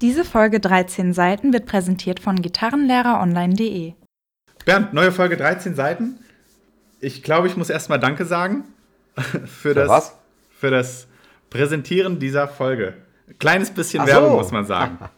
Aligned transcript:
Diese 0.00 0.24
Folge 0.24 0.60
13 0.60 1.12
Seiten 1.14 1.52
wird 1.52 1.66
präsentiert 1.66 2.20
von 2.20 2.36
gitarrenlehreronline.de. 2.36 3.94
Bernd, 4.64 4.92
neue 4.92 5.10
Folge 5.12 5.36
13 5.36 5.74
Seiten. 5.74 6.18
Ich 7.00 7.22
glaube, 7.22 7.46
ich 7.46 7.56
muss 7.56 7.70
erstmal 7.70 7.98
Danke 7.98 8.24
sagen 8.26 8.64
für, 9.16 9.38
Für 9.48 9.74
das, 9.74 9.88
was? 9.88 10.14
für 10.58 10.70
das 10.70 11.06
Präsentieren 11.50 12.18
dieser 12.18 12.48
Folge. 12.48 12.94
Kleines 13.38 13.70
bisschen 13.70 14.02
Ach 14.02 14.06
Werbung, 14.06 14.30
so. 14.32 14.36
muss 14.36 14.50
man 14.52 14.64
sagen. 14.66 14.98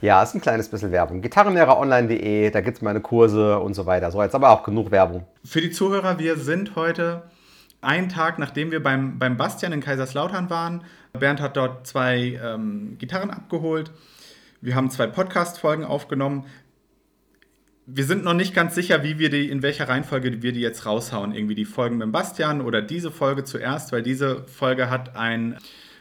Ja, 0.00 0.22
ist 0.24 0.34
ein 0.34 0.40
kleines 0.40 0.68
bisschen 0.68 0.90
Werbung. 0.90 1.22
Gitarrenlehreronline.de, 1.22 2.50
da 2.50 2.60
gibt 2.60 2.78
es 2.78 2.82
meine 2.82 3.00
Kurse 3.00 3.60
und 3.60 3.74
so 3.74 3.86
weiter. 3.86 4.10
So, 4.10 4.20
jetzt 4.20 4.34
aber 4.34 4.50
auch 4.50 4.64
genug 4.64 4.90
Werbung. 4.90 5.24
Für 5.44 5.60
die 5.60 5.70
Zuhörer, 5.70 6.18
wir 6.18 6.36
sind 6.36 6.74
heute 6.74 7.22
einen 7.86 8.08
Tag, 8.08 8.38
nachdem 8.38 8.70
wir 8.70 8.82
beim, 8.82 9.18
beim 9.18 9.36
Bastian 9.36 9.72
in 9.72 9.80
Kaiserslautern 9.80 10.50
waren. 10.50 10.84
Bernd 11.18 11.40
hat 11.40 11.56
dort 11.56 11.86
zwei 11.86 12.38
ähm, 12.42 12.98
Gitarren 12.98 13.30
abgeholt. 13.30 13.92
Wir 14.60 14.74
haben 14.74 14.90
zwei 14.90 15.06
Podcast-Folgen 15.06 15.84
aufgenommen. 15.84 16.44
Wir 17.86 18.04
sind 18.04 18.24
noch 18.24 18.34
nicht 18.34 18.52
ganz 18.52 18.74
sicher, 18.74 19.04
wie 19.04 19.18
wir 19.18 19.30
die, 19.30 19.48
in 19.48 19.62
welcher 19.62 19.88
Reihenfolge 19.88 20.42
wir 20.42 20.52
die 20.52 20.60
jetzt 20.60 20.86
raushauen. 20.86 21.32
Irgendwie 21.32 21.54
die 21.54 21.64
Folgen 21.64 21.98
mit 21.98 22.10
Bastian 22.10 22.60
oder 22.60 22.82
diese 22.82 23.12
Folge 23.12 23.44
zuerst, 23.44 23.92
weil 23.92 24.02
diese 24.02 24.44
Folge 24.48 24.90
hat 24.90 25.14
ein, 25.16 25.56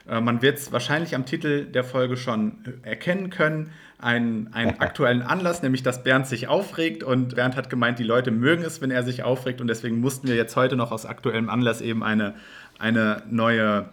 äh, 0.10 0.20
man 0.20 0.42
wird 0.42 0.58
es 0.58 0.72
wahrscheinlich 0.72 1.14
am 1.14 1.26
Titel 1.26 1.66
der 1.66 1.84
Folge 1.84 2.18
schon 2.18 2.64
erkennen 2.82 3.30
können, 3.30 3.72
einen, 4.00 4.54
einen 4.54 4.80
aktuellen 4.80 5.22
Anlass, 5.22 5.62
nämlich 5.62 5.84
dass 5.84 6.04
Bernd 6.04 6.28
sich 6.28 6.48
aufregt 6.48 7.04
und 7.04 7.36
Bernd 7.36 7.56
hat 7.56 7.70
gemeint, 7.70 8.00
die 8.00 8.04
Leute 8.04 8.32
mögen 8.32 8.64
es, 8.64 8.82
wenn 8.82 8.92
er 8.92 9.04
sich 9.04 9.24
aufregt 9.24 9.62
und 9.62 9.68
deswegen 9.68 10.00
mussten 10.00 10.28
wir 10.28 10.36
jetzt 10.36 10.56
heute 10.56 10.76
noch 10.76 10.92
aus 10.92 11.06
aktuellem 11.06 11.50
Anlass 11.50 11.82
eben 11.82 12.04
eine, 12.04 12.36
eine 12.80 13.24
neue 13.30 13.90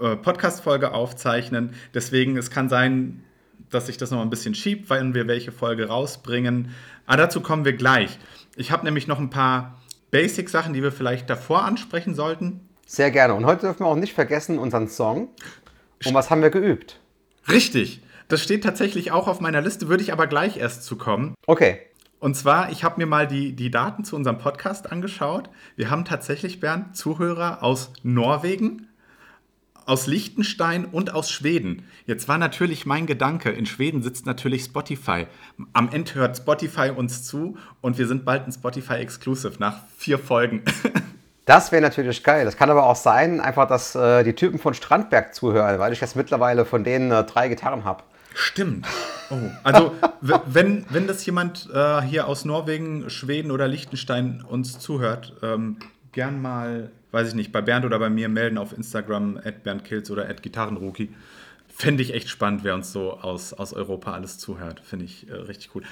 äh, 0.00 0.16
Podcast-Folge 0.16 0.92
aufzeichnen. 0.92 1.70
Deswegen, 1.94 2.36
es 2.36 2.50
kann 2.50 2.68
sein, 2.68 3.22
dass 3.70 3.86
sich 3.86 3.96
das 3.96 4.10
noch 4.10 4.22
ein 4.22 4.30
bisschen 4.30 4.54
schiebt, 4.54 4.90
weil 4.90 5.14
wir 5.14 5.26
welche 5.26 5.52
Folge 5.52 5.88
rausbringen. 5.88 6.70
Aber 7.06 7.18
dazu 7.18 7.40
kommen 7.40 7.64
wir 7.64 7.74
gleich. 7.74 8.18
Ich 8.56 8.70
habe 8.70 8.84
nämlich 8.84 9.06
noch 9.06 9.18
ein 9.18 9.30
paar 9.30 9.78
Basic-Sachen, 10.10 10.72
die 10.72 10.82
wir 10.82 10.92
vielleicht 10.92 11.28
davor 11.28 11.64
ansprechen 11.64 12.14
sollten. 12.14 12.60
Sehr 12.86 13.10
gerne. 13.10 13.34
Und 13.34 13.46
heute 13.46 13.62
dürfen 13.62 13.80
wir 13.80 13.86
auch 13.86 13.96
nicht 13.96 14.12
vergessen 14.12 14.58
unseren 14.58 14.88
Song. 14.88 15.28
Und 16.04 16.14
was 16.14 16.30
haben 16.30 16.42
wir 16.42 16.50
geübt? 16.50 17.00
Richtig. 17.50 18.00
Das 18.28 18.42
steht 18.42 18.64
tatsächlich 18.64 19.12
auch 19.12 19.28
auf 19.28 19.40
meiner 19.40 19.60
Liste, 19.60 19.88
würde 19.88 20.02
ich 20.02 20.12
aber 20.12 20.26
gleich 20.26 20.56
erst 20.56 20.84
zu 20.84 20.96
kommen. 20.96 21.34
Okay. 21.46 21.80
Und 22.20 22.36
zwar, 22.36 22.70
ich 22.70 22.84
habe 22.84 22.98
mir 22.98 23.06
mal 23.06 23.26
die, 23.26 23.52
die 23.52 23.70
Daten 23.70 24.02
zu 24.04 24.16
unserem 24.16 24.38
Podcast 24.38 24.90
angeschaut. 24.90 25.50
Wir 25.76 25.90
haben 25.90 26.06
tatsächlich, 26.06 26.58
Bernd, 26.58 26.96
Zuhörer 26.96 27.62
aus 27.62 27.92
Norwegen, 28.02 28.88
aus 29.84 30.06
Liechtenstein 30.06 30.86
und 30.86 31.12
aus 31.12 31.30
Schweden. 31.30 31.86
Jetzt 32.06 32.26
war 32.26 32.38
natürlich 32.38 32.86
mein 32.86 33.04
Gedanke, 33.04 33.50
in 33.50 33.66
Schweden 33.66 34.02
sitzt 34.02 34.24
natürlich 34.24 34.64
Spotify. 34.64 35.26
Am 35.74 35.90
Ende 35.92 36.14
hört 36.14 36.38
Spotify 36.38 36.90
uns 36.96 37.24
zu 37.24 37.58
und 37.82 37.98
wir 37.98 38.06
sind 38.06 38.24
bald 38.24 38.46
ein 38.46 38.52
Spotify 38.52 38.94
Exclusive 38.94 39.56
nach 39.58 39.82
vier 39.96 40.18
Folgen. 40.18 40.62
Das 41.46 41.72
wäre 41.72 41.82
natürlich 41.82 42.24
geil. 42.24 42.46
Das 42.46 42.56
kann 42.56 42.70
aber 42.70 42.86
auch 42.86 42.96
sein, 42.96 43.38
einfach, 43.38 43.68
dass 43.68 43.94
äh, 43.94 44.24
die 44.24 44.32
Typen 44.32 44.58
von 44.58 44.72
Strandberg 44.72 45.34
zuhören, 45.34 45.78
weil 45.78 45.92
ich 45.92 46.00
jetzt 46.00 46.16
mittlerweile 46.16 46.64
von 46.64 46.84
denen 46.84 47.10
äh, 47.10 47.22
drei 47.24 47.48
Gitarren 47.48 47.84
habe. 47.84 48.02
Stimmt. 48.34 48.86
Oh. 49.30 49.38
Also, 49.62 49.94
wenn, 50.20 50.84
wenn 50.90 51.06
das 51.06 51.24
jemand 51.24 51.70
äh, 51.72 52.02
hier 52.02 52.26
aus 52.26 52.44
Norwegen, 52.44 53.08
Schweden 53.08 53.50
oder 53.50 53.68
Liechtenstein 53.68 54.42
uns 54.42 54.78
zuhört, 54.78 55.34
ähm, 55.42 55.78
gern 56.12 56.42
mal, 56.42 56.90
weiß 57.12 57.28
ich 57.28 57.34
nicht, 57.34 57.52
bei 57.52 57.62
Bernd 57.62 57.84
oder 57.84 57.98
bei 57.98 58.10
mir 58.10 58.28
melden 58.28 58.58
auf 58.58 58.76
Instagram, 58.76 59.38
at 59.42 59.62
BerndKills 59.62 60.10
oder 60.10 60.28
at 60.28 60.42
Gitarrenrookie. 60.42 61.14
Fände 61.68 62.02
ich 62.02 62.12
echt 62.12 62.28
spannend, 62.28 62.64
wer 62.64 62.74
uns 62.74 62.92
so 62.92 63.12
aus, 63.12 63.52
aus 63.52 63.72
Europa 63.72 64.12
alles 64.12 64.38
zuhört. 64.38 64.80
Finde 64.80 65.04
ich 65.04 65.28
äh, 65.28 65.34
richtig 65.34 65.74
cool. 65.74 65.82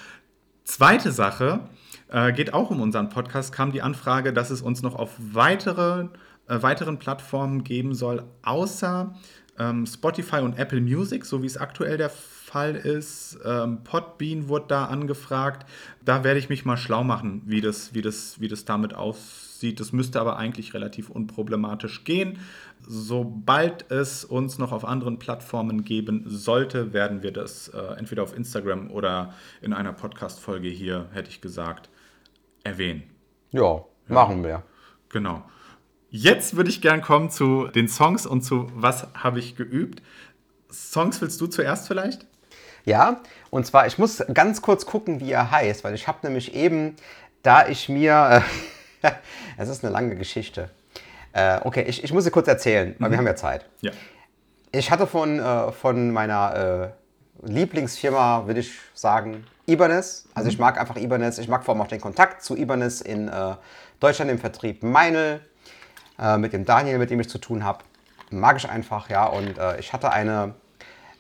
Zweite 0.65 1.11
Sache, 1.13 1.61
äh, 2.09 2.33
geht 2.33 2.55
auch 2.55 2.71
um 2.71 2.81
unseren 2.81 3.09
Podcast, 3.09 3.53
kam 3.53 3.73
die 3.73 3.83
Anfrage, 3.83 4.33
dass 4.33 4.51
es 4.51 4.63
uns 4.63 4.83
noch 4.83 4.95
auf 4.95 5.11
weitere, 5.19 6.07
äh, 6.49 6.63
weiteren 6.63 6.99
Plattformen 6.99 7.65
geben 7.65 7.95
soll, 7.95 8.25
außer 8.43 9.15
ähm, 9.59 9.87
Spotify 9.87 10.39
und 10.39 10.59
Apple 10.59 10.81
Music, 10.81 11.25
so 11.25 11.43
wie 11.43 11.47
es 11.47 11.57
aktuell 11.57 11.99
der 11.99 12.11
Fall 12.53 12.77
ist. 12.77 13.39
Ähm, 13.47 13.83
Podbean 13.83 14.49
wurde 14.49 14.67
da 14.69 14.85
angefragt. 14.85 15.67
Da 16.05 16.23
werde 16.23 16.39
ich 16.39 16.51
mich 16.51 16.67
mal 16.67 16.77
schlau 16.77 17.03
machen, 17.03 17.41
wie 17.47 17.63
das, 17.63 17.95
wie 17.95 18.03
das, 18.03 18.41
wie 18.41 18.49
das 18.49 18.67
damit 18.67 18.93
aussieht. 18.93 19.81
Das 19.81 19.93
müsste 19.93 20.21
aber 20.21 20.37
eigentlich 20.37 20.75
relativ 20.75 21.09
unproblematisch 21.09 22.05
gehen. 22.05 22.41
Sobald 22.87 23.91
es 23.91 24.27
uns 24.27 24.59
noch 24.59 24.73
auf 24.73 24.85
anderen 24.85 25.19
Plattformen 25.19 25.85
geben 25.85 26.25
sollte, 26.27 26.93
werden 26.93 27.23
wir 27.23 27.33
das 27.33 27.69
äh, 27.69 27.79
entweder 27.97 28.23
auf 28.23 28.37
Instagram 28.37 28.91
oder 28.91 29.33
in 29.63 29.73
einer 29.73 29.95
Podcast-Folge 29.95 30.69
hier, 30.69 31.07
hätte 31.13 31.31
ich 31.31 31.41
gesagt, 31.41 31.89
erwähnen. 32.65 33.05
Ja, 33.53 33.83
machen 34.09 34.45
wir. 34.45 34.63
Genau. 35.09 35.43
Jetzt 36.11 36.55
würde 36.55 36.69
ich 36.69 36.83
gern 36.83 37.01
kommen 37.01 37.31
zu 37.31 37.69
den 37.69 37.89
Songs 37.89 38.27
und 38.27 38.43
zu 38.43 38.71
was 38.75 39.07
habe 39.15 39.39
ich 39.39 39.57
geübt. 39.57 40.03
Songs 40.71 41.23
willst 41.23 41.41
du 41.41 41.47
zuerst 41.47 41.89
vielleicht? 41.89 42.27
Ja, 42.85 43.21
und 43.51 43.67
zwar, 43.67 43.87
ich 43.87 43.99
muss 43.99 44.23
ganz 44.33 44.63
kurz 44.63 44.87
gucken, 44.87 45.21
wie 45.21 45.33
er 45.33 45.51
heißt, 45.51 45.85
weil 45.85 45.95
ich 45.95 46.09
habe 46.09 46.19
nämlich 46.23 46.55
eben, 46.55 46.97
da 47.43 47.67
ich 47.67 47.89
mir, 47.89 48.43
äh, 49.03 49.11
es 49.57 49.69
ist 49.69 49.85
eine 49.85 49.93
lange 49.93 50.17
Geschichte. 50.17 50.71
Äh, 51.33 51.61
okay, 51.65 51.83
ich, 51.83 52.05
ich 52.05 52.13
muss 52.13 52.25
sie 52.25 52.31
kurz 52.31 52.49
erzählen, 52.49 52.95
weil 52.99 53.11
wir 53.11 53.19
haben 53.19 53.27
ja 53.27 53.37
Zeit. 53.37 53.67
Ja. 53.81 53.93
Ich 54.73 54.91
hatte 54.91 55.07
von, 55.07 55.39
äh, 55.39 55.73
von 55.73 56.11
meiner 56.11 56.93
äh, 57.43 57.49
Lieblingsfirma, 57.51 58.47
würde 58.47 58.61
ich 58.61 58.73
sagen, 58.95 59.47
Ibanez. 59.67 60.27
Also 60.35 60.49
ich 60.49 60.59
mag 60.59 60.79
einfach 60.79 60.97
Ibanez. 60.97 61.39
Ich 61.39 61.49
mag 61.49 61.65
vor 61.65 61.75
allem 61.75 61.83
auch 61.83 61.89
den 61.89 62.01
Kontakt 62.01 62.43
zu 62.43 62.57
Ibanez 62.57 63.01
in 63.01 63.29
äh, 63.29 63.55
Deutschland 64.01 64.31
im 64.31 64.39
Vertrieb 64.39 64.83
Meinl, 64.83 65.41
äh, 66.19 66.37
mit 66.37 66.53
dem 66.53 66.65
Daniel, 66.65 66.99
mit 66.99 67.11
dem 67.11 67.21
ich 67.21 67.29
zu 67.29 67.39
tun 67.39 67.65
habe. 67.65 67.85
Mag 68.31 68.57
ich 68.57 68.69
einfach, 68.69 69.11
ja. 69.11 69.27
Und 69.27 69.57
ich 69.79 69.93
hatte 69.93 70.11
eine 70.11 70.55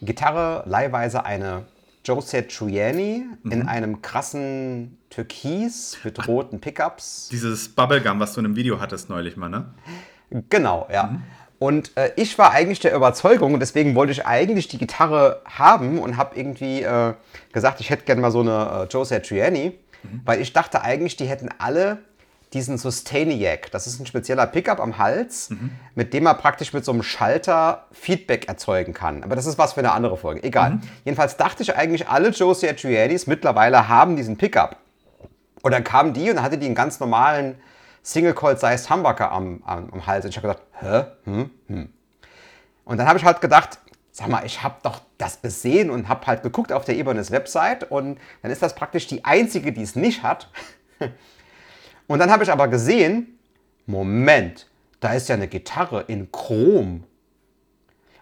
Gitarre, 0.02 0.64
leihweise 0.66 1.24
eine 1.24 1.64
Josette 2.04 2.48
Triani 2.48 3.24
in 3.44 3.68
einem 3.68 4.02
krassen 4.02 4.98
Türkis 5.08 5.96
mit 6.02 6.26
roten 6.26 6.60
Pickups. 6.60 7.28
Dieses 7.30 7.68
Bubblegum, 7.68 8.18
was 8.18 8.34
du 8.34 8.40
in 8.40 8.46
einem 8.46 8.56
Video 8.56 8.80
hattest 8.80 9.08
neulich 9.08 9.36
mal, 9.36 9.48
ne? 9.48 9.66
Genau, 10.50 10.88
ja. 10.92 11.20
Und 11.60 11.96
äh, 11.96 12.10
ich 12.16 12.36
war 12.38 12.50
eigentlich 12.50 12.80
der 12.80 12.92
Überzeugung, 12.96 13.54
und 13.54 13.60
deswegen 13.60 13.94
wollte 13.94 14.10
ich 14.10 14.26
eigentlich 14.26 14.66
die 14.66 14.78
Gitarre 14.78 15.42
haben 15.44 16.00
und 16.00 16.16
habe 16.16 16.36
irgendwie 16.36 16.82
äh, 16.82 17.14
gesagt, 17.52 17.80
ich 17.80 17.90
hätte 17.90 18.04
gerne 18.04 18.20
mal 18.20 18.32
so 18.32 18.40
eine 18.40 18.82
äh, 18.82 18.92
Joe 18.92 19.04
Satriani, 19.04 19.78
weil 20.24 20.40
ich 20.40 20.52
dachte 20.52 20.82
eigentlich, 20.82 21.16
die 21.16 21.26
hätten 21.26 21.48
alle 21.58 21.98
diesen 22.52 22.78
Sustainiac. 22.78 23.70
Das 23.70 23.86
ist 23.86 24.00
ein 24.00 24.06
spezieller 24.06 24.46
Pickup 24.46 24.80
am 24.80 24.98
Hals, 24.98 25.50
mit 25.94 26.12
dem 26.12 26.24
man 26.24 26.36
praktisch 26.36 26.72
mit 26.72 26.84
so 26.84 26.92
einem 26.92 27.02
Schalter 27.02 27.86
Feedback 27.92 28.48
erzeugen 28.48 28.92
kann. 28.92 29.24
Aber 29.24 29.36
das 29.36 29.46
ist 29.46 29.58
was 29.58 29.72
für 29.72 29.80
eine 29.80 29.92
andere 29.92 30.16
Folge. 30.16 30.42
Egal. 30.42 30.80
Jedenfalls 31.04 31.36
dachte 31.36 31.62
ich 31.62 31.74
eigentlich, 31.76 32.08
alle 32.08 32.28
Joe 32.30 32.54
Satrianis 32.54 33.26
mittlerweile 33.26 33.88
haben 33.88 34.16
diesen 34.16 34.36
Pickup. 34.36 34.76
Und 35.62 35.72
dann 35.72 35.84
kam 35.84 36.12
die 36.12 36.28
und 36.28 36.36
dann 36.36 36.44
hatte 36.44 36.58
die 36.58 36.66
einen 36.66 36.74
ganz 36.74 37.00
normalen 37.00 37.56
Single-Coil-Sized 38.02 38.90
Humbucker 38.90 39.30
am, 39.30 39.62
am, 39.64 39.90
am 39.92 40.06
Hals. 40.06 40.24
Und 40.24 40.30
ich 40.30 40.36
habe 40.36 40.48
gedacht, 40.48 40.62
hä? 40.80 41.04
Hm? 41.24 41.50
Hm. 41.68 41.88
Und 42.84 42.98
dann 42.98 43.06
habe 43.06 43.18
ich 43.18 43.24
halt 43.24 43.40
gedacht, 43.40 43.78
sag 44.10 44.28
mal, 44.28 44.44
ich 44.44 44.62
habe 44.62 44.76
doch 44.82 45.00
das 45.18 45.40
gesehen 45.40 45.90
und 45.90 46.08
habe 46.08 46.26
halt 46.26 46.42
geguckt 46.42 46.72
auf 46.72 46.84
der 46.84 46.96
Ibanez 46.96 47.30
Website 47.30 47.90
und 47.90 48.18
dann 48.42 48.50
ist 48.50 48.62
das 48.62 48.74
praktisch 48.74 49.06
die 49.06 49.24
einzige, 49.24 49.72
die 49.72 49.82
es 49.82 49.96
nicht 49.96 50.22
hat. 50.22 50.50
Und 52.12 52.18
dann 52.18 52.30
habe 52.30 52.44
ich 52.44 52.52
aber 52.52 52.68
gesehen, 52.68 53.38
Moment, 53.86 54.66
da 55.00 55.14
ist 55.14 55.30
ja 55.30 55.34
eine 55.34 55.48
Gitarre 55.48 56.04
in 56.08 56.30
Chrom. 56.30 57.04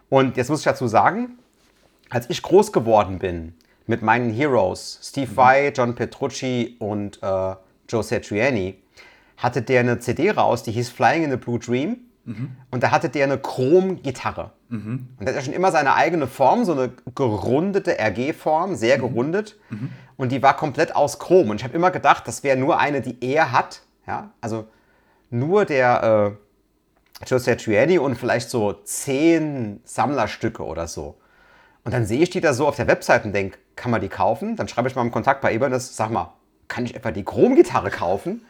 Und 0.09 0.37
jetzt 0.37 0.49
muss 0.49 0.61
ich 0.61 0.65
dazu 0.65 0.87
sagen, 0.87 1.41
als 2.09 2.31
ich 2.31 2.41
groß 2.41 2.71
geworden 2.71 3.19
bin 3.19 3.53
mit 3.89 4.01
meinen 4.01 4.33
Heroes, 4.33 5.01
Steve 5.03 5.37
Vai, 5.37 5.73
John 5.77 5.97
Petrucci 5.97 6.77
und 6.79 7.21
äh, 7.21 7.57
Joe 7.89 8.05
Satriani, 8.05 8.81
hatte 9.39 9.61
der 9.61 9.81
eine 9.81 9.99
CD 9.99 10.31
raus, 10.31 10.63
die 10.63 10.71
hieß 10.71 10.91
Flying 10.91 11.25
in 11.25 11.33
the 11.33 11.37
Blue 11.37 11.59
Dream. 11.59 11.97
Und 12.71 12.83
da 12.83 12.91
hatte 12.91 13.09
der 13.09 13.25
eine 13.25 13.39
Chrom-Gitarre. 13.39 14.53
Und 15.19 15.27
der 15.27 15.29
hat 15.29 15.35
ja 15.37 15.43
schon 15.43 15.55
immer 15.55 15.73
seine 15.73 15.95
eigene 15.95 16.27
Form, 16.27 16.65
so 16.65 16.73
eine 16.73 16.93
gerundete 17.15 17.99
RG-Form, 17.99 18.77
sehr 18.77 18.99
gerundet. 18.99 19.59
Und 20.17 20.33
die 20.33 20.43
war 20.43 20.57
komplett 20.57 20.95
aus 20.95 21.19
Chrom. 21.19 21.51
Und 21.51 21.57
ich 21.57 21.65
habe 21.65 21.75
immer 21.75 21.91
gedacht, 21.91 22.29
das 22.29 22.43
wäre 22.43 22.57
nur 22.57 22.79
eine, 22.79 23.01
die 23.01 23.17
er 23.21 23.53
hat. 23.53 23.83
Ja? 24.07 24.31
Also 24.41 24.67
nur 25.31 25.65
der 25.65 26.37
äh, 27.23 27.27
Joe 27.27 27.39
Satriani 27.39 27.99
und 27.99 28.17
vielleicht 28.17 28.51
so 28.51 28.73
zehn 28.73 29.81
Sammlerstücke 29.85 30.65
oder 30.65 30.89
so. 30.89 31.17
Und 31.85 31.93
dann 31.93 32.07
sehe 32.07 32.21
ich 32.21 32.31
die 32.31 32.41
da 32.41 32.53
so 32.53 32.67
auf 32.67 32.77
der 32.77 32.87
Webseite 32.87 33.27
und 33.27 33.35
denke, 33.35 33.59
kann 33.77 33.91
man 33.91 34.01
die 34.01 34.09
kaufen? 34.09 34.57
Dann 34.57 34.69
schreibe 34.69 34.89
ich 34.89 34.95
mal 34.95 35.03
im 35.03 35.11
Kontakt 35.11 35.41
bei 35.41 35.55
Ibanez, 35.55 35.97
sag 35.97 36.11
mal, 36.11 36.35
kann 36.69 36.85
ich 36.85 36.95
etwa 36.95 37.11
die 37.11 37.25
Chromgitarre 37.25 37.91
kaufen? 37.91 38.45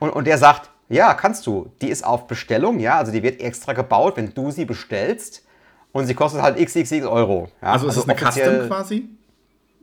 Und, 0.00 0.10
und 0.10 0.26
der 0.26 0.38
sagt, 0.38 0.70
ja, 0.88 1.14
kannst 1.14 1.46
du. 1.46 1.72
Die 1.80 1.88
ist 1.88 2.04
auf 2.04 2.26
Bestellung, 2.26 2.78
ja, 2.78 2.98
also 2.98 3.12
die 3.12 3.22
wird 3.22 3.40
extra 3.40 3.72
gebaut, 3.72 4.16
wenn 4.16 4.32
du 4.34 4.50
sie 4.50 4.64
bestellst. 4.64 5.42
Und 5.92 6.06
sie 6.06 6.14
kostet 6.14 6.42
halt 6.42 6.58
xxx 6.58 6.92
Euro. 7.06 7.48
Ja? 7.62 7.72
Also 7.72 7.88
ist 7.88 7.96
es 7.96 8.08
eine 8.08 8.16
Custom 8.18 8.66
quasi? 8.68 9.08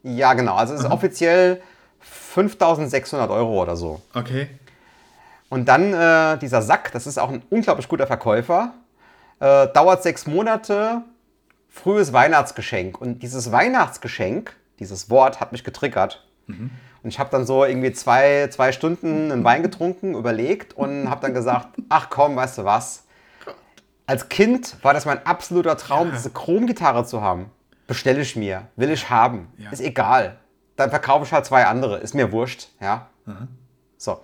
Ja, 0.04 0.34
genau. 0.34 0.56
Also 0.56 0.76
es 0.76 0.82
ist 0.82 0.92
offiziell 0.92 1.62
5600 2.00 3.30
Euro 3.32 3.62
oder 3.62 3.76
so. 3.76 4.02
Okay. 4.14 4.48
Und 5.50 5.66
dann 5.66 5.94
äh, 5.94 6.38
dieser 6.38 6.62
Sack, 6.62 6.92
das 6.92 7.08
ist 7.08 7.18
auch 7.18 7.30
ein 7.30 7.42
unglaublich 7.50 7.88
guter 7.88 8.06
Verkäufer. 8.08 8.74
Äh, 9.40 9.68
dauert 9.70 10.04
sechs 10.04 10.28
Monate, 10.28 11.02
frühes 11.70 12.14
Weihnachtsgeschenk. 12.14 13.00
Und 13.00 13.24
dieses 13.24 13.52
Weihnachtsgeschenk, 13.52 14.56
dieses 14.80 15.10
Wort 15.10 15.40
hat 15.40 15.52
mich 15.52 15.64
getriggert. 15.64 16.26
Und 17.04 17.10
ich 17.10 17.20
habe 17.20 17.30
dann 17.30 17.46
so 17.46 17.66
irgendwie 17.66 17.92
zwei, 17.92 18.48
zwei 18.50 18.72
Stunden 18.72 19.32
einen 19.32 19.44
Wein 19.44 19.62
getrunken, 19.62 20.16
überlegt 20.16 20.74
und 20.78 21.10
habe 21.10 21.22
dann 21.22 21.34
gesagt, 21.34 21.68
ach 21.90 22.10
komm, 22.10 22.36
weißt 22.38 22.60
du 22.60 22.64
was? 22.66 23.04
Als 24.06 24.30
Kind 24.30 24.78
war 24.84 24.94
das 24.94 25.06
mein 25.06 25.26
absoluter 25.26 25.76
Traum, 25.78 26.12
diese 26.12 26.30
Chromgitarre 26.30 27.06
zu 27.06 27.22
haben. 27.22 27.52
Bestelle 27.88 28.22
ich 28.22 28.36
mir, 28.36 28.68
will 28.78 28.90
ich 28.90 29.10
haben, 29.10 29.52
Ja. 29.58 29.70
ist 29.72 29.82
egal. 29.82 30.38
Dann 30.78 30.90
verkaufe 30.90 31.26
ich 31.26 31.34
halt 31.34 31.46
zwei 31.46 31.66
andere, 31.66 31.98
ist 31.98 32.14
mir 32.16 32.32
wurscht, 32.32 32.70
ja. 32.82 33.08
So. 33.98 34.22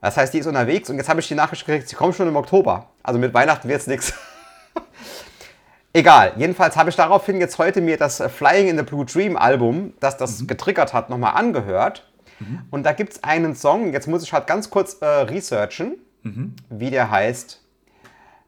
Das 0.00 0.16
heißt, 0.16 0.32
die 0.32 0.38
ist 0.38 0.46
unterwegs 0.46 0.88
und 0.90 0.96
jetzt 0.96 1.08
habe 1.08 1.20
ich 1.20 1.28
die 1.28 1.34
Nachricht 1.34 1.66
gekriegt, 1.66 1.88
sie 1.88 1.96
kommt 1.96 2.14
schon 2.14 2.28
im 2.28 2.36
Oktober. 2.36 2.86
Also 3.02 3.18
mit 3.18 3.34
Weihnachten 3.34 3.68
wird 3.68 3.80
es 3.80 3.86
nichts. 3.86 4.12
Egal, 5.92 6.32
jedenfalls 6.36 6.76
habe 6.76 6.90
ich 6.90 6.96
daraufhin 6.96 7.40
jetzt 7.40 7.58
heute 7.58 7.80
mir 7.80 7.96
das 7.96 8.22
Flying 8.22 8.68
in 8.68 8.76
the 8.76 8.82
Blue 8.84 9.04
Dream 9.04 9.36
Album, 9.36 9.94
das 10.00 10.16
das 10.16 10.46
getriggert 10.46 10.92
hat, 10.92 11.10
nochmal 11.10 11.34
angehört. 11.34 12.07
Und 12.70 12.84
da 12.84 12.92
gibt 12.92 13.12
es 13.14 13.24
einen 13.24 13.54
Song, 13.54 13.92
jetzt 13.92 14.06
muss 14.06 14.22
ich 14.22 14.32
halt 14.32 14.46
ganz 14.46 14.70
kurz 14.70 14.94
äh, 15.00 15.06
researchen, 15.06 15.96
wie 16.70 16.90
der 16.90 17.10
heißt. 17.10 17.64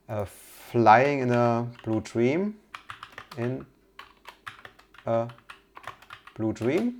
Äh, 0.06 0.24
Flying 0.70 1.22
in 1.22 1.32
a 1.32 1.66
Blue 1.82 2.00
Dream. 2.00 2.54
In 3.36 3.66
a 5.04 5.28
Blue 6.34 6.54
Dream. 6.54 6.94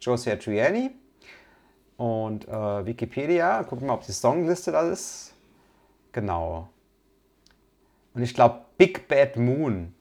Josia 0.00 0.36
Triani. 0.36 0.90
Und 1.96 2.46
äh, 2.48 2.86
Wikipedia, 2.86 3.62
gucken 3.62 3.82
wir 3.82 3.88
mal, 3.88 3.94
ob 3.94 4.04
die 4.04 4.12
Songliste 4.12 4.72
da 4.72 4.90
ist. 4.90 5.32
Genau. 6.12 6.68
Und 8.12 8.22
ich 8.22 8.34
glaube, 8.34 8.60
Big 8.76 9.08
Bad 9.08 9.36
Moon. 9.36 9.94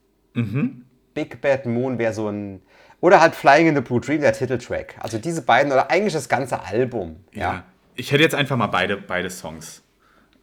Big 1.13 1.39
Bad 1.41 1.65
Moon 1.65 1.97
wäre 1.97 2.13
so 2.13 2.27
ein. 2.27 2.61
Oder 3.03 3.19
halt 3.19 3.35
Flying 3.35 3.67
in 3.67 3.75
the 3.75 3.81
Blue 3.81 3.99
Dream, 3.99 4.21
der 4.21 4.31
Titeltrack. 4.31 4.95
Also 4.99 5.17
diese 5.17 5.41
beiden 5.41 5.73
oder 5.73 5.91
eigentlich 5.91 6.13
das 6.13 6.29
ganze 6.29 6.61
Album. 6.63 7.17
Ja. 7.33 7.65
Ich 7.95 8.13
hätte 8.13 8.23
jetzt 8.23 8.33
einfach 8.33 8.55
mal 8.55 8.67
beide, 8.67 8.95
beide 8.95 9.29
Songs. 9.29 9.83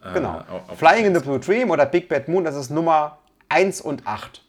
äh, 0.05 0.13
Genau. 0.13 0.41
auf- 0.47 0.69
auf- 0.69 0.79
Flying 0.79 1.07
in 1.07 1.15
the 1.15 1.23
Blue 1.23 1.41
Dream 1.41 1.71
oder 1.71 1.87
Big 1.87 2.11
Bad 2.11 2.29
Moon, 2.29 2.45
das 2.45 2.57
ist 2.57 2.69
Nummer 2.71 3.19
1 3.49 3.81
und 3.81 4.07
8. 4.07 4.43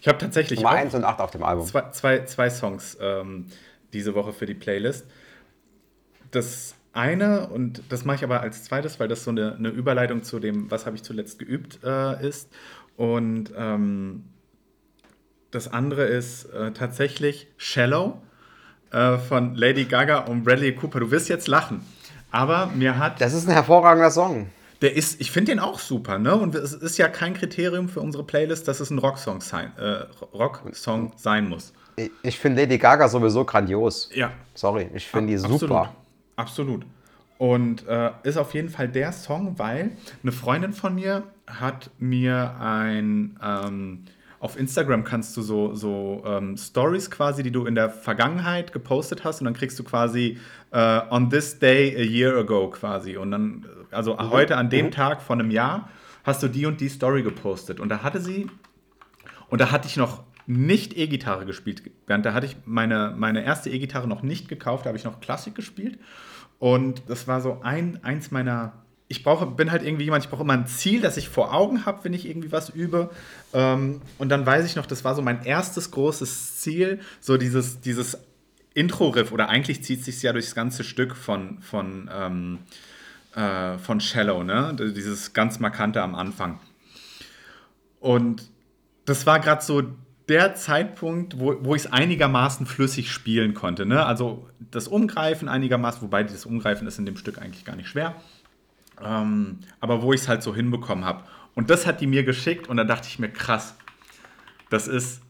Ich 0.00 0.06
habe 0.06 0.18
tatsächlich 0.18 0.60
Nummer 0.60 0.70
auch 0.76 0.78
1 0.78 0.94
und 0.94 1.02
8 1.04 1.20
auf 1.20 1.32
dem 1.32 1.42
Album. 1.42 1.66
zwei, 1.66 1.90
zwei, 1.90 2.24
zwei 2.24 2.50
Songs 2.50 2.96
ähm, 3.00 3.46
diese 3.92 4.14
Woche 4.14 4.32
für 4.32 4.46
die 4.46 4.54
Playlist. 4.54 5.04
Das 6.30 6.74
eine, 6.92 7.48
und 7.48 7.82
das 7.88 8.04
mache 8.04 8.16
ich 8.18 8.24
aber 8.24 8.42
als 8.42 8.62
zweites, 8.64 9.00
weil 9.00 9.08
das 9.08 9.24
so 9.24 9.30
eine, 9.32 9.56
eine 9.56 9.68
Überleitung 9.70 10.22
zu 10.22 10.38
dem, 10.38 10.70
was 10.70 10.86
habe 10.86 10.94
ich 10.96 11.02
zuletzt 11.02 11.38
geübt, 11.40 11.80
äh, 11.84 12.24
ist. 12.26 12.48
Und 12.96 13.52
ähm, 13.56 14.24
das 15.52 15.72
andere 15.72 16.04
ist 16.04 16.46
äh, 16.46 16.72
tatsächlich 16.72 17.46
Shallow 17.56 18.20
äh, 18.90 19.18
von 19.18 19.54
Lady 19.54 19.84
Gaga 19.84 20.18
und 20.20 20.42
Bradley 20.42 20.74
Cooper. 20.74 20.98
Du 21.00 21.10
wirst 21.12 21.28
jetzt 21.28 21.46
lachen. 21.46 21.82
Aber 22.32 22.66
mir 22.74 22.98
hat 22.98 23.20
Das 23.20 23.32
ist 23.34 23.46
ein 23.46 23.52
hervorragender 23.52 24.10
Song. 24.10 24.48
der 24.80 24.96
ist, 24.96 25.20
ich 25.20 25.30
finde 25.30 25.52
den 25.52 25.60
auch 25.60 25.78
super, 25.78 26.18
ne? 26.18 26.34
Und 26.34 26.54
es 26.54 26.72
ist 26.72 26.98
ja 26.98 27.06
kein 27.08 27.34
Kriterium 27.34 27.88
für 27.88 28.00
unsere 28.00 28.24
Playlist, 28.24 28.66
dass 28.66 28.80
es 28.80 28.90
ein 28.90 28.98
Rocksong 28.98 29.40
sein, 29.40 29.70
äh, 29.78 30.04
Rocksong 30.34 31.12
sein 31.16 31.48
muss. 31.48 31.72
Ich- 31.96 32.10
Ich 32.22 32.38
finde 32.38 32.62
Lady 32.62 32.78
Gaga 32.78 33.06
sowieso 33.08 33.44
grandios. 33.44 34.08
Ja, 34.14 34.32
Sorry, 34.54 34.88
ich 34.94 35.06
finde 35.06 35.28
die 35.28 35.34
Absolut. 35.38 35.60
super. 35.60 35.94
Absolut. 36.36 36.86
Und 37.38 37.86
äh, 37.86 38.10
ist 38.22 38.36
auf 38.38 38.54
jeden 38.54 38.70
Fall 38.70 38.88
der 38.88 39.12
Song, 39.12 39.58
weil 39.58 39.92
eine 40.22 40.32
Freundin 40.32 40.72
von 40.72 40.94
mir 40.94 41.24
hat 41.46 41.90
mir 41.98 42.54
ein. 42.60 43.38
Ähm, 43.42 44.04
auf 44.42 44.58
Instagram 44.58 45.04
kannst 45.04 45.36
du 45.36 45.42
so, 45.42 45.72
so 45.72 46.20
ähm, 46.26 46.56
Stories 46.56 47.12
quasi, 47.12 47.44
die 47.44 47.52
du 47.52 47.64
in 47.64 47.76
der 47.76 47.90
Vergangenheit 47.90 48.72
gepostet 48.72 49.22
hast, 49.22 49.40
und 49.40 49.44
dann 49.44 49.54
kriegst 49.54 49.78
du 49.78 49.84
quasi 49.84 50.36
äh, 50.72 51.00
on 51.10 51.30
this 51.30 51.60
day 51.60 51.96
a 51.96 52.02
year 52.02 52.36
ago 52.36 52.68
quasi. 52.68 53.16
Und 53.16 53.30
dann, 53.30 53.66
also 53.92 54.18
heute 54.18 54.56
an 54.56 54.68
dem 54.68 54.90
Tag 54.90 55.22
von 55.22 55.38
einem 55.38 55.52
Jahr, 55.52 55.88
hast 56.24 56.42
du 56.42 56.48
die 56.48 56.66
und 56.66 56.80
die 56.80 56.88
Story 56.88 57.22
gepostet. 57.22 57.78
Und 57.78 57.88
da 57.88 58.02
hatte 58.02 58.20
sie 58.20 58.48
und 59.48 59.60
da 59.60 59.70
hatte 59.70 59.86
ich 59.86 59.96
noch 59.96 60.24
nicht 60.48 60.98
E-Gitarre 60.98 61.46
gespielt. 61.46 62.06
Bernd, 62.06 62.26
da 62.26 62.34
hatte 62.34 62.46
ich 62.46 62.56
meine, 62.64 63.14
meine 63.16 63.44
erste 63.44 63.70
E-Gitarre 63.70 64.08
noch 64.08 64.22
nicht 64.22 64.48
gekauft, 64.48 64.86
da 64.86 64.88
habe 64.88 64.98
ich 64.98 65.04
noch 65.04 65.20
Klassik 65.20 65.54
gespielt. 65.54 66.00
Und 66.58 67.04
das 67.06 67.28
war 67.28 67.40
so 67.40 67.60
ein, 67.62 68.02
eins 68.02 68.32
meiner. 68.32 68.72
Ich 69.12 69.22
brauche, 69.22 69.44
bin 69.44 69.70
halt 69.70 69.82
irgendwie 69.82 70.04
jemand, 70.04 70.24
ich 70.24 70.30
brauche 70.30 70.42
immer 70.42 70.54
ein 70.54 70.66
Ziel, 70.66 71.02
das 71.02 71.18
ich 71.18 71.28
vor 71.28 71.52
Augen 71.52 71.84
habe, 71.84 72.02
wenn 72.04 72.14
ich 72.14 72.26
irgendwie 72.26 72.50
was 72.50 72.70
übe. 72.70 73.10
Ähm, 73.52 74.00
und 74.16 74.30
dann 74.30 74.46
weiß 74.46 74.64
ich 74.64 74.74
noch, 74.74 74.86
das 74.86 75.04
war 75.04 75.14
so 75.14 75.20
mein 75.20 75.44
erstes 75.44 75.90
großes 75.90 76.56
Ziel, 76.60 76.98
so 77.20 77.36
dieses, 77.36 77.82
dieses 77.82 78.16
Intro-Riff, 78.72 79.30
oder 79.30 79.50
eigentlich 79.50 79.84
zieht 79.84 80.02
sich 80.02 80.22
ja 80.22 80.32
durchs 80.32 80.54
ganze 80.54 80.82
Stück 80.82 81.14
von, 81.14 81.60
von, 81.60 82.10
ähm, 82.10 82.58
äh, 83.34 83.76
von 83.76 84.00
Shallow, 84.00 84.44
ne? 84.44 84.74
Dieses 84.96 85.34
ganz 85.34 85.60
markante 85.60 86.00
am 86.00 86.14
Anfang. 86.14 86.58
Und 88.00 88.48
das 89.04 89.26
war 89.26 89.40
gerade 89.40 89.62
so 89.62 89.82
der 90.30 90.54
Zeitpunkt, 90.54 91.38
wo, 91.38 91.54
wo 91.60 91.74
ich 91.74 91.82
es 91.82 91.92
einigermaßen 91.92 92.64
flüssig 92.64 93.12
spielen 93.12 93.52
konnte. 93.52 93.84
Ne? 93.84 94.06
Also 94.06 94.48
das 94.70 94.88
Umgreifen 94.88 95.50
einigermaßen, 95.50 96.00
wobei 96.00 96.22
das 96.22 96.46
Umgreifen 96.46 96.86
ist 96.86 96.98
in 96.98 97.04
dem 97.04 97.18
Stück 97.18 97.36
eigentlich 97.38 97.66
gar 97.66 97.76
nicht 97.76 97.88
schwer. 97.88 98.14
Ähm, 99.04 99.58
aber 99.80 100.02
wo 100.02 100.12
ich 100.12 100.22
es 100.22 100.28
halt 100.28 100.42
so 100.42 100.54
hinbekommen 100.54 101.04
habe. 101.04 101.24
Und 101.54 101.70
das 101.70 101.86
hat 101.86 102.00
die 102.00 102.06
mir 102.06 102.24
geschickt 102.24 102.68
und 102.68 102.76
da 102.76 102.84
dachte 102.84 103.08
ich 103.08 103.18
mir, 103.18 103.28
krass, 103.28 103.74
das 104.70 104.88
ist 104.88 105.20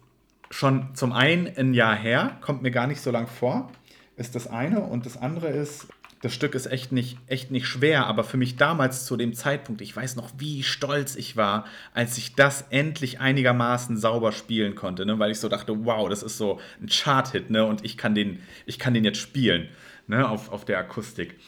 schon 0.51 0.95
zum 0.95 1.13
einen 1.13 1.49
ein 1.57 1.75
Jahr 1.75 1.97
her, 1.97 2.37
kommt 2.43 2.63
mir 2.63 2.71
gar 2.71 2.87
nicht 2.87 3.01
so 3.01 3.11
lang 3.11 3.27
vor, 3.27 3.71
ist 4.17 4.35
das 4.35 4.47
eine. 4.47 4.81
Und 4.81 5.07
das 5.07 5.17
andere 5.17 5.49
ist, 5.49 5.89
das 6.21 6.33
Stück 6.33 6.55
ist 6.55 6.67
echt 6.67 6.93
nicht, 6.93 7.19
echt 7.27 7.51
nicht 7.51 7.67
schwer, 7.67 8.07
aber 8.07 8.23
für 8.23 8.37
mich 8.37 8.57
damals 8.57 9.05
zu 9.05 9.17
dem 9.17 9.35
Zeitpunkt, 9.35 9.81
ich 9.81 9.95
weiß 9.95 10.15
noch, 10.15 10.31
wie 10.39 10.63
stolz 10.63 11.17
ich 11.17 11.37
war, 11.37 11.65
als 11.95 12.17
ich 12.19 12.37
das 12.37 12.67
endlich 12.71 13.19
einigermaßen 13.19 13.97
sauber 13.97 14.31
spielen 14.31 14.77
konnte, 14.77 15.05
ne? 15.05 15.19
weil 15.19 15.33
ich 15.33 15.41
so 15.41 15.49
dachte, 15.49 15.85
wow, 15.85 16.09
das 16.09 16.23
ist 16.23 16.39
so 16.39 16.61
ein 16.81 16.87
Chart-Hit 16.87 17.51
ne? 17.51 17.67
und 17.67 17.85
ich 17.85 17.97
kann 17.99 18.15
den, 18.15 18.41
ich 18.67 18.79
kann 18.79 18.95
den 18.95 19.05
jetzt 19.05 19.19
spielen 19.19 19.69
ne? 20.07 20.29
auf, 20.29 20.53
auf 20.53 20.65
der 20.65 20.79
Akustik. 20.79 21.39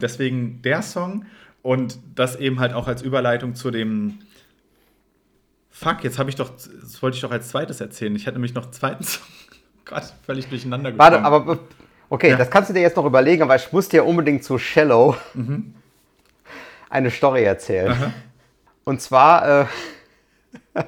Deswegen 0.00 0.62
der 0.62 0.82
Song 0.82 1.26
und 1.64 1.98
das 2.14 2.36
eben 2.36 2.60
halt 2.60 2.74
auch 2.74 2.86
als 2.86 3.00
Überleitung 3.02 3.54
zu 3.54 3.70
dem, 3.72 4.18
Fuck, 5.70 6.04
jetzt 6.04 6.20
habe 6.20 6.30
ich 6.30 6.36
doch, 6.36 6.50
das 6.50 7.02
wollte 7.02 7.16
ich 7.16 7.20
doch 7.22 7.32
als 7.32 7.48
zweites 7.48 7.80
erzählen. 7.80 8.14
Ich 8.14 8.26
hatte 8.28 8.36
nämlich 8.36 8.54
noch 8.54 8.64
einen 8.64 8.72
zweiten 8.74 9.02
Song. 9.02 9.26
Gott, 9.86 10.12
völlig 10.24 10.46
durcheinander 10.48 10.92
gekommen. 10.92 11.12
Warte, 11.12 11.24
aber 11.24 11.58
okay, 12.10 12.30
Ja. 12.30 12.36
das 12.36 12.48
kannst 12.50 12.70
du 12.70 12.74
dir 12.74 12.80
jetzt 12.82 12.96
noch 12.96 13.04
überlegen, 13.06 13.42
aber 13.42 13.56
ich 13.56 13.72
muss 13.72 13.88
dir 13.88 14.04
unbedingt 14.04 14.44
zu 14.44 14.56
Shallow 14.58 15.16
eine 16.90 17.10
Story 17.10 17.42
erzählen. 17.44 18.12
Und 18.84 19.00
zwar, 19.00 19.62
äh, 19.62 19.66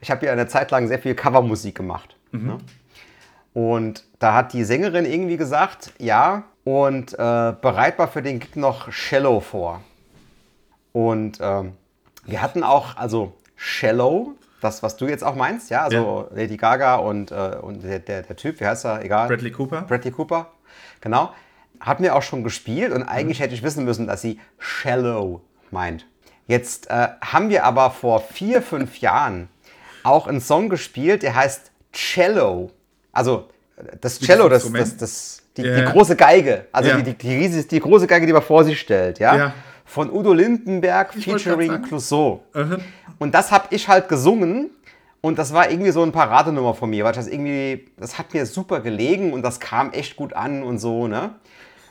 ich 0.00 0.10
habe 0.10 0.26
ja 0.26 0.32
eine 0.32 0.48
Zeit 0.48 0.70
lang 0.70 0.88
sehr 0.88 0.98
viel 0.98 1.14
Covermusik 1.14 1.76
gemacht. 1.76 2.16
Ne? 2.32 2.58
Und 3.52 4.04
da 4.18 4.34
hat 4.34 4.52
die 4.54 4.64
Sängerin 4.64 5.04
irgendwie 5.04 5.36
gesagt, 5.36 5.92
ja, 5.98 6.44
und 6.64 7.14
äh, 7.14 7.16
bereit 7.16 7.98
war 7.98 8.08
für 8.08 8.22
den 8.22 8.38
Gig 8.38 8.56
noch 8.56 8.92
Shallow 8.92 9.40
vor. 9.40 9.82
Und 10.92 11.38
ähm, 11.40 11.72
wir 12.24 12.42
hatten 12.42 12.62
auch, 12.62 12.96
also 12.96 13.32
Shallow, 13.56 14.34
das, 14.60 14.82
was 14.82 14.96
du 14.96 15.06
jetzt 15.06 15.24
auch 15.24 15.34
meinst, 15.34 15.70
ja, 15.70 15.82
also 15.82 16.28
Lady 16.32 16.56
Gaga 16.56 16.96
und, 16.96 17.32
äh, 17.32 17.56
und 17.60 17.82
der, 17.82 17.98
der, 17.98 18.22
der 18.22 18.36
Typ, 18.36 18.60
wie 18.60 18.66
heißt 18.66 18.84
er, 18.84 19.02
egal. 19.04 19.28
Bradley 19.28 19.50
Cooper. 19.50 19.82
Bradley 19.82 20.12
Cooper, 20.12 20.50
genau. 21.00 21.32
Hatten 21.80 22.04
wir 22.04 22.14
auch 22.14 22.22
schon 22.22 22.44
gespielt 22.44 22.92
und 22.92 23.02
eigentlich 23.02 23.40
hätte 23.40 23.54
ich 23.54 23.62
wissen 23.62 23.84
müssen, 23.84 24.06
dass 24.06 24.22
sie 24.22 24.38
Shallow 24.58 25.40
meint. 25.72 26.06
Jetzt 26.46 26.90
äh, 26.90 27.08
haben 27.20 27.48
wir 27.48 27.64
aber 27.64 27.90
vor 27.90 28.20
vier, 28.20 28.62
fünf 28.62 29.00
Jahren 29.00 29.48
auch 30.02 30.26
einen 30.26 30.40
Song 30.40 30.68
gespielt, 30.68 31.22
der 31.22 31.34
heißt 31.34 31.70
Cello. 31.92 32.70
Also 33.12 33.48
äh, 33.76 33.96
das 34.00 34.20
Cello, 34.20 34.48
das, 34.48 34.70
das, 34.70 34.96
das, 34.96 35.41
die, 35.56 35.62
Ja. 35.62 35.76
die 35.76 35.84
große 35.84 36.16
Geige. 36.16 36.66
Also 36.72 36.90
Ja. 36.90 36.96
die, 36.96 37.02
die, 37.02 37.14
die, 37.14 37.34
riesige- 37.36 37.68
die 37.68 37.80
große 37.80 38.06
Geige, 38.06 38.26
die 38.26 38.32
man 38.32 38.42
vor 38.42 38.64
sich 38.64 38.80
stellt. 38.80 39.18
Ja? 39.18 39.36
Ja. 39.36 39.52
Von 39.84 40.10
Udo 40.10 40.32
Lindenberg 40.32 41.10
Ich 41.16 41.24
featuring. 41.24 41.82
Clouseau. 41.82 42.42
Mhm. 42.54 42.78
Und 43.18 43.34
das 43.34 43.50
habe 43.52 43.66
ich 43.70 43.88
halt 43.88 44.08
gesungen. 44.08 44.70
Und 45.20 45.38
das 45.38 45.52
war 45.52 45.70
irgendwie 45.70 45.92
so 45.92 46.02
ein 46.02 46.10
Paradenummer 46.10 46.74
von 46.74 46.90
mir, 46.90 47.04
weil 47.04 47.12
das 47.12 47.28
irgendwie, 47.28 47.86
das 47.96 48.18
hat 48.18 48.34
mir 48.34 48.44
super 48.44 48.80
gelegen 48.80 49.32
und 49.32 49.42
das 49.42 49.60
kam 49.60 49.92
echt 49.92 50.16
gut 50.16 50.32
an 50.32 50.64
und 50.64 50.78
so, 50.78 51.06
ne? 51.06 51.30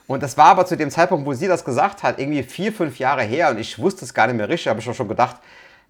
Und 0.06 0.22
das 0.22 0.36
war 0.36 0.46
aber 0.46 0.66
zu 0.66 0.76
dem 0.76 0.90
Zeitpunkt, 0.90 1.24
wo 1.24 1.32
sie 1.32 1.46
das 1.46 1.64
gesagt 1.64 2.02
hat, 2.02 2.18
irgendwie 2.18 2.42
vier, 2.42 2.72
fünf 2.74 2.98
Jahre 2.98 3.22
her 3.22 3.48
und 3.50 3.58
ich 3.58 3.78
wusste 3.78 4.04
es 4.04 4.12
gar 4.12 4.26
nicht 4.26 4.36
mehr 4.36 4.50
richtig, 4.50 4.68
habe 4.68 4.80
ich 4.80 4.84
doch 4.84 4.92
schon 4.94 5.08
gedacht, 5.08 5.36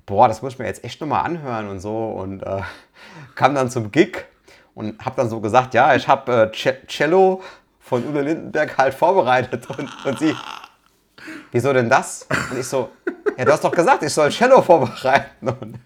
boah, 0.07 0.29
das 0.29 0.41
muss 0.43 0.53
ich 0.53 0.59
mir 0.61 0.67
jetzt 0.67 0.85
echt 0.85 1.01
nochmal 1.01 1.25
anhören 1.25 1.69
und 1.69 1.81
so. 1.81 2.11
Und 2.11 2.45
äh, 2.45 2.61
kam 3.35 3.57
dann 3.57 3.71
zum 3.71 3.91
Gig 3.91 4.25
und 4.75 5.05
habe 5.05 5.17
dann 5.17 5.29
so 5.29 5.41
gesagt, 5.41 5.75
ja, 5.75 5.97
ich 5.97 6.07
habe 6.07 6.53
äh, 6.55 6.77
Cello 6.87 7.43
von 7.93 8.09
Udo 8.09 8.21
Lindenberg 8.21 8.79
halt 8.79 8.95
vorbereitet. 8.95 9.69
Und, 9.69 10.07
und 10.07 10.19
sie, 10.19 10.35
wieso 11.51 11.75
denn 11.75 11.91
das? 11.91 12.27
Und 12.51 12.59
ich 12.59 12.67
so, 12.67 12.89
ja, 13.37 13.45
du 13.45 13.53
hast 13.53 13.63
doch 13.63 13.71
gesagt, 13.71 14.03
ich 14.03 14.15
soll 14.15 14.31
Cello 14.31 14.63
vorbereiten. 14.63 15.47
Und, 15.47 15.79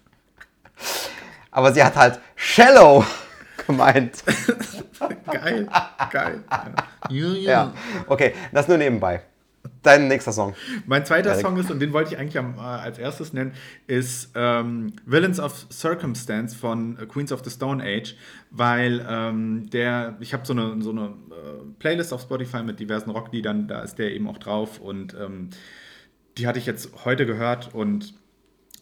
aber 1.51 1.73
sie 1.73 1.83
hat 1.83 1.97
halt 1.97 2.21
Cello 2.37 3.05
gemeint. 3.67 4.23
geil, 5.33 5.69
geil. 6.11 6.45
Ja. 7.09 7.29
ja, 7.35 7.73
okay, 8.09 8.35
das 8.53 8.67
nur 8.67 8.79
nebenbei. 8.79 9.23
Dein 9.83 10.09
nächster 10.09 10.33
Song. 10.33 10.55
Mein 10.87 11.05
zweiter 11.05 11.31
Erik. 11.31 11.43
Song 11.43 11.57
ist, 11.57 11.71
und 11.71 11.81
den 11.81 11.93
wollte 11.93 12.13
ich 12.13 12.19
eigentlich 12.19 12.39
am, 12.39 12.57
äh, 12.57 12.61
als 12.61 12.99
erstes 12.99 13.33
nennen, 13.33 13.53
ist 13.87 14.31
ähm, 14.35 14.93
Villains 15.05 15.41
of 15.41 15.67
Circumstance 15.71 16.57
von 16.57 16.97
Queens 17.09 17.33
of 17.33 17.43
the 17.45 17.51
Stone 17.51 17.83
Age, 17.83 18.17
weil 18.51 19.07
ähm, 19.09 19.69
der, 19.71 20.17
ich 20.21 20.33
habe 20.33 20.47
so 20.47 20.53
eine, 20.53 20.81
so 20.83 20.91
eine 20.91 21.07
äh, 21.07 21.13
Playlist 21.79 22.13
auf 22.13 22.23
Spotify 22.23 22.63
mit 22.63 22.81
diversen 22.81 23.11
Rockliedern, 23.11 23.69
da 23.69 23.83
ist 23.83 23.99
der 23.99 24.13
eben 24.13 24.29
auch 24.29 24.39
drauf 24.39 24.81
und 24.81 25.15
ähm, 25.15 25.51
die 26.39 26.47
hatte 26.47 26.59
ich 26.59 26.67
jetzt 26.67 27.05
heute 27.05 27.27
gehört 27.27 27.75
und 27.75 28.15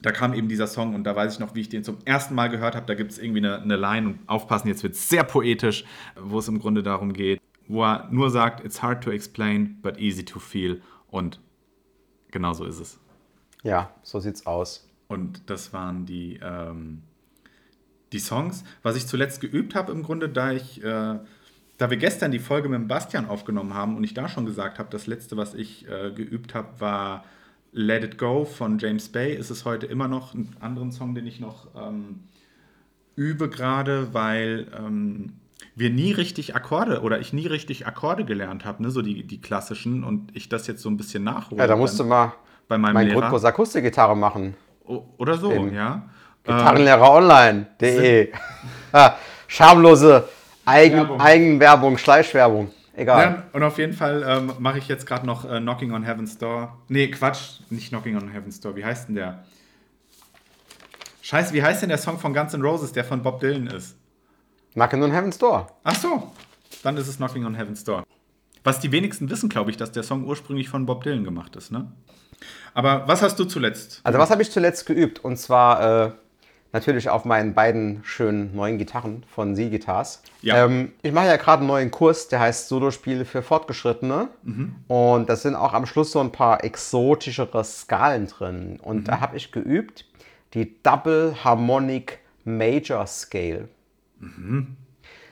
da 0.02 0.10
kam 0.10 0.34
eben 0.34 0.48
dieser 0.48 0.66
Song 0.66 0.94
und 0.94 1.04
da 1.04 1.16
weiß 1.16 1.34
ich 1.34 1.38
noch, 1.38 1.54
wie 1.54 1.60
ich 1.60 1.70
den 1.70 1.82
zum 1.82 1.96
ersten 2.04 2.34
Mal 2.34 2.48
gehört 2.48 2.76
habe. 2.76 2.84
Da 2.84 2.94
gibt 2.94 3.12
es 3.12 3.18
irgendwie 3.18 3.38
eine, 3.38 3.62
eine 3.62 3.76
Line 3.76 4.08
und 4.08 4.18
aufpassen, 4.26 4.68
jetzt 4.68 4.82
wird 4.82 4.92
es 4.92 5.08
sehr 5.08 5.24
poetisch, 5.24 5.84
wo 6.20 6.40
es 6.40 6.48
im 6.48 6.58
Grunde 6.58 6.82
darum 6.82 7.14
geht, 7.14 7.40
wo 7.68 7.84
er 7.84 8.08
nur 8.10 8.30
sagt, 8.30 8.64
it's 8.64 8.82
hard 8.82 9.02
to 9.04 9.10
explain, 9.10 9.78
but 9.82 9.98
easy 9.98 10.24
to 10.24 10.38
feel. 10.38 10.80
Und 11.10 11.40
genau 12.30 12.52
so 12.52 12.64
ist 12.64 12.80
es. 12.80 12.98
Ja, 13.62 13.94
so 14.02 14.20
sieht's 14.20 14.46
aus. 14.46 14.88
Und 15.08 15.48
das 15.50 15.72
waren 15.72 16.06
die, 16.06 16.40
ähm, 16.42 17.02
die 18.12 18.18
Songs. 18.18 18.64
Was 18.82 18.96
ich 18.96 19.06
zuletzt 19.06 19.40
geübt 19.40 19.74
habe, 19.74 19.92
im 19.92 20.02
Grunde, 20.02 20.28
da 20.28 20.52
ich, 20.52 20.82
äh, 20.82 21.18
da 21.78 21.90
wir 21.90 21.96
gestern 21.96 22.30
die 22.30 22.38
Folge 22.38 22.68
mit 22.68 22.78
dem 22.78 22.88
Bastian 22.88 23.26
aufgenommen 23.26 23.74
haben 23.74 23.96
und 23.96 24.04
ich 24.04 24.14
da 24.14 24.28
schon 24.28 24.46
gesagt 24.46 24.78
habe, 24.78 24.88
das 24.90 25.06
letzte, 25.06 25.36
was 25.36 25.54
ich 25.54 25.88
äh, 25.88 26.12
geübt 26.12 26.54
habe, 26.54 26.80
war 26.80 27.24
Let 27.72 28.04
It 28.04 28.18
Go 28.18 28.44
von 28.44 28.78
James 28.78 29.08
Bay 29.08 29.34
ist 29.34 29.50
es 29.50 29.64
heute 29.64 29.86
immer 29.86 30.06
noch 30.06 30.32
ein 30.32 30.54
anderen 30.60 30.92
Song, 30.92 31.14
den 31.14 31.26
ich 31.26 31.40
noch 31.40 31.68
ähm, 31.74 32.20
übe 33.16 33.48
gerade, 33.48 34.14
weil 34.14 34.68
ähm, 34.78 35.32
wir 35.76 35.90
nie 35.90 36.12
richtig 36.12 36.54
Akkorde 36.54 37.00
oder 37.02 37.20
ich 37.20 37.32
nie 37.32 37.46
richtig 37.46 37.86
Akkorde 37.86 38.24
gelernt 38.24 38.64
habe, 38.64 38.82
ne? 38.82 38.90
so 38.90 39.02
die, 39.02 39.26
die 39.26 39.40
klassischen 39.40 40.04
und 40.04 40.34
ich 40.36 40.48
das 40.48 40.66
jetzt 40.66 40.82
so 40.82 40.88
ein 40.88 40.96
bisschen 40.96 41.24
nachhole. 41.24 41.60
Ja, 41.60 41.66
da 41.66 41.76
musst 41.76 41.98
du 41.98 42.04
mal 42.04 42.32
bei 42.68 42.78
meinem 42.78 42.94
mein 42.94 43.08
Grundkurs 43.10 43.44
Akustikgitarre 43.44 44.16
machen. 44.16 44.54
O 44.84 45.02
oder 45.16 45.36
so, 45.36 45.50
In 45.50 45.74
ja. 45.74 46.08
Gitarrenlehrer 46.44 47.10
online.de. 47.10 48.32
Schamlose 49.48 50.28
Eigen, 50.66 50.96
Werbung. 50.96 51.20
Eigenwerbung, 51.20 51.98
Schleichwerbung. 51.98 52.70
Egal. 52.96 53.22
Ja, 53.22 53.42
und 53.52 53.62
auf 53.62 53.78
jeden 53.78 53.92
Fall 53.92 54.24
ähm, 54.26 54.52
mache 54.58 54.78
ich 54.78 54.86
jetzt 54.88 55.06
gerade 55.06 55.26
noch 55.26 55.50
äh, 55.50 55.60
Knocking 55.60 55.92
on 55.92 56.04
Heaven's 56.04 56.38
Door. 56.38 56.78
Nee, 56.88 57.08
Quatsch, 57.08 57.60
nicht 57.70 57.88
Knocking 57.88 58.16
on 58.16 58.28
Heaven's 58.28 58.60
Door. 58.60 58.76
Wie 58.76 58.84
heißt 58.84 59.08
denn 59.08 59.16
der? 59.16 59.44
Scheiße, 61.22 61.52
wie 61.54 61.62
heißt 61.62 61.82
denn 61.82 61.88
der 61.88 61.98
Song 61.98 62.18
von 62.18 62.32
Guns 62.32 62.54
N' 62.54 62.62
Roses, 62.62 62.92
der 62.92 63.04
von 63.04 63.22
Bob 63.22 63.40
Dylan 63.40 63.66
ist? 63.66 63.96
Knocking 64.74 65.02
on 65.02 65.12
Heaven's 65.12 65.38
Door. 65.38 65.68
Ach 65.84 65.96
so, 65.96 66.32
dann 66.82 66.96
ist 66.96 67.08
es 67.08 67.16
Knocking 67.16 67.44
on 67.44 67.54
Heaven's 67.54 67.84
Door. 67.84 68.04
Was 68.62 68.80
die 68.80 68.92
wenigsten 68.92 69.30
wissen, 69.30 69.48
glaube 69.48 69.70
ich, 69.70 69.76
dass 69.76 69.92
der 69.92 70.02
Song 70.02 70.24
ursprünglich 70.24 70.68
von 70.68 70.86
Bob 70.86 71.04
Dylan 71.04 71.24
gemacht 71.24 71.56
ist, 71.56 71.70
ne? 71.70 71.92
Aber 72.74 73.06
was 73.06 73.22
hast 73.22 73.38
du 73.38 73.44
zuletzt? 73.44 74.00
Also 74.02 74.18
was 74.18 74.30
habe 74.30 74.42
ich 74.42 74.50
zuletzt 74.50 74.86
geübt? 74.86 75.24
Und 75.24 75.36
zwar 75.36 76.06
äh, 76.06 76.10
Natürlich 76.74 77.08
auf 77.08 77.24
meinen 77.24 77.54
beiden 77.54 78.00
schönen 78.02 78.52
neuen 78.56 78.78
Gitarren 78.78 79.24
von 79.32 79.54
Sie 79.54 79.70
Guitars. 79.70 80.24
Ja. 80.42 80.64
Ähm, 80.64 80.90
ich 81.02 81.12
mache 81.12 81.26
ja 81.26 81.36
gerade 81.36 81.60
einen 81.60 81.68
neuen 81.68 81.92
Kurs, 81.92 82.26
der 82.26 82.40
heißt 82.40 82.66
Solospiel 82.66 83.24
für 83.24 83.42
Fortgeschrittene. 83.42 84.26
Mhm. 84.42 84.74
Und 84.88 85.28
da 85.28 85.36
sind 85.36 85.54
auch 85.54 85.72
am 85.72 85.86
Schluss 85.86 86.10
so 86.10 86.18
ein 86.18 86.32
paar 86.32 86.64
exotischere 86.64 87.62
Skalen 87.62 88.26
drin. 88.26 88.80
Und 88.82 88.96
mhm. 88.96 89.04
da 89.04 89.20
habe 89.20 89.36
ich 89.36 89.52
geübt 89.52 90.04
die 90.54 90.82
Double 90.82 91.36
Harmonic 91.44 92.18
Major 92.44 93.06
Scale. 93.06 93.68
Mhm. 94.18 94.76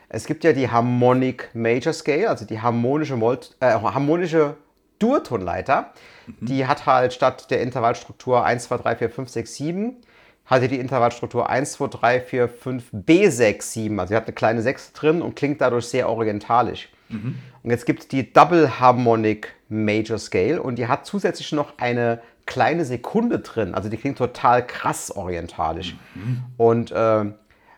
Es 0.08 0.26
gibt 0.26 0.44
ja 0.44 0.52
die 0.52 0.68
Harmonic 0.68 1.50
Major 1.54 1.92
Scale, 1.92 2.28
also 2.28 2.44
die 2.44 2.60
harmonische, 2.60 3.14
äh, 3.60 3.70
harmonische 3.70 4.56
Durtonleiter. 4.98 5.92
Mhm. 6.26 6.46
Die 6.46 6.66
hat 6.66 6.86
halt 6.86 7.12
statt 7.12 7.50
der 7.50 7.62
Intervallstruktur 7.62 8.44
1, 8.44 8.64
2, 8.64 8.76
3, 8.78 8.96
4, 8.96 9.10
5, 9.10 9.28
6, 9.28 9.54
7 9.54 9.96
hatte 10.44 10.68
die 10.68 10.78
Intervallstruktur 10.78 11.48
1, 11.48 11.72
2, 11.72 11.88
3, 11.88 12.20
4, 12.20 12.48
5, 12.48 12.92
B6, 12.92 13.62
7. 13.62 14.00
Also 14.00 14.10
sie 14.10 14.16
hat 14.16 14.24
eine 14.24 14.34
kleine 14.34 14.62
6 14.62 14.92
drin 14.92 15.22
und 15.22 15.36
klingt 15.36 15.60
dadurch 15.60 15.86
sehr 15.86 16.08
orientalisch. 16.08 16.88
Mhm. 17.08 17.36
Und 17.62 17.70
jetzt 17.70 17.86
gibt 17.86 18.00
es 18.00 18.08
die 18.08 18.32
Double 18.32 18.80
Harmonic 18.80 19.54
Major 19.68 20.18
Scale 20.18 20.60
und 20.62 20.76
die 20.76 20.88
hat 20.88 21.06
zusätzlich 21.06 21.52
noch 21.52 21.78
eine 21.78 22.20
kleine 22.44 22.84
Sekunde 22.84 23.38
drin. 23.38 23.74
Also 23.74 23.88
die 23.88 23.96
klingt 23.96 24.18
total 24.18 24.66
krass 24.66 25.10
orientalisch. 25.10 25.96
Mhm. 26.14 26.42
Und 26.56 26.90
äh, 26.90 27.24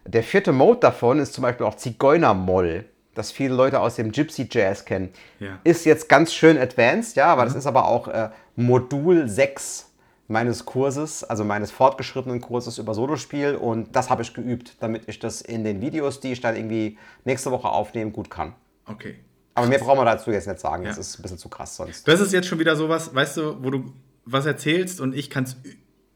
der 0.06 0.23
vierte 0.23 0.52
Mode 0.52 0.80
davon 0.80 1.18
ist 1.18 1.32
zum 1.32 1.42
Beispiel 1.42 1.66
auch 1.66 1.76
Zigeunermoll, 1.76 2.84
das 3.14 3.30
viele 3.30 3.54
Leute 3.54 3.80
aus 3.80 3.96
dem 3.96 4.12
Gypsy 4.12 4.49
Jazz 4.50 4.84
kennen. 4.84 5.11
Ja. 5.40 5.58
Ist 5.64 5.84
jetzt 5.87 6.08
ganz 6.08 6.34
schön 6.34 6.58
advanced, 6.58 7.16
ja, 7.16 7.26
aber 7.26 7.42
mhm. 7.42 7.49
das 7.49 7.56
ist 7.56 7.66
aber 7.66 7.87
auch 7.87 8.08
äh, 8.08 8.30
Modul 8.56 9.28
6 9.28 9.90
meines 10.26 10.64
Kurses, 10.64 11.23
also 11.23 11.44
meines 11.44 11.70
fortgeschrittenen 11.70 12.40
Kurses 12.40 12.78
über 12.78 12.94
Solospiel 12.94 13.56
und 13.56 13.94
das 13.94 14.08
habe 14.11 14.23
ich 14.23 14.32
geübt, 14.32 14.76
damit 14.80 15.06
ich 15.06 15.18
das 15.18 15.42
in 15.42 15.64
den 15.64 15.80
Videos, 15.80 16.20
die 16.20 16.32
ich 16.32 16.40
dann 16.40 16.56
irgendwie 16.56 16.99
nächste 17.25 17.50
Woche 17.50 17.68
aufnehme, 17.68 18.11
gut 18.11 18.30
kann. 18.30 18.54
Okay. 18.87 19.16
Aber 19.54 19.66
mehr 19.68 19.78
brauchen 19.78 19.99
wir 19.99 20.04
dazu 20.04 20.30
jetzt 20.30 20.49
nicht 20.49 20.58
sagen, 20.58 20.82
ja. 20.82 20.88
das 20.88 20.99
ist 20.99 21.18
ein 21.18 21.23
bisschen 21.23 21.38
zu 21.38 21.49
krass 21.49 21.76
sonst. 21.76 22.08
Das 22.08 22.20
ist 22.20 22.32
jetzt 22.32 22.49
schon 22.49 22.58
wieder 22.58 22.75
sowas, 22.75 23.14
weißt 23.14 23.37
du, 23.37 23.62
wo 23.62 23.70
du 23.70 23.92
was 24.25 24.46
erzählst 24.46 25.00
und 25.00 25.14
ich 25.14 25.30
kann 25.30 25.44
es 25.44 25.56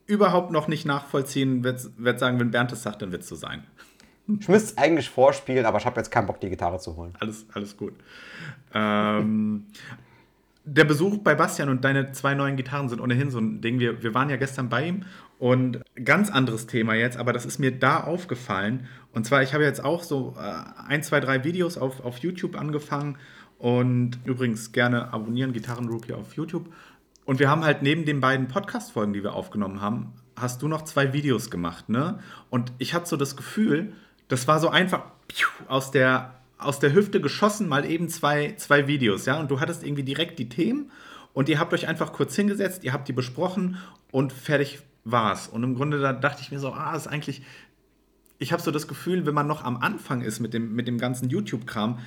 überhaupt 0.08 0.50
noch 0.50 0.66
nicht 0.66 0.86
nachvollziehen, 0.86 1.62
werde 1.62 2.18
sagen, 2.18 2.40
wenn 2.40 2.50
Bernd 2.50 2.72
es 2.72 2.82
sagt, 2.82 3.02
dann 3.02 3.12
wird 3.12 3.22
es 3.22 3.28
so 3.28 3.36
sein. 3.36 3.62
Ich 4.40 4.48
müsste 4.48 4.72
es 4.72 4.78
eigentlich 4.78 5.08
vorspielen, 5.08 5.64
aber 5.64 5.78
ich 5.78 5.86
habe 5.86 6.00
jetzt 6.00 6.10
keinen 6.10 6.26
Bock, 6.26 6.40
die 6.40 6.50
Gitarre 6.50 6.78
zu 6.78 6.96
holen. 6.96 7.14
Alles, 7.20 7.46
alles 7.54 7.76
gut. 7.76 7.94
ähm, 8.74 9.66
der 10.64 10.84
Besuch 10.84 11.18
bei 11.18 11.34
Bastian 11.34 11.70
und 11.70 11.84
deine 11.84 12.12
zwei 12.12 12.34
neuen 12.34 12.56
Gitarren 12.56 12.88
sind 12.88 13.00
ohnehin 13.00 13.30
so 13.30 13.38
ein 13.38 13.62
Ding. 13.62 13.78
Wir, 13.78 14.02
wir 14.02 14.12
waren 14.12 14.28
ja 14.28 14.36
gestern 14.36 14.68
bei 14.68 14.86
ihm 14.86 15.04
und 15.38 15.80
ganz 16.04 16.30
anderes 16.30 16.66
Thema 16.66 16.94
jetzt, 16.94 17.16
aber 17.16 17.32
das 17.32 17.46
ist 17.46 17.58
mir 17.58 17.72
da 17.72 18.00
aufgefallen. 18.00 18.86
Und 19.12 19.24
zwar, 19.24 19.42
ich 19.42 19.54
habe 19.54 19.64
jetzt 19.64 19.82
auch 19.82 20.02
so 20.02 20.36
äh, 20.38 20.88
ein, 20.88 21.02
zwei, 21.02 21.20
drei 21.20 21.44
Videos 21.44 21.78
auf, 21.78 22.04
auf 22.04 22.18
YouTube 22.18 22.56
angefangen 22.58 23.16
und 23.58 24.18
übrigens 24.24 24.72
gerne 24.72 25.12
abonnieren, 25.12 25.52
Gitarrenrookie 25.52 26.12
auf 26.12 26.34
YouTube. 26.34 26.66
Und 27.28 27.40
wir 27.40 27.50
haben 27.50 27.62
halt 27.62 27.82
neben 27.82 28.06
den 28.06 28.20
beiden 28.20 28.48
Podcast-Folgen, 28.48 29.12
die 29.12 29.22
wir 29.22 29.34
aufgenommen 29.34 29.82
haben, 29.82 30.14
hast 30.34 30.62
du 30.62 30.66
noch 30.66 30.80
zwei 30.84 31.12
Videos 31.12 31.50
gemacht, 31.50 31.90
ne? 31.90 32.20
Und 32.48 32.72
ich 32.78 32.94
hatte 32.94 33.06
so 33.06 33.18
das 33.18 33.36
Gefühl, 33.36 33.92
das 34.28 34.48
war 34.48 34.60
so 34.60 34.70
einfach 34.70 35.02
aus 35.66 35.90
der 35.90 36.36
aus 36.56 36.78
der 36.78 36.94
Hüfte 36.94 37.20
geschossen, 37.20 37.68
mal 37.68 37.84
eben 37.84 38.08
zwei, 38.08 38.54
zwei 38.56 38.86
Videos, 38.86 39.26
ja, 39.26 39.38
und 39.38 39.50
du 39.50 39.60
hattest 39.60 39.84
irgendwie 39.84 40.04
direkt 40.04 40.38
die 40.38 40.48
Themen 40.48 40.90
und 41.34 41.50
ihr 41.50 41.58
habt 41.58 41.74
euch 41.74 41.86
einfach 41.86 42.14
kurz 42.14 42.34
hingesetzt, 42.34 42.82
ihr 42.82 42.94
habt 42.94 43.06
die 43.08 43.12
besprochen 43.12 43.76
und 44.10 44.32
fertig 44.32 44.78
war's. 45.04 45.48
Und 45.48 45.62
im 45.64 45.74
Grunde 45.74 46.00
da 46.00 46.14
dachte 46.14 46.40
ich 46.40 46.50
mir 46.50 46.60
so, 46.60 46.72
ah, 46.72 46.96
ist 46.96 47.08
eigentlich, 47.08 47.42
ich 48.38 48.52
habe 48.52 48.62
so 48.62 48.70
das 48.70 48.88
Gefühl, 48.88 49.26
wenn 49.26 49.34
man 49.34 49.46
noch 49.46 49.64
am 49.64 49.76
Anfang 49.76 50.22
ist 50.22 50.40
mit 50.40 50.54
dem, 50.54 50.74
mit 50.74 50.88
dem 50.88 50.96
ganzen 50.96 51.28
YouTube-Kram, 51.28 51.98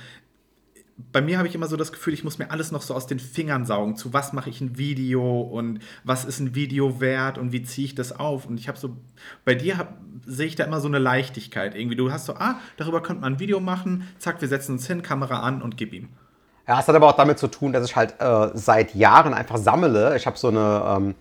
bei 0.96 1.20
mir 1.20 1.38
habe 1.38 1.48
ich 1.48 1.54
immer 1.54 1.66
so 1.66 1.76
das 1.76 1.92
Gefühl, 1.92 2.12
ich 2.12 2.24
muss 2.24 2.38
mir 2.38 2.50
alles 2.50 2.70
noch 2.70 2.82
so 2.82 2.94
aus 2.94 3.06
den 3.06 3.18
Fingern 3.18 3.66
saugen. 3.66 3.96
Zu 3.96 4.12
was 4.12 4.32
mache 4.32 4.50
ich 4.50 4.60
ein 4.60 4.78
Video 4.78 5.40
und 5.40 5.80
was 6.04 6.24
ist 6.24 6.40
ein 6.40 6.54
Video 6.54 7.00
wert 7.00 7.38
und 7.38 7.52
wie 7.52 7.62
ziehe 7.62 7.86
ich 7.86 7.94
das 7.94 8.18
auf? 8.18 8.46
Und 8.46 8.58
ich 8.58 8.68
habe 8.68 8.78
so, 8.78 8.96
bei 9.44 9.54
dir 9.54 9.78
hab, 9.78 9.98
sehe 10.26 10.46
ich 10.46 10.56
da 10.56 10.64
immer 10.64 10.80
so 10.80 10.88
eine 10.88 10.98
Leichtigkeit. 10.98 11.74
Irgendwie, 11.74 11.96
du 11.96 12.12
hast 12.12 12.26
so, 12.26 12.34
ah, 12.34 12.56
darüber 12.76 13.02
könnte 13.02 13.22
man 13.22 13.34
ein 13.34 13.40
Video 13.40 13.60
machen, 13.60 14.08
zack, 14.18 14.40
wir 14.40 14.48
setzen 14.48 14.72
uns 14.72 14.86
hin, 14.86 15.02
Kamera 15.02 15.40
an 15.40 15.62
und 15.62 15.76
gib 15.76 15.92
ihm. 15.92 16.08
Ja, 16.68 16.78
es 16.78 16.86
hat 16.86 16.94
aber 16.94 17.08
auch 17.08 17.16
damit 17.16 17.38
zu 17.38 17.48
tun, 17.48 17.72
dass 17.72 17.84
ich 17.84 17.96
halt 17.96 18.14
äh, 18.20 18.50
seit 18.54 18.94
Jahren 18.94 19.34
einfach 19.34 19.56
sammle. 19.56 20.16
Ich 20.16 20.26
habe 20.26 20.38
so 20.38 20.48
eine, 20.48 20.84
ähm, 20.86 21.14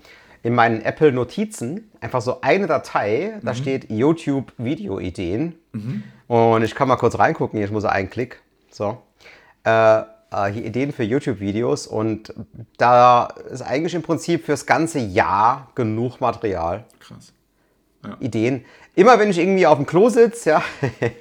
in 0.44 0.54
meinen 0.54 0.82
Apple-Notizen 0.82 1.90
einfach 2.00 2.22
so 2.22 2.42
eine 2.42 2.68
Datei, 2.68 3.36
mhm. 3.36 3.46
da 3.46 3.56
steht 3.56 3.90
YouTube-Video-Ideen. 3.90 5.56
Mhm. 5.72 6.04
Und 6.28 6.64
ich 6.64 6.76
kann 6.76 6.88
mal 6.88 6.98
kurz 6.98 7.18
reingucken, 7.18 7.58
hier, 7.58 7.66
ich 7.66 7.72
muss 7.72 7.86
einen 7.86 8.10
Klick. 8.10 8.42
So 8.70 9.02
äh, 9.64 10.02
äh 10.34 10.60
Ideen 10.60 10.92
für 10.92 11.04
YouTube-Videos 11.04 11.88
und 11.88 12.34
da 12.78 13.26
ist 13.50 13.62
eigentlich 13.62 13.94
im 13.94 14.02
Prinzip 14.02 14.46
fürs 14.46 14.66
ganze 14.66 15.00
Jahr 15.00 15.70
genug 15.76 16.22
Material. 16.22 16.86
Krass. 17.00 17.34
Ja. 18.04 18.18
Ideen. 18.20 18.66
Immer 18.96 19.20
wenn 19.20 19.30
ich 19.30 19.38
irgendwie 19.38 19.66
auf 19.68 19.78
dem 19.78 19.86
Klo 19.86 20.10
sitze, 20.10 20.50
ja, 20.50 20.64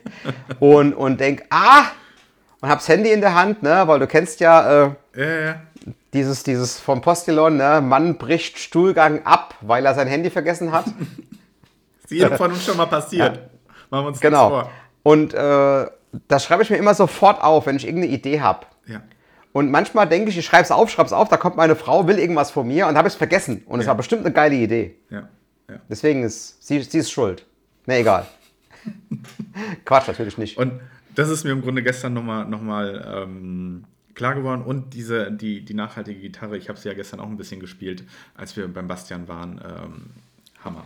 und, 0.60 0.94
und 0.94 1.20
denke, 1.20 1.44
ah, 1.50 1.84
und 2.60 2.68
hab's 2.68 2.88
Handy 2.88 3.10
in 3.10 3.20
der 3.20 3.34
Hand, 3.34 3.62
ne, 3.62 3.82
weil 3.86 3.98
du 3.98 4.06
kennst 4.06 4.40
ja, 4.40 4.84
äh, 4.84 4.90
ja, 5.16 5.40
ja. 5.40 5.56
Dieses, 6.12 6.42
dieses 6.42 6.80
vom 6.80 7.00
Postillon, 7.00 7.56
ne, 7.56 7.80
Mann 7.80 8.18
bricht 8.18 8.58
Stuhlgang 8.58 9.24
ab, 9.24 9.54
weil 9.60 9.86
er 9.86 9.94
sein 9.94 10.08
Handy 10.08 10.30
vergessen 10.30 10.72
hat. 10.72 10.86
Ist 12.04 12.10
jedem 12.10 12.36
von 12.36 12.50
uns 12.50 12.64
schon 12.64 12.76
mal 12.76 12.86
passiert. 12.86 13.38
Machen 13.90 14.04
wir 14.04 14.08
uns 14.08 14.20
genau. 14.20 14.48
vor. 14.48 14.70
Und 15.02 15.32
äh, 15.32 15.86
das 16.28 16.44
schreibe 16.44 16.62
ich 16.62 16.70
mir 16.70 16.76
immer 16.76 16.94
sofort 16.94 17.42
auf, 17.42 17.66
wenn 17.66 17.76
ich 17.76 17.86
irgendeine 17.86 18.12
Idee 18.12 18.40
habe. 18.40 18.66
Ja. 18.86 19.02
Und 19.52 19.70
manchmal 19.70 20.08
denke 20.08 20.30
ich, 20.30 20.38
ich 20.38 20.44
schreibe 20.44 20.64
es 20.64 20.70
auf, 20.70 20.90
schreibe 20.90 21.06
es 21.06 21.12
auf, 21.12 21.28
da 21.28 21.36
kommt 21.36 21.56
meine 21.56 21.76
Frau, 21.76 22.06
will 22.06 22.18
irgendwas 22.18 22.50
von 22.50 22.66
mir 22.66 22.86
und 22.86 22.96
habe 22.96 23.08
es 23.08 23.14
vergessen. 23.14 23.62
Und 23.66 23.80
es 23.80 23.86
war 23.86 23.96
bestimmt 23.96 24.24
eine 24.24 24.32
geile 24.32 24.54
Idee. 24.54 24.96
Ja. 25.10 25.28
ja. 25.68 25.76
Deswegen 25.88 26.22
ist 26.22 26.64
sie, 26.64 26.80
sie 26.82 26.98
ist 26.98 27.10
schuld. 27.10 27.46
Ne, 27.86 27.98
egal. 27.98 28.26
Quatsch, 29.84 30.08
natürlich 30.08 30.38
nicht. 30.38 30.56
Und 30.56 30.80
das 31.14 31.28
ist 31.28 31.44
mir 31.44 31.50
im 31.50 31.62
Grunde 31.62 31.82
gestern 31.82 32.12
nochmal 32.12 32.46
noch 32.46 32.62
mal, 32.62 33.24
ähm, 33.24 33.84
klar 34.14 34.34
geworden. 34.34 34.62
Und 34.62 34.94
diese, 34.94 35.32
die, 35.32 35.64
die 35.64 35.74
nachhaltige 35.74 36.20
Gitarre, 36.20 36.56
ich 36.56 36.68
habe 36.68 36.78
sie 36.78 36.88
ja 36.88 36.94
gestern 36.94 37.20
auch 37.20 37.26
ein 37.26 37.36
bisschen 37.36 37.58
gespielt, 37.58 38.04
als 38.36 38.56
wir 38.56 38.68
beim 38.68 38.86
Bastian 38.86 39.26
waren. 39.28 39.60
Ähm, 39.64 40.10
Hammer. 40.64 40.84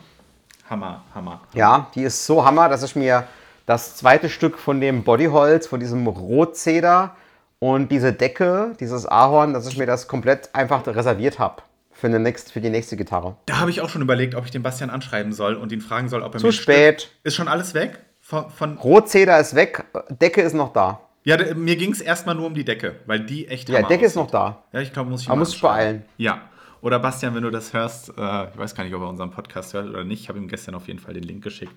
Hammer, 0.70 1.04
Hammer, 1.14 1.32
Hammer. 1.32 1.40
Ja, 1.52 1.90
die 1.94 2.04
ist 2.04 2.24
so 2.24 2.44
Hammer, 2.44 2.68
dass 2.68 2.82
ich 2.82 2.96
mir 2.96 3.26
das 3.66 3.96
zweite 3.96 4.28
Stück 4.28 4.58
von 4.58 4.80
dem 4.80 5.04
Bodyholz, 5.04 5.66
von 5.66 5.80
diesem 5.80 6.06
Rotzeder 6.06 7.16
und 7.58 7.90
diese 7.90 8.12
Decke, 8.12 8.72
dieses 8.80 9.06
Ahorn, 9.06 9.52
dass 9.54 9.66
ich 9.66 9.78
mir 9.78 9.86
das 9.86 10.06
komplett 10.08 10.54
einfach 10.54 10.86
reserviert 10.86 11.38
habe 11.38 11.62
für, 11.92 12.08
für 12.10 12.60
die 12.60 12.70
nächste 12.70 12.96
Gitarre. 12.96 13.36
Da 13.46 13.60
habe 13.60 13.70
ich 13.70 13.80
auch 13.80 13.88
schon 13.88 14.02
überlegt, 14.02 14.34
ob 14.34 14.44
ich 14.44 14.50
den 14.50 14.62
Bastian 14.62 14.90
anschreiben 14.90 15.32
soll 15.32 15.54
und 15.54 15.72
ihn 15.72 15.80
fragen 15.80 16.08
soll, 16.08 16.22
ob 16.22 16.34
er 16.34 16.40
Zu 16.40 16.46
mir 16.46 16.52
spät. 16.52 17.02
Stück. 17.02 17.12
Ist 17.22 17.34
schon 17.36 17.48
alles 17.48 17.72
weg? 17.74 18.00
Von, 18.20 18.50
von 18.50 18.76
Rotzeder 18.78 19.38
ist 19.38 19.54
weg, 19.54 19.84
Decke 20.08 20.40
ist 20.42 20.54
noch 20.54 20.72
da. 20.72 21.00
Ja, 21.24 21.38
mir 21.54 21.76
ging 21.76 21.92
es 21.92 22.02
erstmal 22.02 22.34
nur 22.34 22.46
um 22.46 22.54
die 22.54 22.64
Decke, 22.64 22.96
weil 23.06 23.20
die 23.20 23.48
echt 23.48 23.68
Ja, 23.70 23.76
Decke 23.80 23.86
aussieht. 23.94 24.02
ist 24.02 24.16
noch 24.16 24.30
da. 24.30 24.62
Ja, 24.72 24.80
ich 24.80 24.92
glaube, 24.92 25.08
muss 25.10 25.22
ich 25.22 25.28
Aber 25.30 25.38
muss 25.38 25.54
ich 25.54 25.60
beeilen. 25.60 26.04
Ja. 26.18 26.42
Oder 26.82 26.98
Bastian, 26.98 27.34
wenn 27.34 27.42
du 27.44 27.50
das 27.50 27.72
hörst, 27.72 28.10
äh, 28.10 28.44
ich 28.50 28.58
weiß 28.58 28.74
gar 28.74 28.84
nicht, 28.84 28.94
ob 28.94 29.00
er 29.00 29.08
unseren 29.08 29.30
Podcast 29.30 29.72
hört 29.72 29.88
oder 29.88 30.04
nicht, 30.04 30.20
ich 30.20 30.28
habe 30.28 30.38
ihm 30.38 30.48
gestern 30.48 30.74
auf 30.74 30.86
jeden 30.86 30.98
Fall 30.98 31.14
den 31.14 31.22
Link 31.22 31.42
geschickt. 31.42 31.72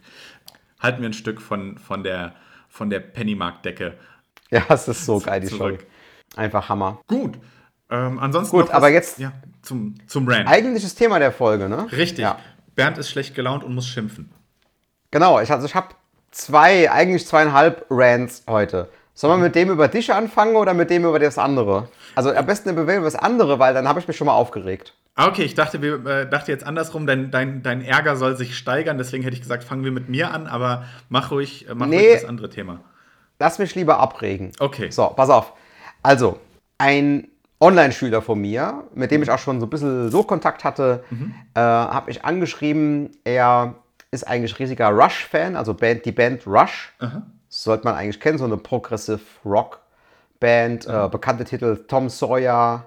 Halten 0.80 1.02
wir 1.02 1.10
ein 1.10 1.14
Stück 1.14 1.42
von, 1.42 1.78
von 1.78 2.04
der, 2.04 2.34
von 2.70 2.90
der 2.90 3.00
Pennymark-Decke. 3.00 3.98
Ja, 4.50 4.64
es 4.70 4.88
ist 4.88 5.06
so 5.06 5.20
geil, 5.20 5.42
die 5.42 5.48
zurück. 5.48 5.86
Einfach 6.36 6.70
Hammer. 6.70 7.00
Gut. 7.08 7.38
Ähm, 7.90 8.20
ansonsten 8.20 8.58
Gut, 8.58 8.70
aber 8.72 8.90
jetzt 8.90 9.20
ja, 9.20 9.32
zum, 9.62 9.96
zum 10.08 10.28
Rant. 10.28 10.48
Eigentliches 10.48 10.96
Thema 10.96 11.20
der 11.20 11.32
Folge, 11.32 11.70
ne? 11.70 11.88
Richtig. 11.92 12.20
Ja. 12.20 12.38
Bernd 12.76 12.98
ist 12.98 13.10
schlecht 13.10 13.34
gelaunt 13.34 13.64
und 13.64 13.74
muss 13.74 13.88
schimpfen. 13.88 14.30
Genau, 15.12 15.40
ich, 15.40 15.52
also 15.52 15.66
ich 15.66 15.74
habe 15.74 15.90
zwei, 16.32 16.92
eigentlich 16.92 17.26
zweieinhalb 17.26 17.86
Rants 17.90 18.44
heute. 18.48 18.90
Sollen 19.14 19.40
wir 19.40 19.46
mit 19.46 19.56
dem 19.56 19.72
über 19.72 19.88
dich 19.88 20.14
anfangen 20.14 20.56
oder 20.56 20.74
mit 20.76 20.92
dem 20.92 21.06
über 21.06 21.18
das 21.18 21.38
andere? 21.40 21.90
Also 22.16 22.32
am 22.32 22.46
besten 22.46 22.70
über 22.70 22.86
das 22.86 23.16
andere, 23.16 23.58
weil 23.58 23.74
dann 23.74 23.88
habe 23.88 24.00
ich 24.00 24.08
mich 24.08 24.16
schon 24.16 24.28
mal 24.28 24.34
aufgeregt. 24.34 24.94
Ah, 25.20 25.28
okay, 25.28 25.42
ich 25.42 25.56
dachte, 25.56 25.82
wir, 25.82 26.06
äh, 26.06 26.30
dachte 26.30 26.52
jetzt 26.52 26.64
andersrum, 26.64 27.08
dein, 27.08 27.32
dein, 27.32 27.64
dein 27.64 27.82
Ärger 27.82 28.16
soll 28.18 28.38
sich 28.38 28.56
steigern, 28.56 29.00
deswegen 29.00 29.24
hätte 29.24 29.34
ich 29.34 29.42
gesagt, 29.42 29.64
fangen 29.64 29.84
wir 29.84 29.92
mit 29.92 30.10
mir 30.10 30.32
an, 30.32 30.46
aber 30.46 30.86
mach 31.10 31.32
ruhig, 31.32 31.68
äh, 31.68 31.74
mach 31.74 31.88
nee, 31.88 31.98
ruhig 31.98 32.22
das 32.22 32.30
andere 32.30 32.52
Thema. 32.52 32.82
Lass 33.40 33.58
mich 33.58 33.74
lieber 33.74 33.98
abregen. 33.98 34.52
Okay. 34.60 34.92
So, 34.92 35.08
pass 35.08 35.32
auf. 35.32 35.54
Also, 36.04 36.40
ein 36.78 37.30
Online-Schüler 37.60 38.22
von 38.22 38.40
mir, 38.40 38.84
mit 38.94 39.10
dem 39.10 39.24
ich 39.24 39.32
auch 39.32 39.40
schon 39.40 39.60
so 39.60 39.66
ein 39.66 39.72
bisschen 39.72 40.12
so 40.12 40.22
Kontakt 40.22 40.64
hatte, 40.64 41.04
mhm. 41.10 41.34
äh, 41.56 41.60
habe 41.62 42.12
ich 42.12 42.24
angeschrieben, 42.24 43.10
er 43.24 43.74
ist 44.12 44.28
eigentlich 44.28 44.60
riesiger 44.60 44.90
Rush-Fan, 44.90 45.56
also 45.56 45.74
Band, 45.74 46.06
die 46.06 46.12
Band 46.12 46.46
Rush. 46.46 46.94
Aha. 47.00 47.24
Sollte 47.50 47.86
man 47.86 47.96
eigentlich 47.96 48.20
kennen, 48.20 48.38
so 48.38 48.46
eine 48.46 48.58
Progressive 48.58 49.20
Rock-Band. 49.44 50.86
Äh, 50.86 51.10
bekannte 51.10 51.44
Titel 51.44 51.86
Tom 51.88 52.08
Sawyer 52.08 52.86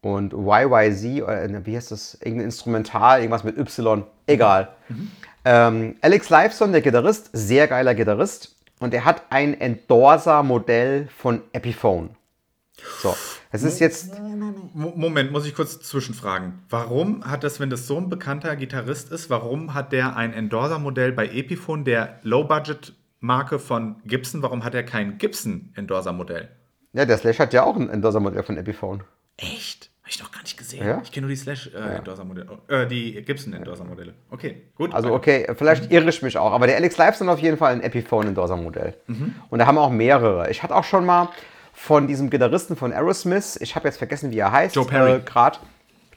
und 0.00 0.32
YYZ, 0.32 1.22
oder 1.22 1.42
äh, 1.42 1.66
wie 1.66 1.76
heißt 1.76 1.90
das? 1.90 2.14
Irgendein 2.14 2.46
Instrumental, 2.46 3.20
irgendwas 3.20 3.44
mit 3.44 3.58
Y. 3.58 4.04
Egal. 4.26 4.68
Mhm. 4.88 5.10
Ähm, 5.44 5.96
Alex 6.00 6.28
Lifeson, 6.30 6.72
der 6.72 6.82
Gitarrist, 6.82 7.30
sehr 7.32 7.66
geiler 7.68 7.94
Gitarrist. 7.94 8.56
Und 8.80 8.94
er 8.94 9.04
hat 9.04 9.22
ein 9.30 9.58
Endorser-Modell 9.60 11.08
von 11.16 11.42
Epiphone. 11.52 12.10
So, 13.00 13.16
es 13.50 13.64
ist 13.64 13.80
jetzt. 13.80 14.12
Moment, 14.74 15.32
muss 15.32 15.46
ich 15.46 15.54
kurz 15.54 15.80
zwischenfragen. 15.80 16.60
Warum 16.68 17.24
hat 17.28 17.42
das, 17.42 17.58
wenn 17.58 17.70
das 17.70 17.88
so 17.88 17.96
ein 17.96 18.08
bekannter 18.08 18.54
Gitarrist 18.54 19.10
ist, 19.10 19.30
warum 19.30 19.74
hat 19.74 19.90
der 19.90 20.16
ein 20.16 20.32
Endorser-Modell 20.32 21.10
bei 21.10 21.26
Epiphone, 21.26 21.84
der 21.84 22.20
Low-Budget-Marke 22.22 23.58
von 23.58 23.96
Gibson, 24.04 24.42
warum 24.42 24.62
hat 24.62 24.76
er 24.76 24.84
kein 24.84 25.18
Gibson-Endorser-Modell? 25.18 26.50
Ja, 26.92 27.04
der 27.04 27.18
Slash 27.18 27.40
hat 27.40 27.52
ja 27.52 27.64
auch 27.64 27.74
ein 27.74 27.90
Endorser-Modell 27.90 28.44
von 28.44 28.56
Epiphone. 28.56 29.02
Echt? 29.36 29.87
Habe 30.08 30.14
ich 30.14 30.22
noch 30.22 30.32
gar 30.32 30.40
nicht 30.40 30.56
gesehen. 30.56 30.86
Ja? 30.86 31.02
Ich 31.04 31.12
kenne 31.12 31.26
nur 31.26 31.34
die 31.34 31.36
Slash-Endorser-Modelle, 31.36 32.46
äh, 32.68 32.86
die 32.86 33.20
Gibson-Endorser-Modelle. 33.22 34.14
Okay, 34.30 34.62
gut. 34.74 34.94
Also 34.94 35.12
okay, 35.12 35.46
vielleicht 35.54 35.92
irre 35.92 36.08
ich 36.08 36.22
mich 36.22 36.38
auch, 36.38 36.50
aber 36.52 36.66
der 36.66 36.76
Alex 36.76 36.96
Lifeson 36.96 37.28
auf 37.28 37.40
jeden 37.40 37.58
Fall 37.58 37.74
ein 37.74 37.82
Epiphone-Endorser-Modell. 37.82 38.94
Mhm. 39.06 39.34
Und 39.50 39.58
da 39.58 39.66
haben 39.66 39.74
wir 39.74 39.82
auch 39.82 39.90
mehrere. 39.90 40.50
Ich 40.50 40.62
hatte 40.62 40.74
auch 40.74 40.84
schon 40.84 41.04
mal 41.04 41.28
von 41.74 42.06
diesem 42.06 42.30
Gitarristen 42.30 42.74
von 42.74 42.94
Aerosmith, 42.94 43.58
ich 43.60 43.76
habe 43.76 43.86
jetzt 43.86 43.98
vergessen, 43.98 44.30
wie 44.30 44.38
er 44.38 44.50
heißt. 44.50 44.76
Joe 44.76 44.86
Perry. 44.86 45.16
Äh, 45.16 45.20
Grad. 45.20 45.60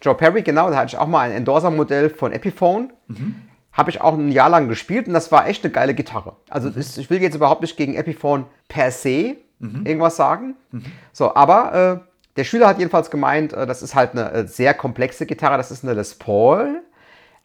Joe 0.02 0.16
Perry, 0.16 0.42
genau, 0.42 0.70
da 0.70 0.78
hatte 0.78 0.96
ich 0.96 0.98
auch 0.98 1.08
mal 1.08 1.30
ein 1.30 1.36
Endorser-Modell 1.36 2.12
von 2.12 2.32
Epiphone. 2.32 2.94
Mhm. 3.08 3.42
Habe 3.74 3.90
ich 3.90 4.00
auch 4.00 4.14
ein 4.14 4.32
Jahr 4.32 4.48
lang 4.48 4.70
gespielt 4.70 5.08
und 5.08 5.14
das 5.14 5.34
war 5.34 5.50
echt 5.50 5.66
eine 5.66 5.74
geile 5.74 5.94
Gitarre. 5.94 6.38
Also 6.50 6.70
mhm. 6.70 6.80
ich 6.80 7.10
will 7.10 7.22
jetzt 7.22 7.36
überhaupt 7.36 7.62
nicht 7.62 7.76
gegen 7.76 7.96
Epiphone 7.96 8.46
per 8.70 8.90
se 8.90 9.36
mhm. 9.60 9.86
irgendwas 9.86 10.16
sagen. 10.16 10.56
Mhm. 10.72 10.86
So, 11.12 11.36
aber 11.36 12.02
äh, 12.06 12.11
der 12.36 12.44
Schüler 12.44 12.68
hat 12.68 12.80
jedenfalls 12.80 13.12
gemeint, 13.12 13.54
äh, 13.54 13.66
das 13.66 13.82
ist 13.82 13.96
halt 13.96 14.12
eine 14.12 14.32
äh, 14.32 14.48
sehr 14.48 14.74
komplexe 14.74 15.26
Gitarre, 15.26 15.58
das 15.58 15.72
ist 15.72 15.84
eine 15.84 15.94
Les 15.94 16.16
Paul, 16.16 16.82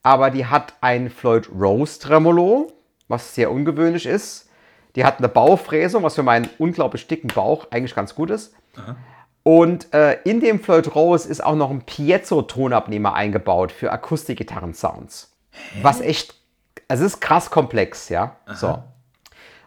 aber 0.03 0.31
die 0.31 0.47
hat 0.47 0.75
ein 0.81 1.11
Floyd 1.11 1.49
Rose 1.53 1.99
Tremolo, 1.99 2.73
was 3.09 3.35
sehr 3.35 3.51
ungewöhnlich 3.51 4.07
ist. 4.07 4.49
Die 4.95 5.05
hat 5.05 5.19
eine 5.19 5.29
Baufräsung, 5.29 6.03
was 6.03 6.15
für 6.15 6.23
meinen 6.23 6.49
unglaublich 6.59 7.07
dicken 7.07 7.29
Bauch 7.29 7.67
eigentlich 7.71 7.95
ganz 7.95 8.15
gut 8.15 8.31
ist. 8.31 8.55
Aha. 8.77 8.97
Und 9.43 9.93
äh, 9.95 10.19
in 10.25 10.41
dem 10.41 10.59
Floyd 10.59 10.95
Rose 10.95 11.29
ist 11.29 11.45
auch 11.45 11.55
noch 11.55 11.71
ein 11.71 11.83
Piezo-Tonabnehmer 11.83 13.15
eingebaut 13.15 13.71
für 13.71 13.93
Akustikgitarren-Sounds. 13.93 15.33
Was 15.83 16.01
echt, 16.01 16.35
also 16.89 17.05
es 17.05 17.15
ist 17.15 17.21
krass 17.21 17.51
komplex, 17.51 18.09
ja. 18.09 18.37
Aha. 18.47 18.55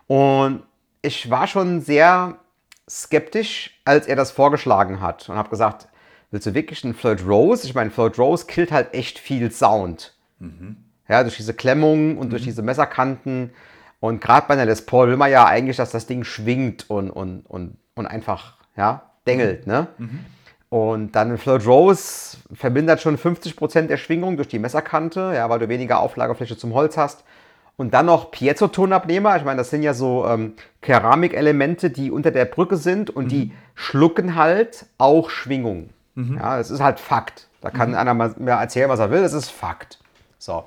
So. 0.07 0.13
Und 0.13 0.63
ich 1.01 1.29
war 1.29 1.47
schon 1.47 1.81
sehr 1.81 2.39
skeptisch, 2.89 3.79
als 3.85 4.07
er 4.07 4.15
das 4.15 4.31
vorgeschlagen 4.31 5.01
hat 5.01 5.29
und 5.29 5.35
habe 5.35 5.49
gesagt, 5.49 5.87
willst 6.31 6.47
du 6.47 6.53
wirklich 6.53 6.83
einen 6.83 6.93
Floyd 6.93 7.25
Rose? 7.27 7.65
Ich 7.65 7.75
meine, 7.75 7.91
Floyd 7.91 8.17
Rose 8.17 8.45
killt 8.45 8.71
halt 8.71 8.93
echt 8.93 9.19
viel 9.19 9.51
Sound. 9.51 10.15
Mhm. 10.39 10.77
Ja, 11.07 11.23
durch 11.23 11.37
diese 11.37 11.53
Klemmungen 11.53 12.17
und 12.17 12.27
mhm. 12.27 12.31
durch 12.31 12.43
diese 12.43 12.61
Messerkanten 12.61 13.51
und 13.99 14.21
gerade 14.21 14.47
bei 14.47 14.53
einer 14.53 14.65
Les 14.65 14.85
Paul 14.85 15.09
will 15.09 15.17
man 15.17 15.31
ja 15.31 15.45
eigentlich, 15.45 15.77
dass 15.77 15.91
das 15.91 16.07
Ding 16.07 16.23
schwingt 16.23 16.89
und, 16.89 17.09
und, 17.09 17.41
und, 17.41 17.77
und 17.95 18.05
einfach 18.05 18.55
ja, 18.77 19.03
dengelt. 19.27 19.67
Ne? 19.67 19.87
Mhm. 19.97 20.25
Und 20.69 21.15
dann 21.15 21.37
Floyd 21.37 21.65
Rose 21.65 22.37
verbindet 22.53 23.01
schon 23.01 23.17
50% 23.17 23.87
der 23.87 23.97
Schwingung 23.97 24.37
durch 24.37 24.47
die 24.47 24.59
Messerkante, 24.59 25.31
ja, 25.35 25.49
weil 25.49 25.59
du 25.59 25.67
weniger 25.67 25.99
Auflagefläche 25.99 26.57
zum 26.57 26.73
Holz 26.73 26.95
hast. 26.95 27.23
Und 27.79 27.93
dann 27.93 28.07
noch 28.07 28.31
Piezo-Tonabnehmer. 28.31 29.37
Ich 29.37 29.45
meine, 29.45 29.59
das 29.59 29.69
sind 29.69 29.83
ja 29.83 29.93
so 29.93 30.27
ähm, 30.27 30.51
Keramikelemente, 30.81 31.89
die 31.89 32.11
unter 32.11 32.29
der 32.29 32.43
Brücke 32.43 32.75
sind 32.75 33.09
und 33.09 33.25
mhm. 33.25 33.29
die 33.29 33.51
schlucken 33.73 34.35
halt 34.35 34.85
auch 34.97 35.29
Schwingung. 35.29 35.89
Mhm. 36.15 36.35
Ja, 36.35 36.57
das 36.57 36.71
ist 36.71 36.81
halt 36.81 36.99
Fakt. 36.99 37.47
Da 37.61 37.69
kann 37.69 37.91
mhm. 37.91 37.95
einer 37.95 38.13
mal 38.13 38.35
mehr 38.37 38.55
erzählen, 38.55 38.89
was 38.89 38.99
er 38.99 39.11
will. 39.11 39.21
Das 39.21 39.31
ist 39.31 39.49
Fakt. 39.49 39.97
So. 40.37 40.65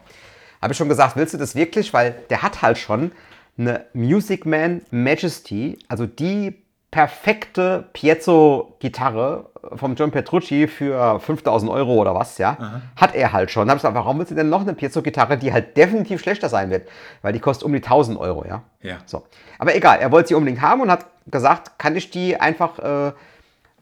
Habe 0.63 0.73
ich 0.73 0.79
schon 0.79 0.89
gesagt, 0.89 1.17
willst 1.17 1.35
du 1.35 1.39
das 1.39 1.55
wirklich? 1.55 1.93
Weil 1.93 2.15
der 2.31 2.41
hat 2.41 2.63
halt 2.63 2.79
schon 2.79 3.13
eine 3.59 3.85
Music 3.93 4.47
Man 4.47 4.81
Majesty, 4.91 5.81
also 5.89 6.07
die 6.07 6.62
perfekte 6.93 7.87
Piezo-Gitarre 7.95 9.47
vom 9.77 9.95
John 9.95 10.11
Petrucci 10.11 10.69
für 10.69 11.19
5000 11.19 11.71
Euro 11.71 11.95
oder 11.95 12.15
was, 12.15 12.37
ja, 12.37 12.57
Aha. 12.61 12.83
hat 12.97 13.15
er 13.15 13.33
halt 13.33 13.51
schon. 13.51 13.67
Da 13.67 13.71
habe 13.71 13.79
ich 13.79 13.83
gesagt, 13.83 13.95
warum 13.95 14.19
willst 14.19 14.31
du 14.31 14.35
denn 14.35 14.51
noch 14.51 14.61
eine 14.61 14.75
Piezo-Gitarre, 14.75 15.39
die 15.39 15.53
halt 15.55 15.77
definitiv 15.77 16.21
schlechter 16.21 16.51
sein 16.51 16.71
wird? 16.71 16.87
Weil 17.23 17.33
die 17.33 17.41
kostet 17.41 17.65
um 17.65 17.73
die 17.73 17.83
1000 17.83 18.19
Euro, 18.19 18.45
ja. 18.47 18.63
Ja. 18.83 18.99
So. 19.07 19.25
Aber 19.59 19.75
egal, 19.75 20.01
er 20.01 20.13
wollte 20.13 20.29
sie 20.29 20.35
unbedingt 20.35 20.61
haben 20.61 20.83
und 20.83 20.91
hat 20.91 21.07
gesagt, 21.27 21.79
kann 21.79 21.97
ich 21.97 22.11
die 22.11 22.39
einfach 22.39 22.79
äh, 22.79 23.13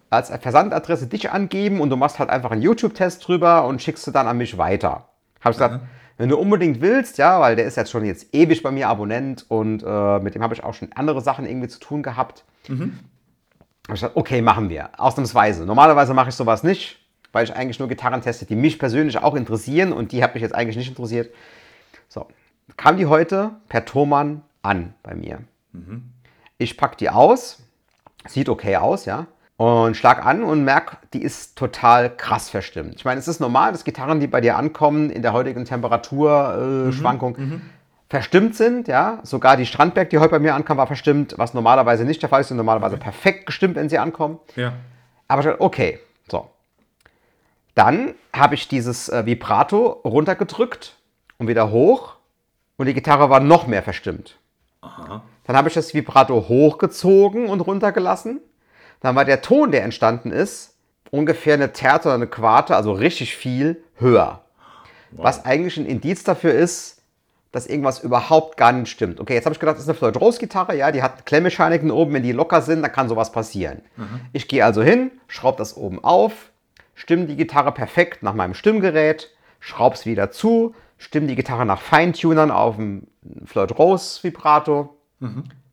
als 0.08 0.30
Versandadresse 0.30 1.08
dich 1.08 1.32
angeben 1.32 1.80
und 1.80 1.90
du 1.90 1.96
machst 1.96 2.20
halt 2.20 2.30
einfach 2.30 2.52
einen 2.52 2.62
YouTube-Test 2.62 3.26
drüber 3.26 3.66
und 3.66 3.82
schickst 3.82 4.06
du 4.06 4.12
dann 4.12 4.28
an 4.28 4.38
mich 4.38 4.56
weiter. 4.56 5.08
Habe 5.40 5.50
ich 5.50 5.56
gesagt, 5.56 5.80
wenn 6.16 6.28
du 6.28 6.38
unbedingt 6.38 6.80
willst, 6.80 7.18
ja, 7.18 7.40
weil 7.40 7.56
der 7.56 7.64
ist 7.64 7.76
jetzt 7.76 7.90
schon 7.90 8.04
jetzt 8.04 8.32
ewig 8.32 8.62
bei 8.62 8.70
mir 8.70 8.88
Abonnent 8.88 9.46
und 9.48 9.82
äh, 9.82 10.18
mit 10.20 10.36
dem 10.36 10.44
habe 10.44 10.54
ich 10.54 10.62
auch 10.62 10.74
schon 10.74 10.92
andere 10.94 11.22
Sachen 11.22 11.44
irgendwie 11.44 11.68
zu 11.68 11.80
tun 11.80 12.04
gehabt. 12.04 12.44
Mhm. 12.70 12.98
Ich 13.84 13.94
gesagt, 13.94 14.16
okay, 14.16 14.40
machen 14.40 14.68
wir. 14.68 14.90
Ausnahmsweise. 14.98 15.64
Normalerweise 15.66 16.14
mache 16.14 16.28
ich 16.28 16.34
sowas 16.34 16.62
nicht, 16.62 16.98
weil 17.32 17.44
ich 17.44 17.54
eigentlich 17.54 17.78
nur 17.78 17.88
Gitarren 17.88 18.22
teste, 18.22 18.46
die 18.46 18.56
mich 18.56 18.78
persönlich 18.78 19.18
auch 19.18 19.34
interessieren 19.34 19.92
und 19.92 20.12
die 20.12 20.22
habe 20.22 20.34
mich 20.34 20.42
jetzt 20.42 20.54
eigentlich 20.54 20.76
nicht 20.76 20.88
interessiert. 20.88 21.34
So, 22.08 22.26
kam 22.76 22.96
die 22.96 23.06
heute 23.06 23.50
per 23.68 23.84
Thomann 23.84 24.42
an 24.62 24.94
bei 25.02 25.14
mir. 25.14 25.40
Mhm. 25.72 26.10
Ich 26.58 26.76
packe 26.76 26.96
die 26.96 27.10
aus, 27.10 27.62
sieht 28.26 28.48
okay 28.48 28.76
aus, 28.76 29.06
ja 29.06 29.26
und 29.60 29.94
schlag 29.94 30.24
an 30.24 30.42
und 30.42 30.64
merk, 30.64 30.96
die 31.12 31.22
ist 31.22 31.54
total 31.54 32.16
krass 32.16 32.48
verstimmt. 32.48 32.94
Ich 32.96 33.04
meine, 33.04 33.20
es 33.20 33.28
ist 33.28 33.40
normal, 33.40 33.72
dass 33.72 33.84
Gitarren, 33.84 34.18
die 34.18 34.26
bei 34.26 34.40
dir 34.40 34.56
ankommen, 34.56 35.10
in 35.10 35.20
der 35.20 35.34
heutigen 35.34 35.66
Temperaturschwankung, 35.66 37.36
äh, 37.36 37.40
mhm, 37.40 37.46
mhm, 37.50 37.62
verstimmt 38.10 38.56
sind, 38.56 38.88
ja. 38.88 39.20
Sogar 39.22 39.56
die 39.56 39.64
Strandberg, 39.64 40.10
die 40.10 40.18
heute 40.18 40.32
bei 40.32 40.38
mir 40.40 40.54
ankam, 40.54 40.76
war 40.76 40.88
verstimmt, 40.88 41.34
was 41.38 41.54
normalerweise 41.54 42.04
nicht 42.04 42.20
der 42.20 42.28
Fall 42.28 42.42
ist. 42.42 42.48
Sind 42.48 42.58
normalerweise 42.58 42.98
perfekt 42.98 43.46
gestimmt, 43.46 43.76
wenn 43.76 43.88
sie 43.88 43.98
ankommen. 43.98 44.38
Ja. 44.56 44.74
Aber 45.28 45.40
ich 45.40 45.46
dachte, 45.46 45.60
okay, 45.60 46.00
so. 46.28 46.50
Dann 47.74 48.14
habe 48.34 48.56
ich 48.56 48.68
dieses 48.68 49.08
äh, 49.08 49.24
Vibrato 49.24 50.00
runtergedrückt 50.04 50.96
und 51.38 51.46
wieder 51.46 51.70
hoch 51.70 52.16
und 52.76 52.86
die 52.86 52.94
Gitarre 52.94 53.30
war 53.30 53.40
noch 53.40 53.66
mehr 53.66 53.82
verstimmt. 53.82 54.36
Dann 55.44 55.56
habe 55.56 55.68
ich 55.68 55.74
das 55.74 55.94
Vibrato 55.94 56.48
hochgezogen 56.48 57.48
und 57.48 57.60
runtergelassen. 57.60 58.40
Dann 59.00 59.14
war 59.14 59.24
der 59.24 59.40
Ton, 59.40 59.70
der 59.70 59.84
entstanden 59.84 60.32
ist, 60.32 60.74
ungefähr 61.10 61.54
eine 61.54 61.72
Terz 61.72 62.06
oder 62.06 62.14
eine 62.16 62.26
Quarte, 62.26 62.74
also 62.74 62.92
richtig 62.92 63.36
viel 63.36 63.82
höher. 63.96 64.42
Was 65.12 65.44
eigentlich 65.44 65.76
ein 65.76 65.86
Indiz 65.86 66.24
dafür 66.24 66.54
ist, 66.54 66.99
dass 67.52 67.66
irgendwas 67.66 68.00
überhaupt 68.02 68.56
gar 68.56 68.72
nicht 68.72 68.90
stimmt. 68.90 69.20
Okay, 69.20 69.34
jetzt 69.34 69.44
habe 69.44 69.54
ich 69.54 69.60
gedacht, 69.60 69.76
das 69.76 69.82
ist 69.82 69.88
eine 69.88 69.98
Floyd 69.98 70.20
Rose 70.20 70.38
Gitarre, 70.38 70.76
ja, 70.76 70.92
die 70.92 71.02
hat 71.02 71.26
Klemmmechaniken 71.26 71.90
oben, 71.90 72.14
wenn 72.14 72.22
die 72.22 72.32
locker 72.32 72.62
sind, 72.62 72.82
dann 72.82 72.92
kann 72.92 73.08
sowas 73.08 73.32
passieren. 73.32 73.82
Ich 74.32 74.46
gehe 74.48 74.64
also 74.64 74.82
hin, 74.82 75.10
schraube 75.26 75.58
das 75.58 75.76
oben 75.76 76.02
auf, 76.04 76.50
stimme 76.94 77.26
die 77.26 77.36
Gitarre 77.36 77.72
perfekt 77.72 78.22
nach 78.22 78.34
meinem 78.34 78.54
Stimmgerät, 78.54 79.30
schraube 79.58 79.96
es 79.96 80.06
wieder 80.06 80.30
zu, 80.30 80.74
stimme 80.98 81.26
die 81.26 81.34
Gitarre 81.34 81.66
nach 81.66 81.80
Feintunern 81.80 82.50
auf 82.50 82.76
dem 82.76 83.08
Floyd 83.46 83.76
Rose 83.78 84.22
Vibrato, 84.22 84.96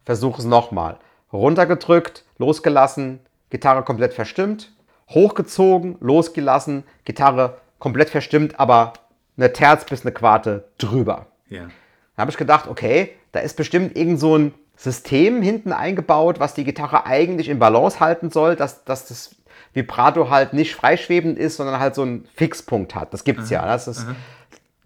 versuche 0.03 0.39
es 0.41 0.45
nochmal. 0.45 0.97
Runtergedrückt, 1.31 2.23
losgelassen, 2.37 3.19
Gitarre 3.49 3.83
komplett 3.83 4.13
verstimmt, 4.13 4.73
hochgezogen, 5.09 5.97
losgelassen, 5.99 6.83
Gitarre 7.05 7.57
komplett 7.79 8.09
verstimmt, 8.09 8.59
aber 8.59 8.93
eine 9.37 9.53
Terz 9.53 9.85
bis 9.85 10.01
eine 10.01 10.11
Quarte 10.11 10.69
drüber. 10.79 11.27
Ja. 11.49 11.67
Da 12.15 12.21
habe 12.21 12.31
ich 12.31 12.37
gedacht, 12.37 12.67
okay, 12.67 13.11
da 13.31 13.39
ist 13.39 13.57
bestimmt 13.57 13.95
irgend 13.95 14.19
so 14.19 14.37
ein 14.37 14.53
System 14.75 15.41
hinten 15.41 15.71
eingebaut, 15.71 16.39
was 16.39 16.53
die 16.53 16.63
Gitarre 16.63 17.05
eigentlich 17.05 17.49
in 17.49 17.59
Balance 17.59 17.99
halten 17.99 18.29
soll, 18.29 18.55
dass, 18.55 18.83
dass 18.83 19.07
das 19.07 19.35
Vibrato 19.73 20.29
halt 20.29 20.53
nicht 20.53 20.75
freischwebend 20.75 21.37
ist, 21.37 21.57
sondern 21.57 21.79
halt 21.79 21.95
so 21.95 22.03
einen 22.03 22.27
Fixpunkt 22.35 22.95
hat. 22.95 23.13
Das 23.13 23.23
gibt's 23.23 23.49
ja. 23.49 23.65
Das 23.65 23.87
ist 23.87 24.05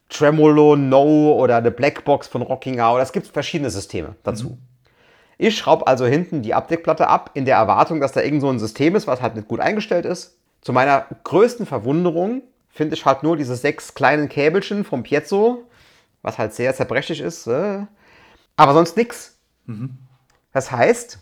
Tremolo, 0.09 0.75
No 0.75 1.33
oder 1.33 1.57
eine 1.57 1.71
Blackbox 1.71 2.27
von 2.27 2.41
Rockinghau. 2.41 2.97
Das 2.97 3.13
gibt 3.13 3.27
verschiedene 3.27 3.69
Systeme 3.69 4.15
dazu. 4.23 4.57
Ich 5.37 5.57
schraube 5.57 5.87
also 5.87 6.05
hinten 6.05 6.43
die 6.43 6.53
Abdeckplatte 6.53 7.07
ab, 7.07 7.31
in 7.33 7.45
der 7.45 7.55
Erwartung, 7.55 7.99
dass 7.99 8.11
da 8.11 8.21
irgend 8.21 8.41
so 8.41 8.49
ein 8.49 8.59
System 8.59 8.95
ist, 8.95 9.07
was 9.07 9.21
halt 9.21 9.35
nicht 9.35 9.47
gut 9.47 9.59
eingestellt 9.59 10.05
ist. 10.05 10.37
Zu 10.61 10.73
meiner 10.73 11.05
größten 11.23 11.65
Verwunderung 11.65 12.43
finde 12.69 12.95
ich 12.95 13.05
halt 13.05 13.23
nur 13.23 13.37
diese 13.37 13.55
sechs 13.55 13.95
kleinen 13.95 14.29
Käbelchen 14.29 14.83
vom 14.83 15.03
Piezo, 15.03 15.63
was 16.21 16.37
halt 16.37 16.53
sehr 16.53 16.73
zerbrechlich 16.75 17.21
ist. 17.21 17.47
Äh. 17.47 17.85
Aber 18.55 18.73
sonst 18.73 18.97
nichts. 18.97 19.37
Das 20.51 20.71
heißt, 20.71 21.19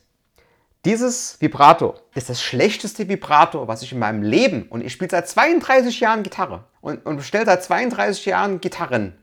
dieses 0.85 1.39
Vibrato 1.41 1.95
ist 2.15 2.29
das 2.29 2.41
schlechteste 2.41 3.09
Vibrato, 3.09 3.67
was 3.67 3.81
ich 3.81 3.91
in 3.91 3.99
meinem 3.99 4.23
Leben, 4.23 4.63
und 4.63 4.81
ich 4.81 4.93
spiele 4.93 5.11
seit 5.11 5.27
32 5.27 5.99
Jahren 5.99 6.23
Gitarre 6.23 6.65
und, 6.81 7.05
und 7.05 7.17
bestelle 7.17 7.45
seit 7.45 7.63
32 7.63 8.25
Jahren 8.25 8.61
Gitarren 8.61 9.13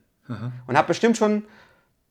und 0.67 0.77
habe 0.77 0.89
bestimmt 0.89 1.17
schon 1.17 1.45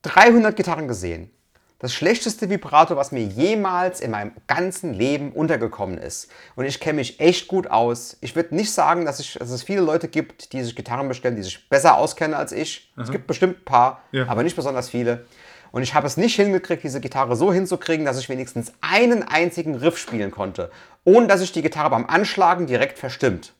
300 0.01 0.55
Gitarren 0.55 0.87
gesehen. 0.87 1.29
Das 1.79 1.93
schlechteste 1.93 2.49
Vibrato, 2.49 2.95
was 2.95 3.11
mir 3.11 3.23
jemals 3.23 3.99
in 3.99 4.11
meinem 4.11 4.31
ganzen 4.47 4.93
Leben 4.93 5.33
untergekommen 5.33 5.97
ist. 5.97 6.29
Und 6.55 6.63
ich 6.65 6.79
kenne 6.79 6.95
mich 6.97 7.19
echt 7.19 7.47
gut 7.49 7.67
aus. 7.67 8.17
Ich 8.21 8.35
würde 8.35 8.55
nicht 8.55 8.71
sagen, 8.71 9.05
dass, 9.05 9.19
ich, 9.19 9.33
dass 9.33 9.49
es 9.49 9.61
viele 9.63 9.81
Leute 9.81 10.07
gibt, 10.07 10.53
die 10.53 10.63
sich 10.63 10.75
Gitarren 10.75 11.07
bestellen, 11.09 11.35
die 11.35 11.43
sich 11.43 11.67
besser 11.69 11.97
auskennen 11.97 12.33
als 12.33 12.53
ich. 12.53 12.93
Es 12.97 13.11
gibt 13.11 13.27
bestimmt 13.27 13.59
ein 13.59 13.65
paar, 13.65 14.01
Ja. 14.13 14.27
aber 14.27 14.43
nicht 14.43 14.55
besonders 14.55 14.89
viele. 14.89 15.25
Und 15.73 15.83
ich 15.83 15.93
habe 15.93 16.07
es 16.07 16.15
nicht 16.15 16.35
hingekriegt, 16.37 16.83
diese 16.83 17.01
Gitarre 17.01 17.35
so 17.35 17.51
hinzukriegen, 17.51 18.05
dass 18.05 18.17
ich 18.17 18.29
wenigstens 18.29 18.71
einen 18.79 19.23
einzigen 19.23 19.75
Riff 19.75 19.97
spielen 19.97 20.31
konnte, 20.31 20.71
ohne 21.03 21.27
dass 21.27 21.41
sich 21.41 21.51
die 21.51 21.61
Gitarre 21.61 21.89
beim 21.89 22.05
Anschlagen 22.05 22.67
direkt 22.67 22.97
verstimmt. 22.97 23.53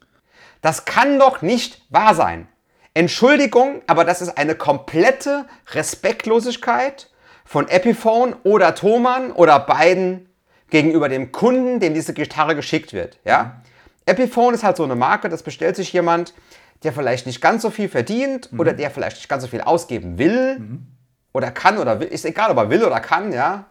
Das 0.61 0.85
kann 0.85 1.19
doch 1.19 1.41
nicht 1.41 1.81
wahr 1.89 2.15
sein. 2.15 2.47
Entschuldigung, 2.93 3.81
aber 3.87 4.05
das 4.05 4.21
ist 4.21 4.37
eine 4.37 4.55
komplette 4.55 5.45
Respektlosigkeit 5.73 7.09
von 7.45 7.69
Epiphone 7.69 8.35
oder 8.43 8.75
Thomann 8.75 9.31
oder 9.31 9.59
beiden 9.59 10.27
gegenüber 10.69 11.07
dem 11.07 11.31
Kunden, 11.31 11.79
dem 11.79 11.93
diese 11.93 12.13
Gitarre 12.13 12.55
geschickt 12.55 12.91
wird. 12.91 13.19
Ja? 13.23 13.61
Epiphone 14.05 14.55
ist 14.55 14.63
halt 14.63 14.77
so 14.77 14.83
eine 14.83 14.95
Marke, 14.95 15.29
das 15.29 15.43
bestellt 15.43 15.75
sich 15.75 15.93
jemand, 15.93 16.33
der 16.83 16.91
vielleicht 16.91 17.25
nicht 17.25 17.41
ganz 17.41 17.61
so 17.61 17.69
viel 17.69 17.87
verdient 17.87 18.49
oder 18.57 18.73
der 18.73 18.91
vielleicht 18.91 19.17
nicht 19.17 19.29
ganz 19.29 19.43
so 19.43 19.49
viel 19.49 19.61
ausgeben 19.61 20.17
will 20.17 20.59
oder 21.33 21.51
kann 21.51 21.77
oder 21.77 21.99
will, 21.99 22.07
ist 22.07 22.25
egal, 22.25 22.51
ob 22.51 22.57
er 22.57 22.69
will 22.69 22.83
oder 22.83 22.99
kann, 22.99 23.31
ja, 23.31 23.65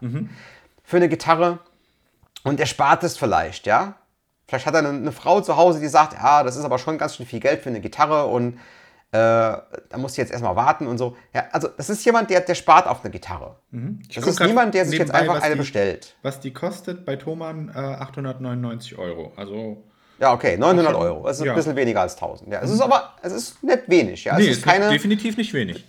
für 0.83 0.97
eine 0.97 1.09
Gitarre 1.09 1.59
und 2.43 2.59
er 2.59 2.65
spart 2.65 3.03
es 3.03 3.17
vielleicht, 3.17 3.67
ja. 3.67 3.95
Vielleicht 4.47 4.67
hat 4.67 4.75
er 4.75 4.79
eine, 4.79 4.89
eine 4.89 5.11
Frau 5.11 5.41
zu 5.41 5.57
Hause, 5.57 5.79
die 5.79 5.87
sagt, 5.87 6.13
ja, 6.13 6.43
das 6.43 6.55
ist 6.55 6.65
aber 6.65 6.77
schon 6.77 6.97
ganz 6.97 7.15
schön 7.15 7.25
viel 7.25 7.39
Geld 7.39 7.63
für 7.63 7.69
eine 7.69 7.81
Gitarre 7.81 8.27
und 8.27 8.59
äh, 9.15 9.77
da 9.89 9.97
muss 9.97 10.11
ich 10.13 10.17
jetzt 10.17 10.31
erstmal 10.31 10.55
warten 10.55 10.87
und 10.87 10.97
so. 10.97 11.15
Ja, 11.33 11.45
also 11.51 11.67
das 11.69 11.89
ist 11.89 12.03
jemand, 12.05 12.29
der, 12.29 12.41
der 12.41 12.55
spart 12.55 12.87
auf 12.87 13.03
eine 13.03 13.11
Gitarre. 13.11 13.55
Ich 14.09 14.15
Das 14.15 14.27
ist 14.27 14.39
niemand, 14.41 14.73
der 14.73 14.85
sich 14.85 14.99
jetzt 14.99 15.13
einfach 15.13 15.41
eine 15.41 15.55
die, 15.55 15.59
bestellt. 15.59 16.15
Was 16.21 16.39
die 16.39 16.51
kostet 16.53 17.05
bei 17.05 17.15
Thomann 17.15 17.69
äh, 17.73 17.77
899 17.79 18.97
Euro. 18.97 19.31
Also, 19.37 19.83
Ja, 20.19 20.33
okay, 20.33 20.57
900 20.57 20.93
Ach, 20.93 20.99
Euro. 20.99 21.23
Das 21.27 21.39
ist 21.39 21.45
ja. 21.45 21.51
ein 21.51 21.55
bisschen 21.55 21.75
weniger 21.75 22.01
als 22.01 22.15
1000. 22.15 22.51
Ja, 22.51 22.61
es 22.61 22.71
ist 22.71 22.81
aber, 22.81 23.13
es 23.21 23.31
ist 23.31 23.63
nicht 23.63 23.83
wenig. 23.87 24.23
Ja. 24.25 24.33
Es, 24.33 24.39
nee, 24.39 24.47
ist 24.49 24.57
ist 24.57 24.63
keine, 24.65 24.89
definitiv 24.89 25.37
nicht 25.37 25.53
wenig. 25.53 25.85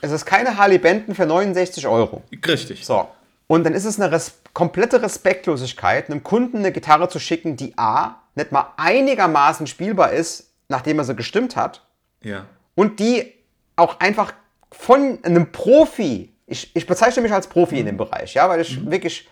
es 0.00 0.10
ist 0.10 0.26
keine 0.26 0.56
Harley 0.58 0.78
Benton 0.78 1.14
für 1.14 1.26
69 1.26 1.86
Euro. 1.86 2.22
Richtig. 2.46 2.84
So. 2.84 3.08
Und 3.46 3.64
dann 3.64 3.72
ist 3.74 3.84
es 3.86 3.98
eine 3.98 4.12
res 4.12 4.40
komplette 4.52 5.00
Respektlosigkeit, 5.02 6.10
einem 6.10 6.22
Kunden 6.22 6.58
eine 6.58 6.72
Gitarre 6.72 7.08
zu 7.08 7.18
schicken, 7.18 7.56
die 7.56 7.72
A, 7.78 8.16
nicht 8.34 8.52
mal 8.52 8.72
einigermaßen 8.76 9.66
spielbar 9.66 10.12
ist, 10.12 10.50
nachdem 10.68 10.98
er 10.98 11.04
sie 11.04 11.14
gestimmt 11.14 11.56
hat, 11.56 11.82
Ja. 12.22 12.44
Und 12.78 13.00
die 13.00 13.34
auch 13.74 13.98
einfach 13.98 14.32
von 14.70 15.18
einem 15.24 15.50
Profi, 15.50 16.32
ich, 16.46 16.70
ich 16.76 16.86
bezeichne 16.86 17.22
mich 17.22 17.32
als 17.32 17.48
Profi 17.48 17.80
in 17.80 17.86
dem 17.86 17.96
Bereich, 17.96 18.34
ja, 18.34 18.48
weil 18.48 18.60
ich 18.60 18.88
wirklich 18.88 19.28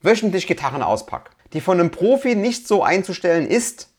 wöchentlich 0.00 0.46
Gitarren 0.46 0.82
auspacke, 0.82 1.30
die 1.52 1.60
von 1.60 1.78
einem 1.78 1.90
Profi 1.90 2.34
nicht 2.34 2.66
so 2.66 2.82
einzustellen 2.82 3.46
ist, 3.46 3.90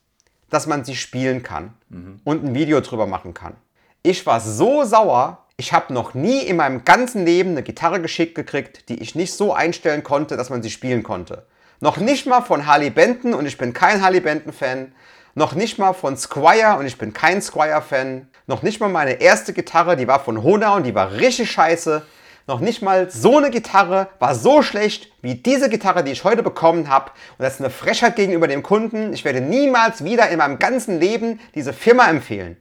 dass 0.49 0.65
man 0.65 0.83
sie 0.83 0.95
spielen 0.95 1.43
kann 1.43 1.75
und 2.23 2.43
ein 2.43 2.55
Video 2.55 2.81
drüber 2.81 3.05
machen 3.05 3.35
kann. 3.35 3.53
Ich 4.01 4.25
war 4.25 4.39
so 4.39 4.83
sauer, 4.83 5.45
ich 5.57 5.73
habe 5.73 5.93
noch 5.93 6.15
nie 6.15 6.39
in 6.39 6.55
meinem 6.55 6.83
ganzen 6.83 7.23
Leben 7.23 7.51
eine 7.51 7.61
Gitarre 7.61 8.01
geschickt 8.01 8.33
gekriegt, 8.33 8.89
die 8.89 8.99
ich 8.99 9.13
nicht 9.13 9.33
so 9.33 9.53
einstellen 9.53 10.01
konnte, 10.01 10.37
dass 10.37 10.49
man 10.49 10.63
sie 10.63 10.71
spielen 10.71 11.03
konnte. 11.03 11.45
Noch 11.81 11.97
nicht 11.97 12.25
mal 12.25 12.41
von 12.41 12.65
Harley 12.65 12.89
Benton 12.89 13.35
und 13.35 13.45
ich 13.45 13.59
bin 13.59 13.73
kein 13.73 14.01
Harley 14.01 14.21
Benton 14.21 14.53
Fan. 14.53 14.91
Noch 15.37 15.53
nicht 15.53 15.77
mal 15.77 15.93
von 15.93 16.17
Squire 16.17 16.79
und 16.79 16.87
ich 16.87 16.97
bin 16.97 17.13
kein 17.13 17.43
Squire 17.43 17.83
Fan. 17.83 18.27
Noch 18.47 18.63
nicht 18.63 18.79
mal 18.79 18.89
meine 18.89 19.21
erste 19.21 19.53
Gitarre, 19.53 19.95
die 19.95 20.07
war 20.07 20.19
von 20.19 20.41
Hona 20.41 20.75
und 20.75 20.83
die 20.83 20.95
war 20.95 21.11
richtig 21.11 21.51
scheiße. 21.51 22.01
Noch 22.47 22.59
nicht 22.59 22.81
mal 22.81 23.11
so 23.11 23.37
eine 23.37 23.51
Gitarre 23.51 24.07
war 24.17 24.33
so 24.33 24.63
schlecht 24.63 25.11
wie 25.21 25.35
diese 25.35 25.69
Gitarre, 25.69 26.03
die 26.03 26.11
ich 26.11 26.23
heute 26.23 26.41
bekommen 26.41 26.89
habe. 26.89 27.11
Und 27.37 27.43
das 27.43 27.53
ist 27.53 27.59
eine 27.59 27.69
Frechheit 27.69 28.15
gegenüber 28.15 28.47
dem 28.47 28.63
Kunden. 28.63 29.13
Ich 29.13 29.25
werde 29.25 29.39
niemals 29.39 30.03
wieder 30.03 30.27
in 30.29 30.39
meinem 30.39 30.57
ganzen 30.57 30.99
Leben 30.99 31.39
diese 31.53 31.71
Firma 31.71 32.09
empfehlen. 32.09 32.57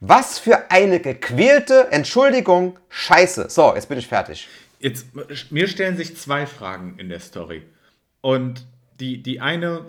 Was 0.00 0.38
für 0.38 0.70
eine 0.70 1.00
gequälte 1.00 1.88
Entschuldigung. 1.90 2.78
Scheiße. 2.88 3.50
So, 3.50 3.74
jetzt 3.74 3.90
bin 3.90 3.98
ich 3.98 4.08
fertig. 4.08 4.48
Jetzt, 4.78 5.08
mir 5.50 5.68
stellen 5.68 5.98
sich 5.98 6.16
zwei 6.16 6.46
Fragen 6.46 6.94
in 6.96 7.10
der 7.10 7.20
Story. 7.20 7.60
Und 8.22 8.64
die, 9.00 9.22
die 9.22 9.42
eine, 9.42 9.84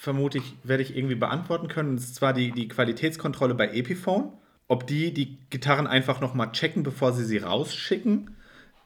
vermute 0.00 0.38
ich, 0.38 0.56
werde 0.62 0.82
ich 0.82 0.96
irgendwie 0.96 1.14
beantworten 1.14 1.68
können. 1.68 1.90
Und 1.90 1.98
zwar 1.98 2.32
die, 2.32 2.52
die 2.52 2.68
Qualitätskontrolle 2.68 3.54
bei 3.54 3.68
Epiphone. 3.68 4.32
Ob 4.66 4.86
die 4.86 5.12
die 5.12 5.38
Gitarren 5.50 5.86
einfach 5.86 6.20
nochmal 6.20 6.52
checken, 6.52 6.82
bevor 6.82 7.12
sie 7.12 7.24
sie 7.24 7.38
rausschicken. 7.38 8.36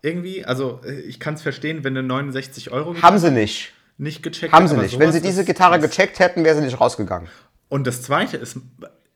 Irgendwie. 0.03 0.45
Also, 0.45 0.81
äh, 0.85 1.01
ich 1.03 1.21
kann 1.21 1.35
es 1.35 1.43
verstehen, 1.43 1.85
wenn 1.85 1.97
eine 1.97 2.07
69 2.07 2.73
Euro 2.73 3.01
Haben 3.01 3.19
sie 3.19 3.31
nicht. 3.31 3.73
nicht 3.97 4.23
gecheckt 4.25 4.53
Haben 4.53 4.67
sie 4.67 4.77
nicht. 4.77 4.99
Wenn 4.99 5.13
sie 5.13 5.21
diese 5.21 5.45
Gitarre 5.45 5.79
gecheckt 5.79 6.19
hätten, 6.19 6.43
wäre 6.43 6.57
sie 6.57 6.63
nicht 6.63 6.81
rausgegangen. 6.81 7.29
Und 7.69 7.87
das 7.87 8.03
zweite 8.03 8.37
ist, 8.37 8.59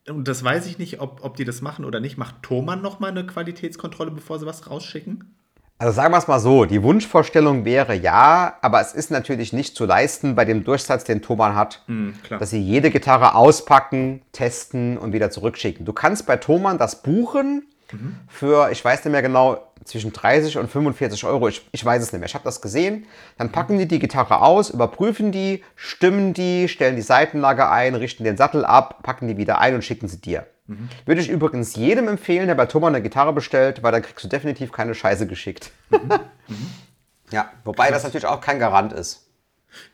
und 0.08 0.28
das 0.28 0.44
weiß 0.44 0.66
ich 0.66 0.78
nicht, 0.78 1.00
ob, 1.00 1.24
ob 1.24 1.36
die 1.36 1.44
das 1.44 1.62
machen 1.62 1.84
oder 1.84 1.98
nicht, 1.98 2.16
macht 2.16 2.42
Thomann 2.42 2.80
nochmal 2.80 3.10
eine 3.10 3.26
Qualitätskontrolle, 3.26 4.12
bevor 4.12 4.38
sie 4.38 4.46
was 4.46 4.70
rausschicken? 4.70 5.34
Also 5.78 5.92
sagen 5.92 6.12
wir 6.12 6.18
es 6.18 6.26
mal 6.26 6.40
so, 6.40 6.64
die 6.64 6.82
Wunschvorstellung 6.82 7.64
wäre 7.64 7.94
ja, 7.94 8.56
aber 8.62 8.80
es 8.80 8.92
ist 8.92 9.12
natürlich 9.12 9.52
nicht 9.52 9.76
zu 9.76 9.84
leisten 9.84 10.34
bei 10.34 10.44
dem 10.44 10.64
Durchsatz, 10.64 11.04
den 11.04 11.22
Thomann 11.22 11.54
hat, 11.54 11.84
klar. 12.24 12.40
dass 12.40 12.50
sie 12.50 12.60
jede 12.60 12.90
Gitarre 12.90 13.36
auspacken, 13.36 14.20
testen 14.32 14.98
und 14.98 15.12
wieder 15.12 15.30
zurückschicken. 15.30 15.86
Du 15.86 15.92
kannst 15.92 16.26
bei 16.26 16.36
Thomann 16.36 16.78
das 16.78 17.02
buchen 17.02 17.62
für, 18.28 18.70
ich 18.70 18.84
weiß 18.84 19.04
nicht 19.04 19.12
mehr 19.12 19.22
genau, 19.22 19.68
zwischen 19.84 20.12
30 20.12 20.58
und 20.58 20.70
45 20.70 21.24
Euro. 21.24 21.48
Ich, 21.48 21.66
ich 21.72 21.84
weiß 21.84 22.02
es 22.02 22.12
nicht 22.12 22.20
mehr. 22.20 22.28
Ich 22.28 22.34
habe 22.34 22.44
das 22.44 22.60
gesehen. 22.60 23.06
Dann 23.38 23.50
packen 23.50 23.78
die 23.78 23.88
die 23.88 23.98
Gitarre 23.98 24.42
aus, 24.42 24.70
überprüfen 24.70 25.32
die, 25.32 25.64
stimmen 25.76 26.34
die, 26.34 26.68
stellen 26.68 26.96
die 26.96 27.02
Seitenlage 27.02 27.70
ein, 27.70 27.94
richten 27.94 28.24
den 28.24 28.36
Sattel 28.36 28.64
ab, 28.64 29.02
packen 29.02 29.28
die 29.28 29.36
wieder 29.36 29.58
ein 29.60 29.74
und 29.74 29.82
schicken 29.82 30.08
sie 30.08 30.20
dir. 30.20 30.46
Würde 31.06 31.20
ich 31.20 31.30
übrigens 31.30 31.74
jedem 31.76 32.08
empfehlen, 32.08 32.46
der 32.46 32.54
bei 32.54 32.66
Thomann 32.66 32.94
eine 32.94 33.02
Gitarre 33.02 33.32
bestellt, 33.32 33.82
weil 33.82 33.92
dann 33.92 34.02
kriegst 34.02 34.24
du 34.24 34.28
definitiv 34.28 34.70
keine 34.70 34.94
Scheiße 34.94 35.26
geschickt. 35.26 35.72
ja, 37.30 37.50
wobei 37.64 37.90
das 37.90 38.04
natürlich 38.04 38.26
auch 38.26 38.40
kein 38.40 38.58
Garant 38.58 38.92
ist. 38.92 39.30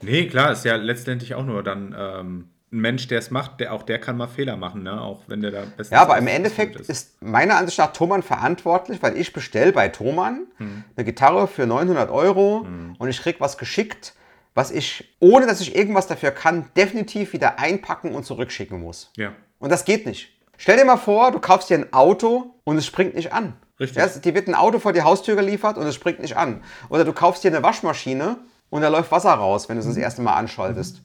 Nee, 0.02 0.26
klar, 0.26 0.52
ist 0.52 0.64
ja 0.64 0.74
letztendlich 0.76 1.34
auch 1.34 1.44
nur 1.44 1.62
dann 1.62 1.94
ähm, 1.96 2.50
ein 2.72 2.78
Mensch, 2.80 3.06
der 3.06 3.20
es 3.20 3.30
macht, 3.30 3.60
der 3.60 3.72
auch 3.72 3.84
der 3.84 4.00
kann 4.00 4.16
mal 4.16 4.26
Fehler 4.26 4.56
machen, 4.56 4.82
ne? 4.82 5.00
Auch 5.00 5.22
wenn 5.28 5.42
der 5.42 5.52
da 5.52 5.60
bestens 5.60 5.90
Ja, 5.90 6.02
aber 6.02 6.18
im 6.18 6.26
Endeffekt 6.26 6.76
ist 6.76 7.22
meiner 7.22 7.56
Ansicht 7.56 7.78
nach 7.78 7.92
Thomann 7.92 8.22
verantwortlich, 8.22 9.00
weil 9.00 9.16
ich 9.16 9.32
bestelle 9.32 9.72
bei 9.72 9.88
Thomann 9.88 10.46
eine 10.58 11.04
Gitarre 11.04 11.46
für 11.46 11.66
900 11.66 12.10
Euro 12.10 12.66
und 12.98 13.08
ich 13.08 13.20
krieg 13.20 13.36
was 13.38 13.58
geschickt, 13.58 14.14
was 14.54 14.70
ich, 14.70 15.16
ohne 15.20 15.46
dass 15.46 15.60
ich 15.60 15.76
irgendwas 15.76 16.06
dafür 16.06 16.30
kann, 16.30 16.70
definitiv 16.76 17.32
wieder 17.32 17.58
einpacken 17.58 18.14
und 18.14 18.24
zurückschicken 18.24 18.80
muss. 18.80 19.12
Ja. 19.16 19.32
Und 19.58 19.70
das 19.70 19.84
geht 19.84 20.06
nicht. 20.06 20.33
Stell 20.56 20.76
dir 20.76 20.84
mal 20.84 20.96
vor, 20.96 21.30
du 21.32 21.38
kaufst 21.40 21.70
dir 21.70 21.78
ein 21.78 21.92
Auto 21.92 22.54
und 22.64 22.76
es 22.76 22.86
springt 22.86 23.14
nicht 23.14 23.32
an. 23.32 23.54
Richtig. 23.80 23.98
Ja, 23.98 24.06
dir 24.06 24.34
wird 24.34 24.46
ein 24.48 24.54
Auto 24.54 24.78
vor 24.78 24.92
die 24.92 25.02
Haustür 25.02 25.34
geliefert 25.36 25.76
und 25.78 25.86
es 25.86 25.94
springt 25.94 26.20
nicht 26.20 26.36
an. 26.36 26.62
Oder 26.88 27.04
du 27.04 27.12
kaufst 27.12 27.42
dir 27.44 27.48
eine 27.48 27.62
Waschmaschine 27.62 28.36
und 28.70 28.82
da 28.82 28.88
läuft 28.88 29.10
Wasser 29.10 29.32
raus, 29.32 29.68
wenn 29.68 29.76
du 29.76 29.80
es 29.80 29.86
das 29.86 29.96
erste 29.96 30.22
Mal 30.22 30.34
anschaltest. 30.34 31.02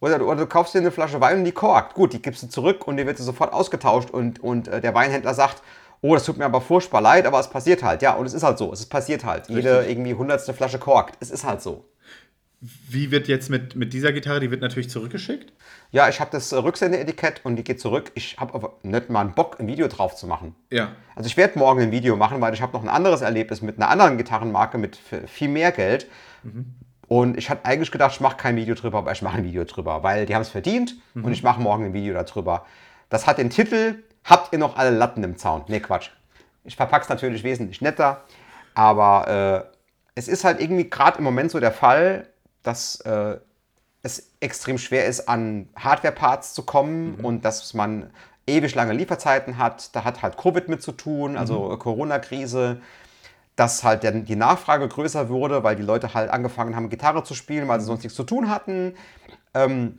Oder, 0.00 0.18
du- 0.18 0.26
oder 0.26 0.36
du 0.36 0.46
kaufst 0.46 0.74
dir 0.74 0.78
eine 0.78 0.90
Flasche 0.90 1.20
Wein 1.20 1.38
und 1.38 1.44
die 1.44 1.52
korkt. 1.52 1.94
Gut, 1.94 2.12
die 2.14 2.22
gibst 2.22 2.42
du 2.42 2.48
zurück 2.48 2.86
und 2.86 2.96
die 2.96 3.06
wird 3.06 3.18
sofort 3.18 3.52
ausgetauscht 3.52 4.10
und, 4.10 4.42
und 4.42 4.68
äh, 4.68 4.80
der 4.80 4.94
Weinhändler 4.94 5.34
sagt, 5.34 5.62
oh, 6.00 6.14
das 6.14 6.24
tut 6.24 6.38
mir 6.38 6.46
aber 6.46 6.62
furchtbar 6.62 7.02
leid, 7.02 7.26
aber 7.26 7.38
es 7.38 7.48
passiert 7.48 7.82
halt. 7.82 8.00
Ja, 8.00 8.14
und 8.14 8.24
es 8.24 8.32
ist 8.32 8.42
halt 8.42 8.56
so. 8.56 8.72
Es 8.72 8.80
ist 8.80 8.86
passiert 8.88 9.24
halt. 9.26 9.48
Jede 9.50 9.84
irgendwie 9.86 10.14
hundertste 10.14 10.54
Flasche 10.54 10.78
korkt. 10.78 11.16
Es 11.20 11.30
ist 11.30 11.44
halt 11.44 11.60
so. 11.60 11.84
Wie 12.60 13.10
wird 13.10 13.26
jetzt 13.26 13.48
mit, 13.48 13.74
mit 13.74 13.94
dieser 13.94 14.12
Gitarre, 14.12 14.38
die 14.38 14.50
wird 14.50 14.60
natürlich 14.60 14.90
zurückgeschickt? 14.90 15.52
Ja, 15.92 16.10
ich 16.10 16.20
habe 16.20 16.30
das 16.30 16.52
äh, 16.52 16.56
Rücksendeetikett 16.56 17.40
und 17.42 17.56
die 17.56 17.64
geht 17.64 17.80
zurück. 17.80 18.12
Ich 18.14 18.36
habe 18.38 18.52
aber 18.54 18.74
nicht 18.82 19.08
mal 19.08 19.22
einen 19.22 19.32
Bock, 19.32 19.58
ein 19.58 19.66
Video 19.66 19.88
drauf 19.88 20.14
zu 20.14 20.26
machen. 20.26 20.54
Ja. 20.70 20.92
Also 21.16 21.26
ich 21.26 21.38
werde 21.38 21.58
morgen 21.58 21.80
ein 21.80 21.90
Video 21.90 22.16
machen, 22.16 22.40
weil 22.42 22.52
ich 22.52 22.60
habe 22.60 22.74
noch 22.74 22.82
ein 22.82 22.90
anderes 22.90 23.22
Erlebnis 23.22 23.62
mit 23.62 23.78
einer 23.78 23.88
anderen 23.88 24.18
Gitarrenmarke 24.18 24.76
mit 24.76 24.98
viel 25.26 25.48
mehr 25.48 25.72
Geld. 25.72 26.06
Und 27.08 27.38
ich 27.38 27.50
hatte 27.50 27.64
eigentlich 27.64 27.90
gedacht, 27.90 28.12
ich 28.12 28.20
mache 28.20 28.36
kein 28.36 28.56
Video 28.56 28.74
drüber, 28.74 28.98
aber 28.98 29.12
ich 29.12 29.22
mache 29.22 29.38
ein 29.38 29.44
Video 29.44 29.64
drüber, 29.64 30.02
weil 30.02 30.26
die 30.26 30.34
haben 30.34 30.42
es 30.42 30.48
verdient 30.48 30.94
und 31.14 31.32
ich 31.32 31.42
mache 31.42 31.60
morgen 31.60 31.86
ein 31.86 31.92
Video 31.92 32.14
darüber. 32.14 32.66
Das 33.08 33.26
hat 33.26 33.38
den 33.38 33.50
Titel, 33.50 34.04
habt 34.22 34.52
ihr 34.52 34.58
noch 34.58 34.76
alle 34.76 34.90
Latten 34.90 35.24
im 35.24 35.36
Zaun? 35.36 35.64
Nee, 35.68 35.80
Quatsch. 35.80 36.10
Ich 36.62 36.76
verpacke 36.76 37.04
es 37.04 37.08
natürlich 37.08 37.42
wesentlich 37.42 37.80
netter, 37.80 38.22
aber 38.74 39.66
äh, 39.66 39.76
es 40.14 40.28
ist 40.28 40.44
halt 40.44 40.60
irgendwie 40.60 40.88
gerade 40.88 41.18
im 41.18 41.24
Moment 41.24 41.50
so 41.50 41.58
der 41.58 41.72
Fall, 41.72 42.28
dass 42.62 43.00
äh, 43.02 43.38
es 44.02 44.30
extrem 44.40 44.78
schwer 44.78 45.06
ist, 45.06 45.28
an 45.28 45.68
Hardware-Parts 45.76 46.54
zu 46.54 46.62
kommen 46.62 47.16
und 47.16 47.44
dass 47.44 47.74
man 47.74 48.10
ewig 48.46 48.74
lange 48.74 48.92
Lieferzeiten 48.92 49.58
hat. 49.58 49.94
Da 49.94 50.04
hat 50.04 50.22
halt 50.22 50.36
Covid 50.36 50.68
mit 50.68 50.82
zu 50.82 50.92
tun, 50.92 51.36
also 51.36 51.76
Corona-Krise, 51.76 52.80
dass 53.56 53.84
halt 53.84 54.04
dann 54.04 54.24
die 54.24 54.36
Nachfrage 54.36 54.88
größer 54.88 55.28
wurde, 55.28 55.62
weil 55.62 55.76
die 55.76 55.82
Leute 55.82 56.14
halt 56.14 56.30
angefangen 56.30 56.74
haben, 56.74 56.88
Gitarre 56.88 57.24
zu 57.24 57.34
spielen, 57.34 57.68
weil 57.68 57.80
sie 57.80 57.86
sonst 57.86 58.02
nichts 58.02 58.16
zu 58.16 58.24
tun 58.24 58.48
hatten. 58.48 58.94
Ähm, 59.54 59.98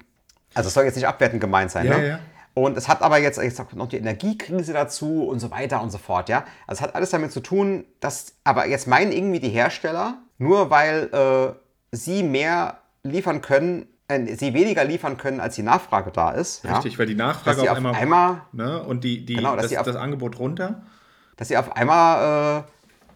also 0.54 0.68
es 0.68 0.74
soll 0.74 0.86
jetzt 0.86 0.96
nicht 0.96 1.08
abwertend 1.08 1.42
gemeint 1.42 1.72
sein. 1.72 1.86
Ja, 1.86 1.98
ne? 1.98 2.08
ja. 2.08 2.20
Und 2.54 2.78
es 2.78 2.90
hat 2.90 3.02
aber 3.02 3.18
jetzt, 3.18 3.40
kommt 3.58 3.76
noch 3.76 3.88
die 3.88 3.98
Energiekrise 3.98 4.74
dazu 4.74 5.24
und 5.24 5.40
so 5.40 5.52
weiter 5.52 5.82
und 5.82 5.90
so 5.90 5.98
fort, 5.98 6.28
ja. 6.28 6.44
Also 6.68 6.80
es 6.80 6.82
hat 6.82 6.96
alles 6.96 7.12
damit 7.12 7.32
zu 7.32 7.40
tun, 7.40 7.86
dass, 8.02 8.34
aber 8.44 8.68
jetzt 8.68 8.88
meinen 8.88 9.14
irgendwie 9.14 9.40
die 9.40 9.50
Hersteller, 9.50 10.18
nur 10.38 10.70
weil 10.70 11.10
äh, 11.14 11.54
sie 11.92 12.24
mehr 12.24 12.78
liefern 13.04 13.42
können, 13.42 13.88
äh, 14.08 14.36
sie 14.36 14.54
weniger 14.54 14.84
liefern 14.84 15.18
können, 15.18 15.40
als 15.40 15.56
die 15.56 15.64
Nachfrage 15.64 16.12
da 16.12 16.32
ist. 16.32 16.64
ja, 16.64 16.76
Richtig, 16.76 16.98
weil 17.00 17.06
die 17.06 17.16
Nachfrage 17.16 17.62
auf 17.64 17.70
auf 17.70 17.78
einmal, 17.78 17.94
einmal- 17.96 18.42
ne, 18.52 18.84
und 18.84 19.04
die, 19.04 19.26
die, 19.26 19.36
Genau, 19.36 19.56
dass 19.56 19.70
das, 19.70 19.78
auf- 19.78 19.86
das 19.86 19.96
Angebot 19.96 20.40
runter. 20.40 20.84
dass 21.38 21.48
sie 21.48 21.58
auf 21.58 21.76
einmal 21.76 22.60
äh, 22.60 22.64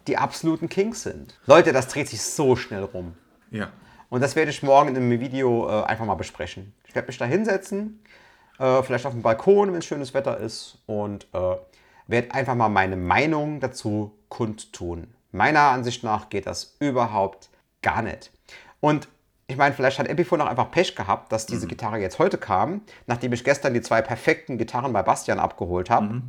die 0.08 0.16
absoluten 0.18 0.68
Kings 0.68 1.02
sind. 1.02 1.38
Leute, 1.46 1.72
das 1.72 1.88
dreht 1.88 2.08
sich 2.08 2.22
so 2.22 2.56
schnell 2.56 2.82
rum. 2.84 3.14
Ja. 3.50 3.68
Und 4.08 4.20
das 4.22 4.36
werde 4.36 4.50
ich 4.50 4.62
morgen 4.62 4.90
in 4.90 4.96
einem 4.96 5.20
Video 5.20 5.68
äh, 5.68 5.84
einfach 5.84 6.04
mal 6.04 6.14
besprechen. 6.14 6.72
Ich 6.86 6.94
werde 6.94 7.08
mich 7.08 7.18
da 7.18 7.24
hinsetzen, 7.24 8.00
äh, 8.58 8.82
vielleicht 8.82 9.04
auf 9.06 9.12
dem 9.12 9.22
Balkon, 9.22 9.72
wenn 9.72 9.78
es 9.80 9.84
schönes 9.86 10.14
Wetter 10.14 10.38
ist, 10.38 10.78
und 10.86 11.26
äh, 11.32 11.56
werde 12.06 12.32
einfach 12.34 12.54
mal 12.54 12.68
meine 12.68 12.96
Meinung 12.96 13.58
dazu 13.60 14.16
kundtun. 14.28 15.08
Meiner 15.32 15.60
Ansicht 15.70 16.04
nach 16.04 16.28
geht 16.28 16.46
das 16.46 16.76
überhaupt 16.78 17.48
gar 17.82 18.00
nicht. 18.02 18.30
Und 18.80 19.08
ich 19.48 19.56
meine, 19.56 19.74
vielleicht 19.74 19.98
hat 19.98 20.08
Epiphone 20.08 20.40
auch 20.40 20.46
einfach 20.46 20.70
Pech 20.70 20.96
gehabt, 20.96 21.30
dass 21.30 21.46
diese 21.46 21.66
Gitarre 21.66 21.98
jetzt 21.98 22.18
heute 22.18 22.36
kam, 22.36 22.80
nachdem 23.06 23.32
ich 23.32 23.44
gestern 23.44 23.74
die 23.74 23.80
zwei 23.80 24.02
perfekten 24.02 24.58
Gitarren 24.58 24.92
bei 24.92 25.02
Bastian 25.02 25.38
abgeholt 25.38 25.88
habe, 25.88 26.22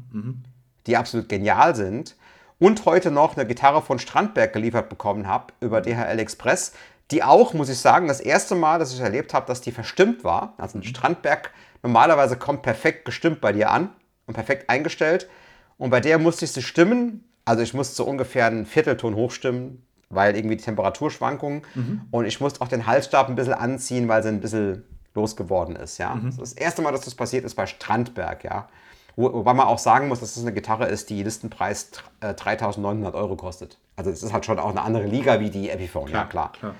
die 0.86 0.98
absolut 0.98 1.28
genial 1.28 1.76
sind, 1.76 2.16
und 2.60 2.86
heute 2.86 3.12
noch 3.12 3.38
eine 3.38 3.46
Gitarre 3.46 3.82
von 3.82 4.00
Strandberg 4.00 4.52
geliefert 4.52 4.90
bekommen 4.90 5.28
habe 5.28 5.54
über 5.60 5.82
DHL 5.82 6.20
Express, 6.20 6.74
die 7.12 7.24
auch, 7.24 7.54
muss 7.54 7.70
ich 7.70 7.78
sagen, 7.78 8.08
das 8.08 8.20
erste 8.20 8.56
Mal, 8.56 8.80
dass 8.80 8.94
ich 8.94 9.00
erlebt 9.00 9.34
habe, 9.34 9.46
dass 9.46 9.62
die 9.62 9.72
verstimmt 9.72 10.24
war. 10.24 10.54
Also 10.58 10.80
ein 10.80 10.84
Strandberg 10.84 11.52
normalerweise 11.84 12.36
kommt 12.36 12.64
perfekt 12.64 13.06
gestimmt 13.06 13.42
bei 13.42 13.54
dir 13.54 13.72
an 13.72 13.92
und 14.26 14.34
perfekt 14.34 14.70
eingestellt. 14.70 15.30
Und 15.78 15.90
bei 15.90 16.00
der 16.00 16.18
musste 16.18 16.46
ich 16.46 16.52
sie 16.52 16.64
stimmen. 16.64 17.24
Also 17.46 17.62
ich 17.62 17.74
musste 17.74 17.96
so 17.96 18.04
ungefähr 18.04 18.48
einen 18.48 18.66
Viertelton 18.66 19.16
hochstimmen, 19.16 19.87
weil 20.10 20.36
irgendwie 20.36 20.56
die 20.58 20.63
Temperaturschwankungen. 20.63 21.63
Und 22.12 22.26
ich 22.26 22.39
musste 22.41 22.62
auch 22.62 22.67
den 22.67 22.86
Halsstab 22.88 23.28
ein 23.30 23.36
bisschen 23.36 23.54
anziehen, 23.54 24.08
weil 24.08 24.24
sie 24.24 24.30
ein 24.30 24.39
bisschen 24.41 24.84
losgeworden 25.13 25.76
ist. 25.76 25.98
Ja? 25.98 26.15
Das 26.24 26.36
ist 26.36 26.41
das 26.41 26.54
erste 26.54 26.82
Mal, 26.82 26.91
dass 26.91 27.02
das 27.02 27.15
passiert 27.15 27.43
ist 27.46 27.56
bei 27.56 27.65
Strandberg. 27.65 28.43
Ja? 28.43 28.70
Wo- 29.15 29.34
Wobei 29.34 29.54
man 29.54 29.67
auch 29.67 29.80
sagen 29.80 30.08
muss, 30.08 30.20
dass 30.20 30.36
das 30.36 30.43
eine 30.43 30.54
Gitarre 30.54 30.86
ist, 30.88 31.10
die 31.10 31.24
Listenpreis 31.24 31.89
äh, 32.22 32.28
3.900 32.34 33.13
Euro 33.15 33.36
kostet. 33.36 33.78
Also 33.96 34.12
es 34.12 34.22
ist 34.24 34.32
halt 34.32 34.46
schon 34.46 34.60
auch 34.60 34.70
eine 34.70 34.82
andere 34.82 35.06
Liga 35.08 35.39
wie 35.39 35.50
die 35.50 35.70
Epiphone, 35.72 36.10
ja 36.12 36.24
klar. 36.26 36.52
klar. 36.54 36.76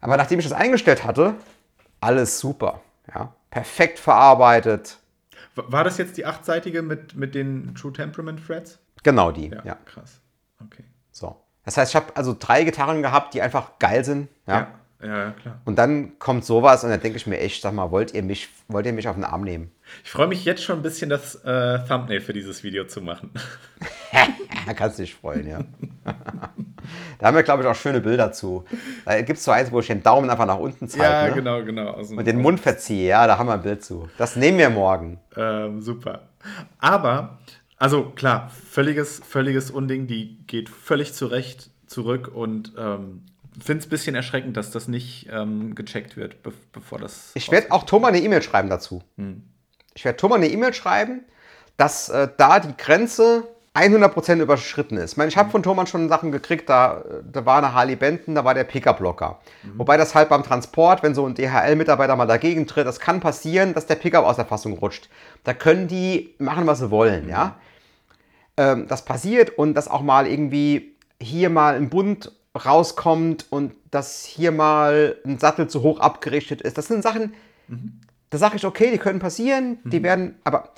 Aber 0.00 0.16
nachdem 0.16 0.38
ich 0.38 0.44
das 0.48 0.52
eingestellt 0.54 1.04
hatte, 1.04 1.34
alles 2.00 2.38
super. 2.40 2.80
Ja? 3.14 3.34
Perfekt 3.50 3.98
verarbeitet. 3.98 4.98
War 5.54 5.84
das 5.84 5.98
jetzt 5.98 6.16
die 6.16 6.24
achtseitige 6.24 6.80
mit, 6.82 7.14
mit 7.14 7.34
den 7.34 7.74
True 7.74 7.92
Temperament 7.92 8.40
Frets? 8.40 8.78
Genau 9.02 9.32
die. 9.32 9.48
Ja, 9.48 9.62
Ja. 9.64 9.74
krass. 9.84 10.20
Okay. 10.64 10.84
So. 11.10 11.36
Das 11.64 11.76
heißt, 11.76 11.92
ich 11.92 11.96
habe 11.96 12.14
also 12.14 12.34
drei 12.38 12.64
Gitarren 12.64 13.02
gehabt, 13.02 13.34
die 13.34 13.42
einfach 13.42 13.78
geil 13.78 14.04
sind. 14.04 14.28
Ja? 14.46 14.68
Ja, 15.00 15.08
ja, 15.08 15.30
klar. 15.32 15.60
Und 15.64 15.78
dann 15.78 16.18
kommt 16.18 16.44
sowas 16.44 16.84
und 16.84 16.90
dann 16.90 17.00
denke 17.00 17.16
ich 17.16 17.26
mir 17.26 17.38
echt, 17.38 17.62
sag 17.62 17.72
mal, 17.74 17.90
wollt 17.90 18.14
ihr 18.14 18.22
mich, 18.22 18.48
wollt 18.68 18.86
ihr 18.86 18.92
mich 18.92 19.08
auf 19.08 19.16
den 19.16 19.24
Arm 19.24 19.42
nehmen? 19.42 19.72
Ich 20.04 20.10
freue 20.10 20.28
mich 20.28 20.44
jetzt 20.44 20.62
schon 20.62 20.78
ein 20.78 20.82
bisschen, 20.82 21.10
das 21.10 21.34
äh, 21.44 21.84
Thumbnail 21.86 22.20
für 22.20 22.32
dieses 22.32 22.62
Video 22.62 22.84
zu 22.86 23.00
machen. 23.00 23.30
Da 24.64 24.74
kannst 24.74 24.98
du 24.98 25.02
dich 25.02 25.14
freuen, 25.14 25.48
ja. 25.48 25.58
da 27.18 27.26
haben 27.26 27.34
wir, 27.34 27.42
glaube 27.42 27.62
ich, 27.62 27.68
auch 27.68 27.74
schöne 27.74 28.00
Bilder 28.00 28.30
zu. 28.30 28.64
Da 29.04 29.20
gibt 29.22 29.38
es 29.38 29.44
so 29.44 29.50
eins, 29.50 29.72
wo 29.72 29.80
ich 29.80 29.88
den 29.88 30.04
Daumen 30.04 30.30
einfach 30.30 30.46
nach 30.46 30.58
unten 30.58 30.88
zeige 30.88 31.04
ja, 31.04 31.28
ne? 31.28 31.34
genau, 31.34 31.64
genau. 31.64 31.94
Und 31.94 32.24
den 32.24 32.40
Mund 32.40 32.60
verziehe. 32.60 33.08
Ja, 33.08 33.26
da 33.26 33.38
haben 33.38 33.48
wir 33.48 33.54
ein 33.54 33.62
Bild 33.62 33.82
zu. 33.84 34.08
Das 34.18 34.36
nehmen 34.36 34.58
wir 34.58 34.70
morgen. 34.70 35.18
Ähm, 35.36 35.80
super. 35.80 36.28
Aber, 36.78 37.38
also 37.82 38.04
klar, 38.04 38.48
völliges, 38.70 39.20
völliges 39.28 39.72
Unding, 39.72 40.06
die 40.06 40.38
geht 40.46 40.68
völlig 40.68 41.14
zurecht 41.14 41.70
zurück 41.88 42.30
und 42.32 42.74
ähm, 42.78 43.24
finde 43.60 43.80
es 43.80 43.86
ein 43.86 43.90
bisschen 43.90 44.14
erschreckend, 44.14 44.56
dass 44.56 44.70
das 44.70 44.86
nicht 44.86 45.28
ähm, 45.32 45.74
gecheckt 45.74 46.16
wird, 46.16 46.44
be 46.44 46.52
bevor 46.70 47.00
das. 47.00 47.32
Ich 47.34 47.50
werde 47.50 47.72
auch 47.72 47.82
Thomas 47.82 48.10
eine 48.10 48.20
E-Mail 48.20 48.40
schreiben 48.40 48.70
dazu. 48.70 49.02
Hm. 49.16 49.42
Ich 49.94 50.04
werde 50.04 50.16
Thomas 50.16 50.36
eine 50.36 50.46
E-Mail 50.46 50.72
schreiben, 50.72 51.24
dass 51.76 52.08
äh, 52.08 52.28
da 52.36 52.60
die 52.60 52.76
Grenze 52.76 53.48
100% 53.74 54.40
überschritten 54.40 54.96
ist. 54.96 55.12
Ich 55.12 55.16
meine, 55.16 55.30
ich 55.30 55.36
habe 55.36 55.50
von 55.50 55.64
Thomas 55.64 55.90
schon 55.90 56.08
Sachen 56.08 56.30
gekriegt, 56.30 56.68
da, 56.68 57.02
da 57.24 57.44
war 57.46 57.58
eine 57.58 57.74
Harley 57.74 57.96
Benton, 57.96 58.36
da 58.36 58.44
war 58.44 58.54
der 58.54 58.62
Pickup-Locker. 58.62 59.40
Mhm. 59.64 59.78
Wobei 59.78 59.96
das 59.96 60.14
halt 60.14 60.28
beim 60.28 60.44
Transport, 60.44 61.02
wenn 61.02 61.16
so 61.16 61.26
ein 61.26 61.34
DHL-Mitarbeiter 61.34 62.14
mal 62.14 62.26
dagegen 62.26 62.68
tritt, 62.68 62.86
das 62.86 63.00
kann 63.00 63.18
passieren, 63.18 63.74
dass 63.74 63.86
der 63.86 63.96
Pickup 63.96 64.24
aus 64.24 64.36
der 64.36 64.44
Fassung 64.44 64.74
rutscht. 64.74 65.08
Da 65.42 65.52
können 65.52 65.88
die 65.88 66.32
machen, 66.38 66.68
was 66.68 66.78
sie 66.78 66.92
wollen, 66.92 67.28
ja. 67.28 67.56
Ähm, 68.56 68.86
das 68.88 69.04
passiert 69.04 69.56
und 69.58 69.74
dass 69.74 69.88
auch 69.88 70.02
mal 70.02 70.26
irgendwie 70.26 70.96
hier 71.20 71.50
mal 71.50 71.74
ein 71.76 71.88
Bund 71.88 72.32
rauskommt 72.54 73.46
und 73.50 73.72
dass 73.90 74.24
hier 74.24 74.52
mal 74.52 75.16
ein 75.24 75.38
Sattel 75.38 75.68
zu 75.68 75.82
hoch 75.82 76.00
abgerichtet 76.00 76.60
ist. 76.60 76.76
Das 76.76 76.88
sind 76.88 77.02
Sachen, 77.02 77.32
da 78.28 78.38
sage 78.38 78.56
ich, 78.56 78.66
okay, 78.66 78.90
die 78.90 78.98
können 78.98 79.20
passieren, 79.20 79.78
die 79.84 80.02
werden, 80.02 80.34
aber 80.44 80.68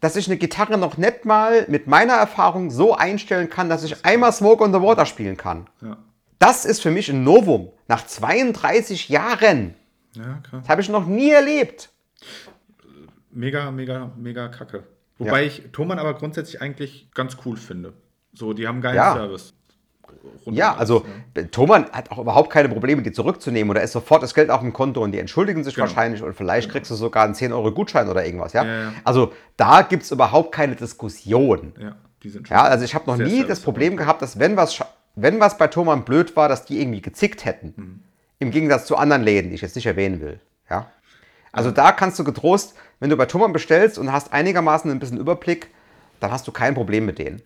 dass 0.00 0.14
ich 0.16 0.28
eine 0.28 0.36
Gitarre 0.36 0.78
noch 0.78 0.96
nicht 0.96 1.24
mal 1.24 1.64
mit 1.68 1.86
meiner 1.88 2.12
Erfahrung 2.12 2.70
so 2.70 2.94
einstellen 2.94 3.48
kann, 3.48 3.68
dass 3.68 3.82
ich 3.82 4.04
einmal 4.04 4.32
Smoke 4.32 4.62
on 4.62 4.72
the 4.72 4.80
Water 4.80 5.06
spielen 5.06 5.36
kann. 5.36 5.66
Ja, 5.80 5.96
Das 6.38 6.64
ist 6.64 6.82
für 6.82 6.90
mich 6.90 7.08
ein 7.08 7.24
Novum. 7.24 7.70
Nach 7.88 8.06
32 8.06 9.08
Jahren. 9.08 9.74
ja. 10.12 10.40
Das 10.52 10.68
habe 10.68 10.82
ich 10.82 10.88
noch 10.88 11.06
nie 11.06 11.30
erlebt. 11.30 11.90
Mega, 13.30 13.70
mega, 13.70 14.12
mega 14.16 14.48
kacke. 14.48 14.84
Wobei 15.18 15.42
Ja. 15.42 15.46
ich 15.46 15.62
Thomann 15.72 15.98
aber 15.98 16.14
grundsätzlich 16.14 16.60
eigentlich 16.60 17.08
ganz 17.14 17.36
cool 17.44 17.56
finde. 17.56 17.92
So, 18.32 18.52
die 18.52 18.66
haben 18.66 18.80
geilen 18.80 18.96
Ja. 18.96 19.14
Service. 19.14 19.54
Ja, 20.46 20.74
also 20.74 21.04
Thomann 21.50 21.90
hat 21.92 22.10
auch 22.10 22.18
überhaupt 22.18 22.50
keine 22.50 22.68
Probleme, 22.68 23.02
die 23.02 23.12
zurückzunehmen 23.12 23.70
oder 23.70 23.82
ist 23.82 23.92
sofort 23.92 24.22
das 24.22 24.34
Geld 24.34 24.50
auf 24.50 24.60
dem 24.60 24.72
Konto 24.72 25.02
und 25.02 25.12
die 25.12 25.18
entschuldigen 25.18 25.64
sich 25.64 25.74
Genau. 25.74 25.86
wahrscheinlich 25.86 26.22
und 26.22 26.34
vielleicht 26.34 26.70
kriegst 26.70 26.90
du 26.90 26.94
sogar 26.94 27.24
einen 27.24 27.34
10-Euro-Gutschein 27.34 28.08
oder 28.08 28.24
irgendwas, 28.24 28.52
ja? 28.52 28.64
Ja, 28.64 28.80
ja. 28.84 28.92
Also 29.04 29.32
da 29.56 29.82
gibt 29.82 30.02
es 30.04 30.10
überhaupt 30.10 30.52
keine 30.52 30.76
Diskussion. 30.76 31.74
Ja, 31.78 31.96
die 32.22 32.30
sind 32.30 32.48
schon 32.48 32.56
Ja, 32.56 32.64
also 32.64 32.84
ich 32.84 32.94
habe 32.94 33.06
noch 33.06 33.16
nie 33.18 33.44
das 33.44 33.60
Problem 33.60 33.96
gehabt, 33.96 34.22
dass 34.22 34.38
wenn 34.38 34.56
was, 34.56 34.78
wenn 35.14 35.40
was 35.40 35.58
bei 35.58 35.68
Thomann 35.68 36.04
blöd 36.04 36.34
war, 36.36 36.48
dass 36.48 36.64
die 36.64 36.80
irgendwie 36.80 37.02
gezickt 37.02 37.44
hätten. 37.44 37.74
Mhm. 37.76 38.00
Im 38.38 38.50
Gegensatz 38.50 38.86
zu 38.86 38.96
anderen 38.96 39.22
Läden, 39.22 39.50
die 39.50 39.54
ich 39.56 39.62
jetzt 39.62 39.76
nicht 39.76 39.86
erwähnen 39.86 40.20
will. 40.20 40.40
Ja? 40.70 40.90
Also 41.52 41.70
da 41.70 41.92
kannst 41.92 42.18
du 42.18 42.24
getrost, 42.24 42.74
wenn 43.00 43.10
du 43.10 43.16
bei 43.16 43.26
Thomann 43.26 43.52
bestellst 43.52 43.98
und 43.98 44.12
hast 44.12 44.32
einigermaßen 44.32 44.90
ein 44.90 44.98
bisschen 44.98 45.18
Überblick, 45.18 45.70
dann 46.20 46.30
hast 46.30 46.46
du 46.46 46.52
kein 46.52 46.74
Problem 46.74 47.06
mit 47.06 47.18
denen. 47.18 47.42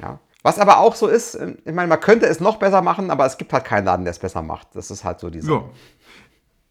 Ja? 0.00 0.18
Was 0.42 0.58
aber 0.58 0.78
auch 0.78 0.94
so 0.94 1.08
ist, 1.08 1.34
äh, 1.34 1.54
ich 1.64 1.74
meine, 1.74 1.88
man 1.88 2.00
könnte 2.00 2.26
es 2.26 2.40
noch 2.40 2.56
besser 2.56 2.82
machen, 2.82 3.10
aber 3.10 3.26
es 3.26 3.38
gibt 3.38 3.52
halt 3.52 3.64
keinen 3.64 3.86
Laden, 3.86 4.04
der 4.04 4.12
es 4.12 4.18
besser 4.18 4.42
macht. 4.42 4.68
Das 4.74 4.90
ist 4.90 5.04
halt 5.04 5.20
so 5.20 5.30
diese. 5.30 5.46
So. 5.46 5.70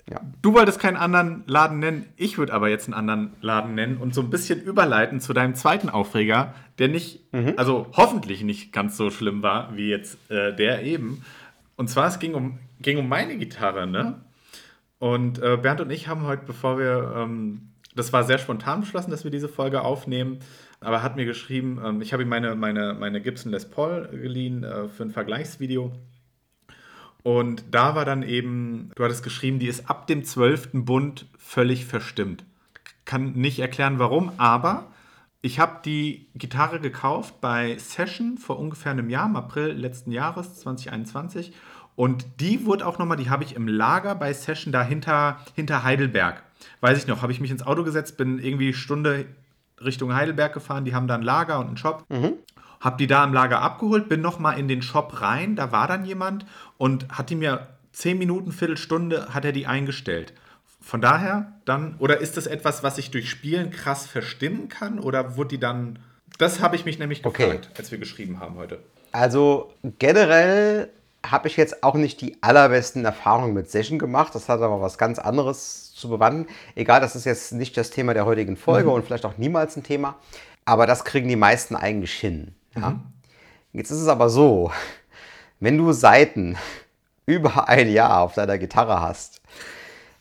Ja. 0.09 0.19
Du 0.41 0.53
wolltest 0.53 0.79
keinen 0.79 0.97
anderen 0.97 1.43
Laden 1.47 1.79
nennen, 1.79 2.05
ich 2.17 2.37
würde 2.37 2.53
aber 2.53 2.67
jetzt 2.69 2.85
einen 2.87 2.93
anderen 2.93 3.33
Laden 3.41 3.73
nennen 3.73 3.97
und 3.97 4.13
so 4.13 4.21
ein 4.21 4.29
bisschen 4.29 4.61
überleiten 4.61 5.21
zu 5.21 5.31
deinem 5.33 5.55
zweiten 5.55 5.89
Aufreger, 5.89 6.53
der 6.77 6.89
nicht, 6.89 7.21
also 7.55 7.87
hoffentlich 7.93 8.43
nicht 8.43 8.73
ganz 8.73 8.97
so 8.97 9.11
schlimm 9.11 9.41
war 9.43 9.77
wie 9.77 9.89
jetzt 9.89 10.17
äh, 10.29 10.53
der 10.53 10.83
eben. 10.83 11.23
Und 11.77 11.89
zwar, 11.89 12.07
es 12.07 12.19
ging 12.19 12.33
um, 12.33 12.59
ging 12.81 12.97
um 12.97 13.07
meine 13.07 13.37
Gitarre, 13.37 13.87
ne? 13.87 14.19
Und 14.99 15.41
äh, 15.41 15.57
Bernd 15.57 15.81
und 15.81 15.89
ich 15.89 16.07
haben 16.07 16.25
heute, 16.25 16.43
bevor 16.45 16.77
wir, 16.77 17.13
ähm, 17.17 17.72
das 17.95 18.13
war 18.13 18.23
sehr 18.23 18.37
spontan 18.37 18.81
beschlossen, 18.81 19.11
dass 19.11 19.23
wir 19.23 19.31
diese 19.31 19.49
Folge 19.49 19.81
aufnehmen, 19.81 20.39
aber 20.79 20.97
er 20.97 21.03
hat 21.03 21.15
mir 21.15 21.25
geschrieben, 21.25 21.79
ähm, 21.83 22.01
ich 22.01 22.13
habe 22.13 22.23
ihm 22.23 22.29
meine, 22.29 22.55
meine, 22.55 22.93
meine 22.93 23.21
Gibson 23.21 23.51
Les 23.51 23.69
Paul 23.69 24.07
geliehen 24.09 24.63
äh, 24.63 24.87
für 24.87 25.03
ein 25.03 25.11
Vergleichsvideo. 25.11 25.91
Und 27.23 27.63
da 27.71 27.95
war 27.95 28.03
dann 28.03 28.21
eben, 28.21 28.91
du 28.95 29.03
hattest 29.03 29.23
geschrieben, 29.23 29.59
die 29.59 29.67
ist 29.67 29.89
ab 29.89 30.07
dem 30.07 30.25
12. 30.25 30.69
Bund 30.73 31.25
völlig 31.37 31.85
verstimmt. 31.85 32.43
Kann 33.05 33.33
nicht 33.33 33.59
erklären, 33.59 33.97
warum, 33.97 34.31
aber 34.37 34.87
ich 35.41 35.59
habe 35.59 35.79
die 35.83 36.27
Gitarre 36.35 36.79
gekauft 36.79 37.41
bei 37.41 37.77
Session 37.77 38.37
vor 38.37 38.59
ungefähr 38.59 38.91
einem 38.91 39.09
Jahr, 39.09 39.25
im 39.25 39.35
April 39.35 39.71
letzten 39.71 40.11
Jahres, 40.11 40.55
2021. 40.55 41.53
Und 41.95 42.25
die 42.39 42.65
wurde 42.65 42.87
auch 42.87 42.97
nochmal, 42.97 43.17
die 43.17 43.29
habe 43.29 43.43
ich 43.43 43.55
im 43.55 43.67
Lager 43.67 44.15
bei 44.15 44.33
Session 44.33 44.71
da 44.71 44.83
hinter, 44.83 45.37
hinter 45.55 45.83
Heidelberg. 45.83 46.43
Weiß 46.81 46.97
ich 46.97 47.07
noch, 47.07 47.21
habe 47.21 47.31
ich 47.31 47.39
mich 47.39 47.51
ins 47.51 47.65
Auto 47.65 47.83
gesetzt, 47.83 48.17
bin 48.17 48.39
irgendwie 48.39 48.73
Stunde 48.73 49.25
Richtung 49.83 50.13
Heidelberg 50.13 50.53
gefahren, 50.53 50.85
die 50.85 50.93
haben 50.93 51.07
da 51.07 51.15
ein 51.15 51.21
Lager 51.23 51.59
und 51.59 51.67
einen 51.67 51.77
Shop. 51.77 52.05
Hab 52.79 52.97
die 52.97 53.07
da 53.07 53.23
im 53.23 53.33
Lager 53.33 53.61
abgeholt, 53.61 54.09
bin 54.09 54.21
nochmal 54.21 54.59
in 54.59 54.67
den 54.67 54.81
Shop 54.81 55.21
rein, 55.21 55.55
da 55.55 55.71
war 55.71 55.87
dann 55.87 56.05
jemand 56.05 56.45
und 56.77 57.07
hat 57.09 57.29
die 57.29 57.35
mir 57.35 57.67
10 57.93 58.17
Minuten, 58.17 58.51
Viertelstunde, 58.51 59.33
hat 59.33 59.45
er 59.45 59.51
die 59.51 59.67
eingestellt. 59.67 60.33
Von 60.81 60.99
daher 60.99 61.53
dann, 61.63 61.95
oder 61.99 62.19
ist 62.19 62.35
das 62.35 62.45
etwas, 62.45 62.83
was 62.83 62.97
ich 62.97 63.09
durch 63.11 63.29
Spielen 63.29 63.71
krass 63.71 64.05
verstimmen 64.05 64.67
kann 64.67 64.99
oder 64.99 65.37
wurde 65.37 65.49
die 65.49 65.59
dann, 65.59 65.99
das 66.37 66.59
habe 66.59 66.75
ich 66.75 66.83
mich 66.83 66.99
nämlich 66.99 67.23
Okay. 67.23 67.43
gefragt, 67.45 67.69
als 67.77 67.91
wir 67.91 67.99
geschrieben 67.99 68.39
haben 68.39 68.55
heute. 68.55 68.79
Also 69.13 69.73
generell 69.99 70.89
habe 71.25 71.47
ich 71.47 71.57
jetzt 71.57 71.83
auch 71.83 71.95
nicht 71.95 72.21
die 72.21 72.37
allerbesten 72.41 73.05
Erfahrungen 73.05 73.53
mit 73.53 73.71
Session 73.71 73.97
gemacht. 73.97 74.35
Das 74.35 74.49
hat 74.49 74.61
aber 74.61 74.81
was 74.81 74.97
ganz 74.97 75.19
anderes 75.19 75.93
zu 75.93 76.09
bewandern. 76.09 76.47
Egal, 76.75 76.99
das 76.99 77.15
ist 77.15 77.25
jetzt 77.25 77.53
nicht 77.53 77.77
das 77.77 77.89
Thema 77.89 78.13
der 78.13 78.25
heutigen 78.25 78.57
Folge 78.57 78.89
und 78.89 79.05
vielleicht 79.05 79.25
auch 79.25 79.37
niemals 79.37 79.77
ein 79.77 79.83
Thema. 79.83 80.15
Aber 80.65 80.85
das 80.85 81.05
kriegen 81.05 81.27
die 81.27 81.35
meisten 81.35 81.75
eigentlich 81.75 82.13
hin. 82.13 82.53
Ja? 82.75 82.99
Jetzt 83.71 83.91
ist 83.91 84.01
es 84.01 84.07
aber 84.07 84.29
so, 84.29 84.71
wenn 85.59 85.77
du 85.77 85.91
Seiten 85.93 86.57
über 87.25 87.69
ein 87.69 87.89
Jahr 87.89 88.21
auf 88.21 88.33
deiner 88.33 88.57
Gitarre 88.57 89.01
hast, 89.01 89.41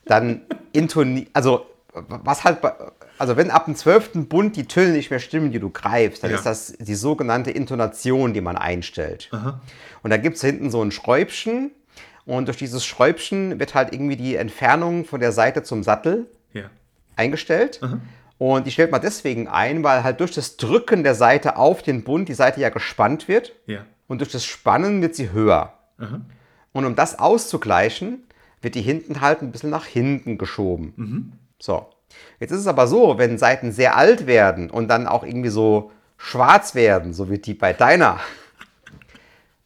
dann 0.05 0.43
intoni 0.73 1.29
also 1.33 1.67
was 1.93 2.45
halt 2.45 2.61
bei, 2.61 2.73
also 3.23 3.37
wenn 3.37 3.51
ab 3.53 3.67
dem 3.67 3.77
12. 3.77 4.29
Bund 4.29 4.57
die 4.57 4.67
Töne 4.67 4.91
nicht 4.93 5.11
mehr 5.11 5.21
stimmen, 5.21 5.53
die 5.53 5.61
du 5.61 5.71
greifst, 5.71 6.23
dann 6.25 6.31
Ja. 6.33 6.37
ist 6.39 6.45
das 6.47 6.73
die 6.79 6.95
sogenannte 6.97 7.53
Intonation, 7.53 8.35
die 8.35 8.41
man 8.41 8.57
einstellt. 8.57 9.31
Und 10.03 10.11
da 10.11 10.17
gibt 10.17 10.37
es 10.37 10.43
hinten 10.43 10.71
so 10.71 10.83
ein 10.83 10.91
Schräubchen 10.91 11.71
und 12.25 12.47
durch 12.49 12.57
dieses 12.57 12.85
Schräubchen 12.85 13.59
wird 13.61 13.75
halt 13.75 13.93
irgendwie 13.93 14.17
die 14.17 14.35
Entfernung 14.37 15.05
von 15.05 15.21
der 15.21 15.31
Seite 15.33 15.63
zum 15.63 15.83
Sattel 15.85 16.27
Ja. 16.53 16.65
eingestellt. 17.17 17.81
Und 18.39 18.67
die 18.67 18.73
stellt 18.73 18.91
man 18.91 19.01
deswegen 19.01 19.47
ein, 19.47 19.85
weil 19.85 20.03
halt 20.03 20.19
durch 20.19 20.33
das 20.33 20.57
Drücken 20.57 21.05
der 21.05 21.15
Seite 21.15 21.57
auf 21.57 21.83
den 21.83 22.03
Bund 22.03 22.29
die 22.29 22.35
Seite 22.35 22.61
ja 22.61 22.71
gespannt 22.71 23.29
wird. 23.29 23.53
Ja. 23.67 23.87
Und 24.09 24.21
durch 24.21 24.33
das 24.33 24.45
Spannen 24.45 25.01
wird 25.01 25.15
sie 25.15 25.31
höher. 25.31 25.75
Und 26.73 26.85
um 26.85 26.97
das 26.97 27.19
auszugleichen, 27.21 28.25
wird 28.61 28.75
die 28.75 28.83
hinten 28.83 29.21
halt 29.21 29.43
ein 29.43 29.53
bisschen 29.53 29.71
nach 29.71 29.87
hinten 29.87 30.39
geschoben. 30.39 31.39
So. 31.61 31.87
Jetzt 32.41 32.51
ist 32.51 32.61
es 32.61 32.67
aber 32.67 32.87
so, 32.87 33.19
wenn 33.19 33.39
Seiten 33.39 33.73
sehr 33.73 33.97
alt 33.97 34.27
werden 34.27 34.71
und 34.71 34.89
dann 34.89 35.07
auch 35.07 35.25
irgendwie 35.25 35.49
so 35.49 35.91
schwarz 36.17 36.75
werden, 36.75 37.13
so 37.13 37.31
wie 37.31 37.39
die 37.39 37.55
bei 37.55 37.73
deiner, 37.73 38.21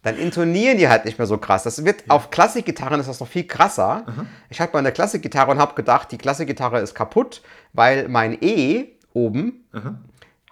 dann 0.02 0.16
intonieren 0.16 0.78
die 0.78 0.88
halt 0.88 1.04
nicht 1.04 1.18
mehr 1.18 1.26
so 1.26 1.38
krass. 1.38 1.64
Das 1.64 1.84
wird 1.84 2.04
auf 2.08 2.30
Klassikgitarren 2.30 3.00
ist 3.00 3.08
das 3.08 3.20
noch 3.20 3.28
viel 3.28 3.46
krasser. 3.46 4.04
Ich 4.50 4.60
hatte 4.60 4.72
mal 4.72 4.78
eine 4.78 4.92
Klassikgitarre 4.92 5.50
und 5.50 5.58
habe 5.58 5.74
gedacht, 5.74 6.12
die 6.12 6.18
Klassikgitarre 6.18 6.80
ist 6.80 6.94
kaputt, 6.94 7.42
weil 7.72 8.08
mein 8.08 8.36
E 8.40 8.86
oben 9.12 9.64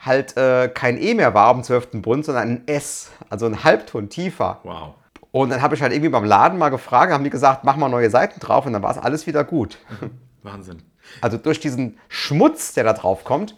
halt 0.04 0.36
äh, 0.36 0.68
kein 0.68 1.00
E 1.00 1.14
mehr 1.14 1.34
war 1.34 1.48
am 1.48 1.62
12. 1.62 2.02
Bund, 2.02 2.24
sondern 2.24 2.48
ein 2.48 2.68
S, 2.68 3.10
also 3.30 3.46
ein 3.46 3.64
Halbton 3.64 4.08
tiefer. 4.08 4.60
Wow. 4.64 4.94
Und 5.30 5.50
dann 5.50 5.62
habe 5.62 5.74
ich 5.74 5.82
halt 5.82 5.92
irgendwie 5.92 6.10
beim 6.10 6.24
Laden 6.24 6.58
mal 6.58 6.68
gefragt, 6.68 7.12
haben 7.12 7.24
die 7.24 7.30
gesagt, 7.30 7.64
mach 7.64 7.76
mal 7.76 7.88
neue 7.88 8.10
Seiten 8.10 8.38
drauf 8.40 8.66
und 8.66 8.72
dann 8.72 8.82
war 8.82 8.92
es 8.92 8.98
alles 8.98 9.26
wieder 9.26 9.44
gut. 9.44 9.78
Wahnsinn. 10.42 10.82
Also 11.20 11.36
durch 11.36 11.60
diesen 11.60 11.98
Schmutz, 12.08 12.72
der 12.74 12.84
da 12.84 12.92
drauf 12.92 13.24
kommt, 13.24 13.56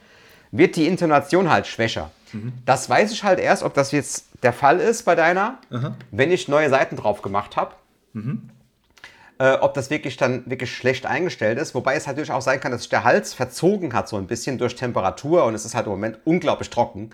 wird 0.53 0.77
die 0.77 0.87
Intonation 0.87 1.51
halt 1.51 1.67
schwächer. 1.67 2.11
Das 2.65 2.89
weiß 2.91 3.13
ich 3.13 3.25
halt 3.25 3.39
erst, 3.39 3.63
ob 3.63 3.75
das 3.75 3.93
jetzt 3.93 4.27
der 4.43 4.53
Fall 4.53 4.81
ist 4.81 5.05
bei 5.05 5.15
deiner, 5.15 5.59
wenn 6.11 6.31
ich 6.31 6.49
neue 6.49 6.69
Seiten 6.71 6.97
drauf 6.97 7.23
gemacht 7.23 7.57
habe. 7.57 7.75
Äh, 9.39 9.53
ob 9.61 9.75
das 9.75 9.91
wirklich 9.91 10.17
dann 10.17 10.49
wirklich 10.49 10.75
schlecht 10.75 11.05
eingestellt 11.05 11.59
ist. 11.59 11.75
Wobei 11.75 11.95
es 11.95 12.07
halt 12.07 12.17
natürlich 12.17 12.33
auch 12.33 12.41
sein 12.41 12.59
kann, 12.59 12.73
dass 12.73 12.83
sich 12.83 12.89
der 12.89 13.05
Hals 13.05 13.35
verzogen 13.35 13.93
hat, 13.93 14.09
so 14.09 14.17
ein 14.17 14.27
bisschen 14.27 14.57
durch 14.57 14.77
Temperatur 14.77 15.45
und 15.45 15.55
es 15.55 15.67
ist 15.67 15.75
halt 15.75 15.85
im 15.87 15.93
Moment 15.93 16.19
unglaublich 16.25 16.71
trocken. 16.71 17.11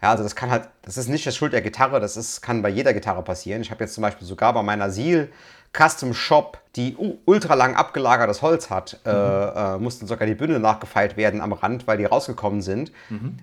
Ja, 0.00 0.10
also 0.12 0.22
das 0.22 0.36
kann 0.36 0.50
halt, 0.50 0.68
das 0.82 0.96
ist 0.96 1.08
nicht 1.08 1.26
das 1.26 1.36
Schuld 1.36 1.52
der 1.52 1.62
Gitarre, 1.62 1.98
das 1.98 2.16
ist, 2.16 2.42
kann 2.42 2.62
bei 2.62 2.68
jeder 2.68 2.94
Gitarre 2.94 3.22
passieren. 3.22 3.60
Ich 3.60 3.72
habe 3.72 3.82
jetzt 3.82 3.94
zum 3.94 4.02
Beispiel 4.02 4.24
sogar 4.24 4.52
bei 4.52 4.62
meiner 4.62 4.90
Seal 4.90 5.30
Custom 5.76 6.14
Shop, 6.14 6.58
die 6.76 6.96
u- 6.96 7.16
ultra 7.24 7.54
lang 7.54 7.74
abgelagertes 7.74 8.42
Holz 8.42 8.70
hat, 8.70 9.00
äh, 9.04 9.10
äh, 9.10 9.78
mussten 9.78 10.06
sogar 10.06 10.26
die 10.26 10.34
Bünde 10.34 10.58
nachgefeilt 10.60 11.16
werden 11.16 11.40
am 11.40 11.52
Rand, 11.52 11.86
weil 11.86 11.98
die 11.98 12.04
rausgekommen 12.04 12.62
sind, 12.62 12.92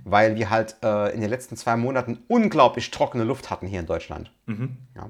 weil 0.06 0.36
wir 0.36 0.50
halt 0.50 0.78
äh, 0.84 1.13
in 1.13 1.22
den 1.22 1.30
letzten 1.30 1.58
zwei 1.58 1.76
Monaten 1.76 2.24
unglaublich 2.28 2.89
trockene 2.91 3.24
Luft 3.26 3.50
hatten 3.50 3.67
hier 3.67 3.80
in 3.82 3.86
Deutschland. 3.86 4.32
Ja. 4.96 5.10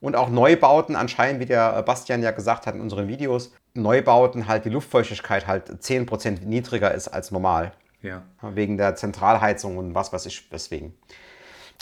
Und 0.00 0.16
auch 0.16 0.28
Neubauten 0.28 0.96
anscheinend, 0.96 1.40
wie 1.40 1.46
der 1.46 1.76
äh, 1.78 1.82
Bastian 1.82 2.22
ja 2.22 2.30
gesagt 2.30 2.66
hat 2.66 2.74
in 2.74 2.80
unseren 2.80 3.08
Videos, 3.08 3.52
Neubauten 3.74 4.46
halt 4.48 4.64
die 4.64 4.70
Luftfeuchtigkeit 4.70 5.46
halt 5.46 5.68
10% 5.70 6.44
niedriger 6.44 6.92
ist 6.92 7.08
als 7.08 7.30
normal. 7.30 7.72
Ja, 8.02 8.22
Wegen 8.42 8.76
der 8.76 8.96
Zentralheizung 8.96 9.78
und 9.78 9.94
was 9.94 10.12
weiß 10.12 10.26
ich 10.26 10.50
weswegen. 10.52 10.94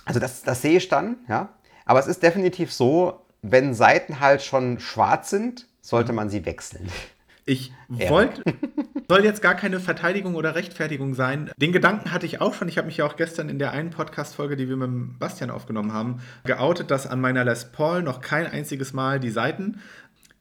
Also 0.05 0.21
das, 0.21 0.43
das 0.43 0.63
sehe 0.63 0.77
ich 0.77 0.89
dann, 0.89 1.17
ja. 1.29 1.49
Aber 1.85 1.99
es 1.99 2.07
ist 2.07 2.23
definitiv 2.23 2.73
so, 2.73 3.22
wenn 3.43 3.75
Seiten 3.75 4.21
halt 4.21 4.43
schon 4.43 4.79
schwarz 4.79 5.31
sind, 5.31 5.67
sollte 5.81 6.13
man 6.13 6.31
sie 6.31 6.47
wechseln. 6.47 6.89
Ich 7.45 7.73
wollte, 7.89 8.45
soll 9.09 9.25
jetzt 9.25 9.43
gar 9.43 9.57
keine 9.57 9.81
Verteidigung 9.81 10.37
oder 10.37 10.55
Rechtfertigung 10.55 11.15
sein. 11.15 11.51
Den 11.57 11.73
Gedanken 11.73 12.13
hatte 12.13 12.25
ich 12.25 12.41
auch 12.41 12.55
schon. 12.55 12.69
Ich 12.69 12.79
habe 12.79 12.87
mich 12.87 12.99
ja 12.99 13.05
auch 13.05 13.17
gestern 13.17 13.49
in 13.49 13.59
der 13.59 13.73
einen 13.73 13.91
Podcast-Folge, 13.91 14.57
die 14.57 14.69
wir 14.69 14.77
mit 14.77 15.19
Bastian 15.19 15.51
aufgenommen 15.51 15.93
haben, 15.93 16.23
geoutet, 16.45 16.93
dass 16.93 17.09
an 17.09 17.21
meiner 17.21 17.45
Les 17.45 17.73
Paul 17.73 18.03
noch 18.03 18.21
kein 18.21 18.47
einziges 18.47 18.93
Mal 18.93 19.19
die 19.19 19.31
Seiten 19.31 19.81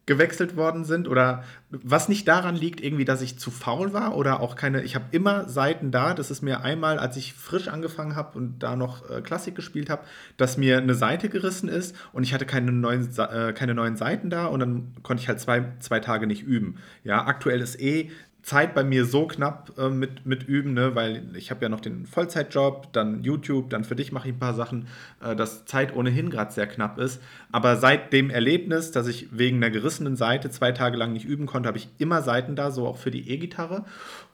gewechselt 0.07 0.57
worden 0.57 0.83
sind 0.83 1.07
oder 1.07 1.43
was 1.69 2.09
nicht 2.09 2.27
daran 2.27 2.55
liegt, 2.55 2.81
irgendwie, 2.81 3.05
dass 3.05 3.21
ich 3.21 3.37
zu 3.37 3.51
faul 3.51 3.93
war 3.93 4.15
oder 4.15 4.39
auch 4.39 4.55
keine, 4.55 4.81
ich 4.81 4.95
habe 4.95 5.05
immer 5.11 5.47
Seiten 5.47 5.91
da, 5.91 6.13
das 6.13 6.31
ist 6.31 6.41
mir 6.41 6.61
einmal, 6.61 6.97
als 6.97 7.17
ich 7.17 7.33
frisch 7.33 7.67
angefangen 7.67 8.15
habe 8.15 8.37
und 8.37 8.59
da 8.59 8.75
noch 8.75 9.09
äh, 9.09 9.21
Klassik 9.21 9.55
gespielt 9.55 9.89
habe, 9.89 10.03
dass 10.37 10.57
mir 10.57 10.79
eine 10.79 10.95
Seite 10.95 11.29
gerissen 11.29 11.69
ist 11.69 11.95
und 12.13 12.23
ich 12.23 12.33
hatte 12.33 12.45
keine 12.45 12.71
neuen, 12.71 13.09
äh, 13.17 13.53
keine 13.53 13.75
neuen 13.75 13.95
Seiten 13.95 14.29
da 14.29 14.47
und 14.47 14.59
dann 14.59 14.93
konnte 15.03 15.21
ich 15.21 15.29
halt 15.29 15.39
zwei, 15.39 15.71
zwei 15.79 15.99
Tage 15.99 16.25
nicht 16.25 16.43
üben. 16.43 16.77
Ja, 17.03 17.25
aktuell 17.25 17.61
ist 17.61 17.79
eh 17.79 18.09
Zeit 18.43 18.73
bei 18.73 18.83
mir 18.83 19.05
so 19.05 19.27
knapp 19.27 19.71
äh, 19.77 19.89
mit, 19.89 20.25
mit 20.25 20.43
Üben, 20.43 20.73
ne? 20.73 20.95
weil 20.95 21.23
ich 21.35 21.51
habe 21.51 21.61
ja 21.61 21.69
noch 21.69 21.79
den 21.79 22.05
Vollzeitjob, 22.05 22.91
dann 22.91 23.23
YouTube, 23.23 23.69
dann 23.69 23.83
für 23.83 23.95
dich 23.95 24.11
mache 24.11 24.29
ich 24.29 24.35
ein 24.35 24.39
paar 24.39 24.53
Sachen, 24.53 24.87
äh, 25.21 25.35
dass 25.35 25.65
Zeit 25.65 25.95
ohnehin 25.95 26.29
gerade 26.29 26.51
sehr 26.51 26.67
knapp 26.67 26.97
ist. 26.97 27.21
Aber 27.51 27.75
seit 27.75 28.13
dem 28.13 28.29
Erlebnis, 28.29 28.91
dass 28.91 29.07
ich 29.07 29.27
wegen 29.31 29.57
einer 29.57 29.69
gerissenen 29.69 30.15
Seite 30.15 30.49
zwei 30.49 30.71
Tage 30.71 30.97
lang 30.97 31.13
nicht 31.13 31.25
üben 31.25 31.45
konnte, 31.45 31.67
habe 31.67 31.77
ich 31.77 31.89
immer 31.99 32.21
Seiten 32.21 32.55
da, 32.55 32.71
so 32.71 32.87
auch 32.87 32.97
für 32.97 33.11
die 33.11 33.29
E-Gitarre. 33.29 33.85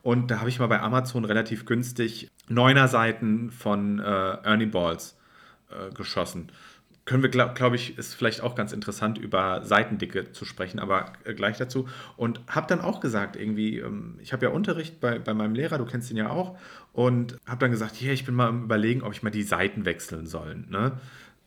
Und 0.03 0.31
da 0.31 0.39
habe 0.39 0.49
ich 0.49 0.59
mal 0.59 0.67
bei 0.67 0.79
Amazon 0.79 1.25
relativ 1.25 1.65
günstig 1.65 2.29
Neuner 2.47 2.87
Seiten 2.87 3.51
von 3.51 3.99
äh, 3.99 4.03
Ernie 4.03 4.67
Balls 4.67 5.17
äh, 5.69 5.93
geschossen. 5.93 6.49
Können 7.07 7.23
wir, 7.23 7.29
glaube 7.29 7.53
glaub 7.55 7.73
ich, 7.73 7.97
ist 7.97 8.13
vielleicht 8.13 8.41
auch 8.41 8.53
ganz 8.53 8.73
interessant, 8.73 9.17
über 9.17 9.63
Seitendicke 9.63 10.33
zu 10.33 10.43
sprechen, 10.43 10.77
aber 10.77 11.13
äh, 11.23 11.33
gleich 11.33 11.57
dazu. 11.57 11.87
Und 12.17 12.41
habe 12.47 12.67
dann 12.67 12.81
auch 12.81 12.99
gesagt, 12.99 13.37
irgendwie, 13.37 13.79
ähm, 13.79 14.19
ich 14.21 14.33
habe 14.33 14.45
ja 14.45 14.51
Unterricht 14.51 14.99
bei, 14.99 15.17
bei 15.17 15.33
meinem 15.33 15.55
Lehrer, 15.55 15.77
du 15.77 15.85
kennst 15.85 16.11
ihn 16.11 16.17
ja 16.17 16.29
auch, 16.29 16.57
und 16.91 17.37
habe 17.47 17.59
dann 17.61 17.71
gesagt, 17.71 17.95
hier, 17.95 18.11
ich 18.11 18.25
bin 18.25 18.35
mal 18.35 18.49
am 18.49 18.65
Überlegen, 18.65 19.03
ob 19.03 19.13
ich 19.13 19.23
mal 19.23 19.29
die 19.29 19.43
Seiten 19.43 19.85
wechseln 19.85 20.27
soll. 20.27 20.65
Ne? 20.69 20.99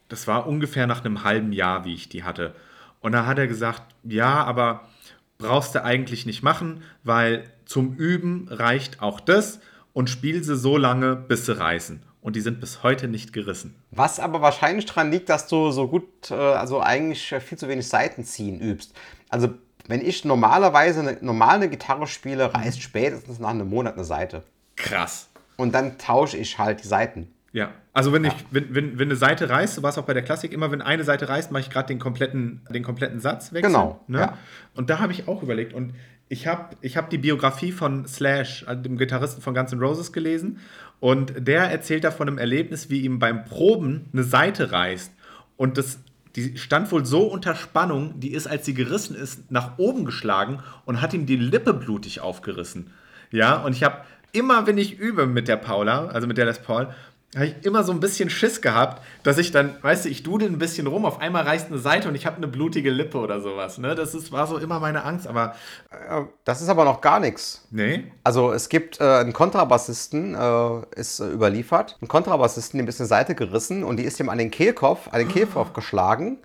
Das 0.08 0.26
war 0.26 0.46
ungefähr 0.46 0.86
nach 0.86 1.04
einem 1.04 1.24
halben 1.24 1.52
Jahr, 1.52 1.84
wie 1.84 1.94
ich 1.94 2.08
die 2.08 2.24
hatte. 2.24 2.54
Und 3.00 3.12
da 3.12 3.26
hat 3.26 3.38
er 3.38 3.46
gesagt, 3.46 3.82
ja, 4.02 4.42
aber 4.42 4.88
brauchst 5.36 5.74
du 5.74 5.84
eigentlich 5.84 6.24
nicht 6.24 6.42
machen, 6.42 6.82
weil 7.04 7.44
zum 7.66 7.96
Üben 7.96 8.48
reicht 8.48 9.02
auch 9.02 9.20
das 9.20 9.61
und 9.92 10.08
spiel 10.08 10.42
sie 10.42 10.56
so 10.56 10.78
lange, 10.78 11.16
bis 11.16 11.44
sie 11.44 11.58
reißen. 11.58 12.02
Und 12.22 12.36
die 12.36 12.40
sind 12.42 12.60
bis 12.60 12.82
heute 12.82 13.08
nicht 13.08 13.32
gerissen. 13.32 13.74
Was 13.90 14.20
aber 14.20 14.42
wahrscheinlich 14.42 14.84
daran 14.86 15.10
liegt, 15.10 15.30
dass 15.30 15.46
du 15.46 15.70
so 15.70 15.88
gut, 15.88 16.30
äh, 16.30 16.34
also 16.34 16.80
eigentlich 16.80 17.34
viel 17.40 17.56
zu 17.56 17.66
wenig 17.68 17.88
Seiten 17.88 18.24
ziehen 18.24 18.60
übst. 18.60 18.94
Also 19.30 19.54
wenn 19.88 20.02
ich 20.02 20.24
normalerweise 20.24 21.00
eine 21.00 21.18
normale 21.22 21.68
Gitarre 21.68 22.06
spiele, 22.06 22.52
reißt 22.54 22.80
spätestens 22.82 23.38
nach 23.38 23.48
einem 23.50 23.68
Monat 23.70 23.94
eine 23.94 24.04
Seite. 24.04 24.42
Krass. 24.76 25.28
Und 25.56 25.74
dann 25.74 25.98
tausche 25.98 26.36
ich 26.36 26.58
halt 26.58 26.82
die 26.84 26.88
Seiten. 26.88 27.28
Ja, 27.52 27.72
also 27.92 28.12
wenn, 28.12 28.24
ich, 28.24 28.32
wenn, 28.52 28.72
wenn, 28.74 28.98
wenn 28.98 29.08
eine 29.08 29.16
Seite 29.16 29.50
reißt, 29.50 29.74
so 29.74 29.82
war 29.82 29.90
es 29.90 29.98
auch 29.98 30.04
bei 30.04 30.14
der 30.14 30.22
Klassik, 30.22 30.52
immer 30.52 30.70
wenn 30.70 30.80
eine 30.80 31.02
Seite 31.02 31.28
reißt, 31.28 31.50
mache 31.50 31.62
ich 31.62 31.70
gerade 31.70 31.88
den 31.88 31.98
kompletten, 31.98 32.60
den 32.70 32.84
kompletten 32.84 33.18
Satz 33.18 33.52
wechseln. 33.52 33.72
Genau, 33.72 34.00
Ne? 34.06 34.20
ja. 34.20 34.38
Und 34.76 34.88
da 34.90 35.00
habe 35.00 35.12
ich 35.12 35.26
auch 35.26 35.42
überlegt. 35.42 35.72
Und 35.72 35.94
ich 36.28 36.46
habe 36.46 36.76
ich 36.80 36.96
hab 36.96 37.10
die 37.10 37.18
Biografie 37.18 37.72
von 37.72 38.06
Slash, 38.06 38.64
also 38.68 38.80
dem 38.82 38.96
Gitarristen 38.96 39.42
von 39.42 39.52
Guns 39.52 39.72
N' 39.72 39.80
Roses, 39.80 40.12
gelesen. 40.12 40.60
Und 41.01 41.32
der 41.36 41.62
erzählt 41.64 42.05
da 42.05 42.11
von 42.11 42.28
einem 42.28 42.38
Erlebnis, 42.38 42.90
wie 42.90 43.01
ihm 43.01 43.18
beim 43.18 43.44
Proben 43.44 44.09
eine 44.12 44.22
Seite 44.22 44.70
reißt. 44.70 45.12
Und 45.57 45.78
das, 45.78 45.98
die 46.36 46.59
stand 46.59 46.92
wohl 46.92 47.07
so 47.07 47.22
unter 47.22 47.55
Spannung, 47.55 48.20
die 48.20 48.32
ist, 48.32 48.46
als 48.46 48.66
sie 48.66 48.74
gerissen 48.74 49.16
ist, 49.16 49.51
nach 49.51 49.78
oben 49.78 50.05
geschlagen 50.05 50.62
und 50.84 51.01
hat 51.01 51.14
ihm 51.14 51.26
die 51.26 51.36
Lippe 51.36 51.72
blutig 51.72 52.20
aufgerissen. 52.20 52.90
Ja, 53.30 53.62
und 53.62 53.74
ich 53.74 53.82
habe 53.82 54.03
immer, 54.32 54.66
wenn 54.66 54.78
ich 54.78 54.98
übe 54.98 55.26
mit 55.26 55.48
der 55.48 55.57
Paula, 55.57 56.07
also 56.07 56.26
mit 56.26 56.38
der 56.38 56.44
Les 56.44 56.59
Paul, 56.59 56.88
habe 57.34 57.46
ich 57.46 57.64
immer 57.64 57.84
so 57.84 57.92
ein 57.92 58.00
bisschen 58.00 58.28
Schiss 58.28 58.60
gehabt, 58.60 59.02
dass 59.22 59.38
ich 59.38 59.52
dann, 59.52 59.76
weißt 59.82 60.04
du, 60.04 60.08
ich 60.08 60.24
dudel 60.24 60.48
ein 60.48 60.58
bisschen 60.58 60.88
rum, 60.88 61.04
auf 61.04 61.20
einmal 61.20 61.44
reißt 61.44 61.68
eine 61.68 61.78
Seite 61.78 62.08
und 62.08 62.16
ich 62.16 62.26
habe 62.26 62.38
eine 62.38 62.48
blutige 62.48 62.90
Lippe 62.90 63.18
oder 63.18 63.40
sowas. 63.40 63.78
Ne? 63.78 63.94
Das 63.94 64.14
ist, 64.14 64.32
war 64.32 64.48
so 64.48 64.58
immer 64.58 64.80
meine 64.80 65.04
Angst, 65.04 65.26
aber 65.28 65.54
Äh, 65.90 66.22
Das 66.44 66.60
ist 66.60 66.68
aber 66.68 66.84
noch 66.84 67.00
gar 67.00 67.20
nichts. 67.20 67.66
nee. 67.70 68.10
Also 68.24 68.52
es 68.52 68.68
gibt 68.68 69.00
äh, 69.00 69.04
einen 69.04 69.32
Kontrabassisten, 69.32 70.34
äh, 70.34 70.98
ist 71.00 71.20
äh, 71.20 71.28
überliefert, 71.30 71.96
einen 72.00 72.08
Kontrabassisten, 72.08 72.78
dem 72.78 72.88
ist 72.88 73.00
eine 73.00 73.06
Seite 73.06 73.34
gerissen 73.36 73.84
und 73.84 73.98
die 73.98 74.04
ist 74.04 74.18
ihm 74.18 74.28
an 74.28 74.38
den 74.38 74.50
Kehlkopf, 74.50 75.06
an 75.12 75.20
den 75.20 75.28
Kehlkopf 75.28 75.72
geschlagen 75.72 76.38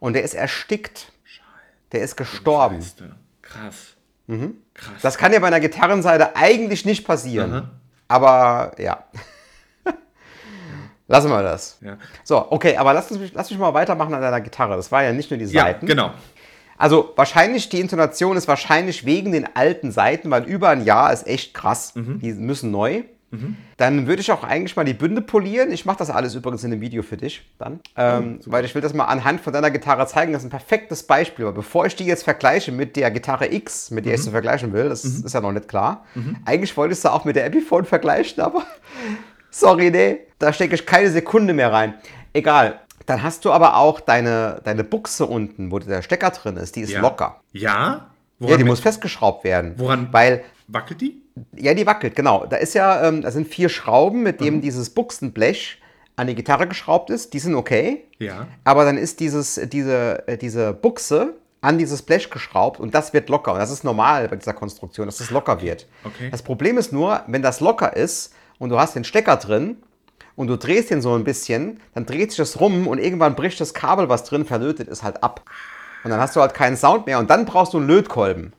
und 0.00 0.14
der 0.14 0.24
ist 0.24 0.34
erstickt. 0.34 1.12
Der 1.92 2.00
ist 2.02 2.16
gestorben. 2.16 2.78
Du, 2.96 3.04
Krass. 3.42 3.94
Krass. 4.74 5.02
Das 5.02 5.18
kann 5.18 5.32
ja 5.32 5.38
bei 5.40 5.48
einer 5.48 5.60
Gitarrenseite 5.60 6.34
eigentlich 6.36 6.84
nicht 6.86 7.06
passieren. 7.06 7.52
Aha. 7.52 7.70
Aber 8.08 8.72
ja. 8.80 9.04
Lassen 11.08 11.30
wir 11.30 11.42
das. 11.42 11.78
Ja. 11.80 11.98
So, 12.24 12.50
okay, 12.50 12.76
aber 12.76 12.92
lass, 12.94 13.10
uns, 13.10 13.32
lass 13.34 13.50
mich 13.50 13.58
mal 13.58 13.74
weitermachen 13.74 14.14
an 14.14 14.22
deiner 14.22 14.40
Gitarre. 14.40 14.76
Das 14.76 14.90
war 14.92 15.02
ja 15.02 15.12
nicht 15.12 15.30
nur 15.30 15.38
die 15.38 15.46
ja, 15.46 15.62
Seiten. 15.62 15.86
genau. 15.86 16.12
Also 16.78 17.12
wahrscheinlich, 17.16 17.68
die 17.68 17.80
Intonation 17.80 18.36
ist 18.36 18.48
wahrscheinlich 18.48 19.04
wegen 19.04 19.32
den 19.32 19.46
alten 19.54 19.92
Seiten, 19.92 20.30
weil 20.30 20.44
über 20.44 20.70
ein 20.70 20.84
Jahr 20.84 21.12
ist 21.12 21.26
echt 21.26 21.54
krass. 21.54 21.94
Mhm. 21.94 22.18
Die 22.20 22.32
müssen 22.32 22.70
neu. 22.70 23.02
Dann 23.78 24.06
würde 24.06 24.20
ich 24.20 24.30
auch 24.30 24.44
eigentlich 24.44 24.76
mal 24.76 24.84
die 24.84 24.92
Bünde 24.92 25.22
polieren. 25.22 25.72
Ich 25.72 25.86
mache 25.86 25.96
das 25.96 26.10
alles 26.10 26.34
übrigens 26.34 26.64
in 26.64 26.72
einem 26.72 26.82
Video 26.82 27.02
für 27.02 27.16
dich 27.16 27.50
dann. 27.58 27.80
Ähm, 27.96 28.40
weil 28.44 28.66
ich 28.66 28.74
will 28.74 28.82
das 28.82 28.92
mal 28.92 29.06
anhand 29.06 29.40
von 29.40 29.54
deiner 29.54 29.70
Gitarre 29.70 30.06
zeigen. 30.06 30.34
Das 30.34 30.42
ist 30.42 30.48
ein 30.48 30.50
perfektes 30.50 31.04
Beispiel. 31.04 31.46
Aber 31.46 31.54
bevor 31.54 31.86
ich 31.86 31.96
die 31.96 32.04
jetzt 32.04 32.24
vergleiche 32.24 32.72
mit 32.72 32.94
der 32.94 33.10
Gitarre 33.10 33.50
X, 33.50 33.90
mit 33.90 34.04
der 34.04 34.14
ich 34.16 34.22
sie 34.22 34.30
vergleichen 34.30 34.74
will, 34.74 34.90
das 34.90 35.06
ist 35.06 35.32
ja 35.32 35.40
noch 35.40 35.52
nicht 35.52 35.66
klar. 35.66 36.04
Eigentlich 36.44 36.76
wollte 36.76 36.92
ich 36.92 37.00
sie 37.00 37.10
auch 37.10 37.24
mit 37.24 37.36
der 37.36 37.46
Epiphone 37.46 37.86
vergleichen, 37.86 38.42
aber 38.42 38.64
sorry, 39.52 39.90
nee, 39.92 40.18
da 40.40 40.52
stecke 40.52 40.74
ich 40.74 40.84
keine 40.86 41.10
Sekunde 41.10 41.52
mehr 41.54 41.72
rein. 41.72 41.94
Egal. 42.32 42.80
Dann 43.06 43.22
hast 43.22 43.44
du 43.44 43.52
aber 43.52 43.76
auch 43.76 44.00
deine, 44.00 44.60
deine 44.64 44.82
Buchse 44.84 45.26
unten, 45.26 45.70
wo 45.70 45.78
der 45.78 46.02
Stecker 46.02 46.30
drin 46.30 46.56
ist, 46.56 46.74
die 46.76 46.80
ist 46.80 46.90
Ja. 46.92 47.00
locker. 47.00 47.40
Ja? 47.52 48.08
Woran 48.38 48.52
Ja, 48.52 48.56
die 48.58 48.64
muss 48.64 48.80
festgeschraubt 48.80 49.44
werden. 49.44 49.74
Woran- 49.76 50.08
Weil, 50.12 50.42
Wackelt 50.68 51.00
die? 51.00 51.20
ja, 51.56 51.74
die 51.74 51.86
wackelt, 51.86 52.14
genau. 52.16 52.46
Da 52.46 52.56
ist 52.56 52.74
ja, 52.74 53.06
ähm, 53.06 53.22
da 53.22 53.30
sind 53.30 53.46
vier 53.48 53.68
Schrauben, 53.68 54.22
mit 54.22 54.40
Mhm. 54.40 54.44
dem 54.44 54.60
dieses 54.62 54.90
Buchsenblech 54.90 55.80
an 56.16 56.26
die 56.28 56.34
Gitarre 56.34 56.66
geschraubt 56.68 57.10
ist. 57.10 57.34
Die 57.34 57.38
sind 57.40 57.54
okay. 57.54 58.04
Ja. 58.18 58.46
Aber 58.64 58.84
dann 58.84 58.96
ist 58.98 59.20
dieses, 59.20 59.60
diese, 59.64 60.26
äh, 60.28 60.36
diese 60.38 60.72
Buchse 60.72 61.34
an 61.60 61.78
dieses 61.78 62.02
Blech 62.02 62.30
geschraubt 62.30 62.80
und 62.80 62.94
das 62.94 63.12
wird 63.12 63.28
locker. 63.28 63.52
Und 63.52 63.58
das 63.58 63.70
ist 63.70 63.82
normal 63.84 64.28
bei 64.28 64.36
dieser 64.36 64.52
Konstruktion, 64.52 65.06
dass 65.06 65.18
das 65.18 65.30
locker 65.30 65.60
wird. 65.62 65.86
Okay. 66.04 66.28
Das 66.30 66.42
Problem 66.42 66.78
ist 66.78 66.92
nur, 66.92 67.22
wenn 67.26 67.42
das 67.42 67.60
locker 67.60 67.96
ist 67.96 68.32
und 68.58 68.70
du 68.70 68.78
hast 68.78 68.94
den 68.94 69.04
Stecker 69.04 69.36
drin 69.36 69.76
und 70.36 70.48
du 70.48 70.56
drehst 70.56 70.90
den 70.90 71.02
so 71.02 71.14
ein 71.14 71.24
bisschen, 71.24 71.80
dann 71.94 72.06
dreht 72.06 72.30
sich 72.30 72.38
das 72.38 72.60
rum 72.60 72.86
und 72.86 72.98
irgendwann 72.98 73.34
bricht 73.34 73.60
das 73.60 73.74
Kabel, 73.74 74.08
was 74.08 74.24
drin 74.24 74.44
verlötet 74.44 74.88
ist, 74.88 75.02
halt 75.02 75.22
ab. 75.22 75.42
Und 76.04 76.10
dann 76.10 76.20
hast 76.20 76.34
du 76.36 76.40
halt 76.40 76.54
keinen 76.54 76.76
Sound 76.76 77.06
mehr 77.06 77.18
und 77.18 77.30
dann 77.30 77.44
brauchst 77.44 77.72
du 77.74 77.78
einen 77.78 77.86
Lötkolben. 77.86 78.52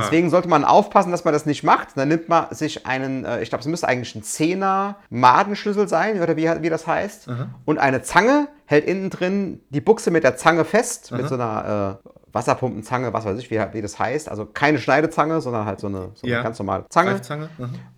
Deswegen 0.00 0.30
sollte 0.30 0.48
man 0.48 0.64
aufpassen, 0.64 1.10
dass 1.12 1.24
man 1.24 1.34
das 1.34 1.44
nicht 1.46 1.62
macht. 1.62 1.88
Dann 1.94 2.08
nimmt 2.08 2.28
man 2.30 2.46
sich 2.50 2.86
einen, 2.86 3.24
äh, 3.26 3.42
ich 3.42 3.50
glaube, 3.50 3.60
es 3.60 3.66
müsste 3.68 3.86
eigentlich 3.86 4.14
ein 4.14 4.22
10er 4.22 4.94
Madenschlüssel 5.10 5.86
sein, 5.86 6.20
oder 6.22 6.36
wie, 6.36 6.50
wie 6.62 6.70
das 6.70 6.86
heißt. 6.86 7.28
Und 7.66 7.78
eine 7.78 8.00
Zange 8.02 8.48
hält 8.64 8.86
innen 8.86 9.10
drin 9.10 9.60
die 9.68 9.80
Buchse 9.82 10.10
mit 10.10 10.24
der 10.24 10.36
Zange 10.36 10.64
fest, 10.64 11.12
mit 11.12 11.28
so 11.28 11.34
einer 11.34 11.98
äh, 12.04 12.08
Wasserpumpenzange, 12.32 13.12
was 13.12 13.24
weiß 13.26 13.38
ich, 13.38 13.50
wie, 13.50 13.60
wie 13.72 13.82
das 13.82 13.98
heißt. 13.98 14.28
Also 14.30 14.46
keine 14.46 14.78
Schneidezange, 14.78 15.40
sondern 15.42 15.66
halt 15.66 15.80
so 15.80 15.88
eine, 15.88 16.10
so 16.14 16.26
eine 16.26 16.32
Ja. 16.36 16.42
ganz 16.42 16.58
normale 16.58 16.86
Zange. 16.88 17.20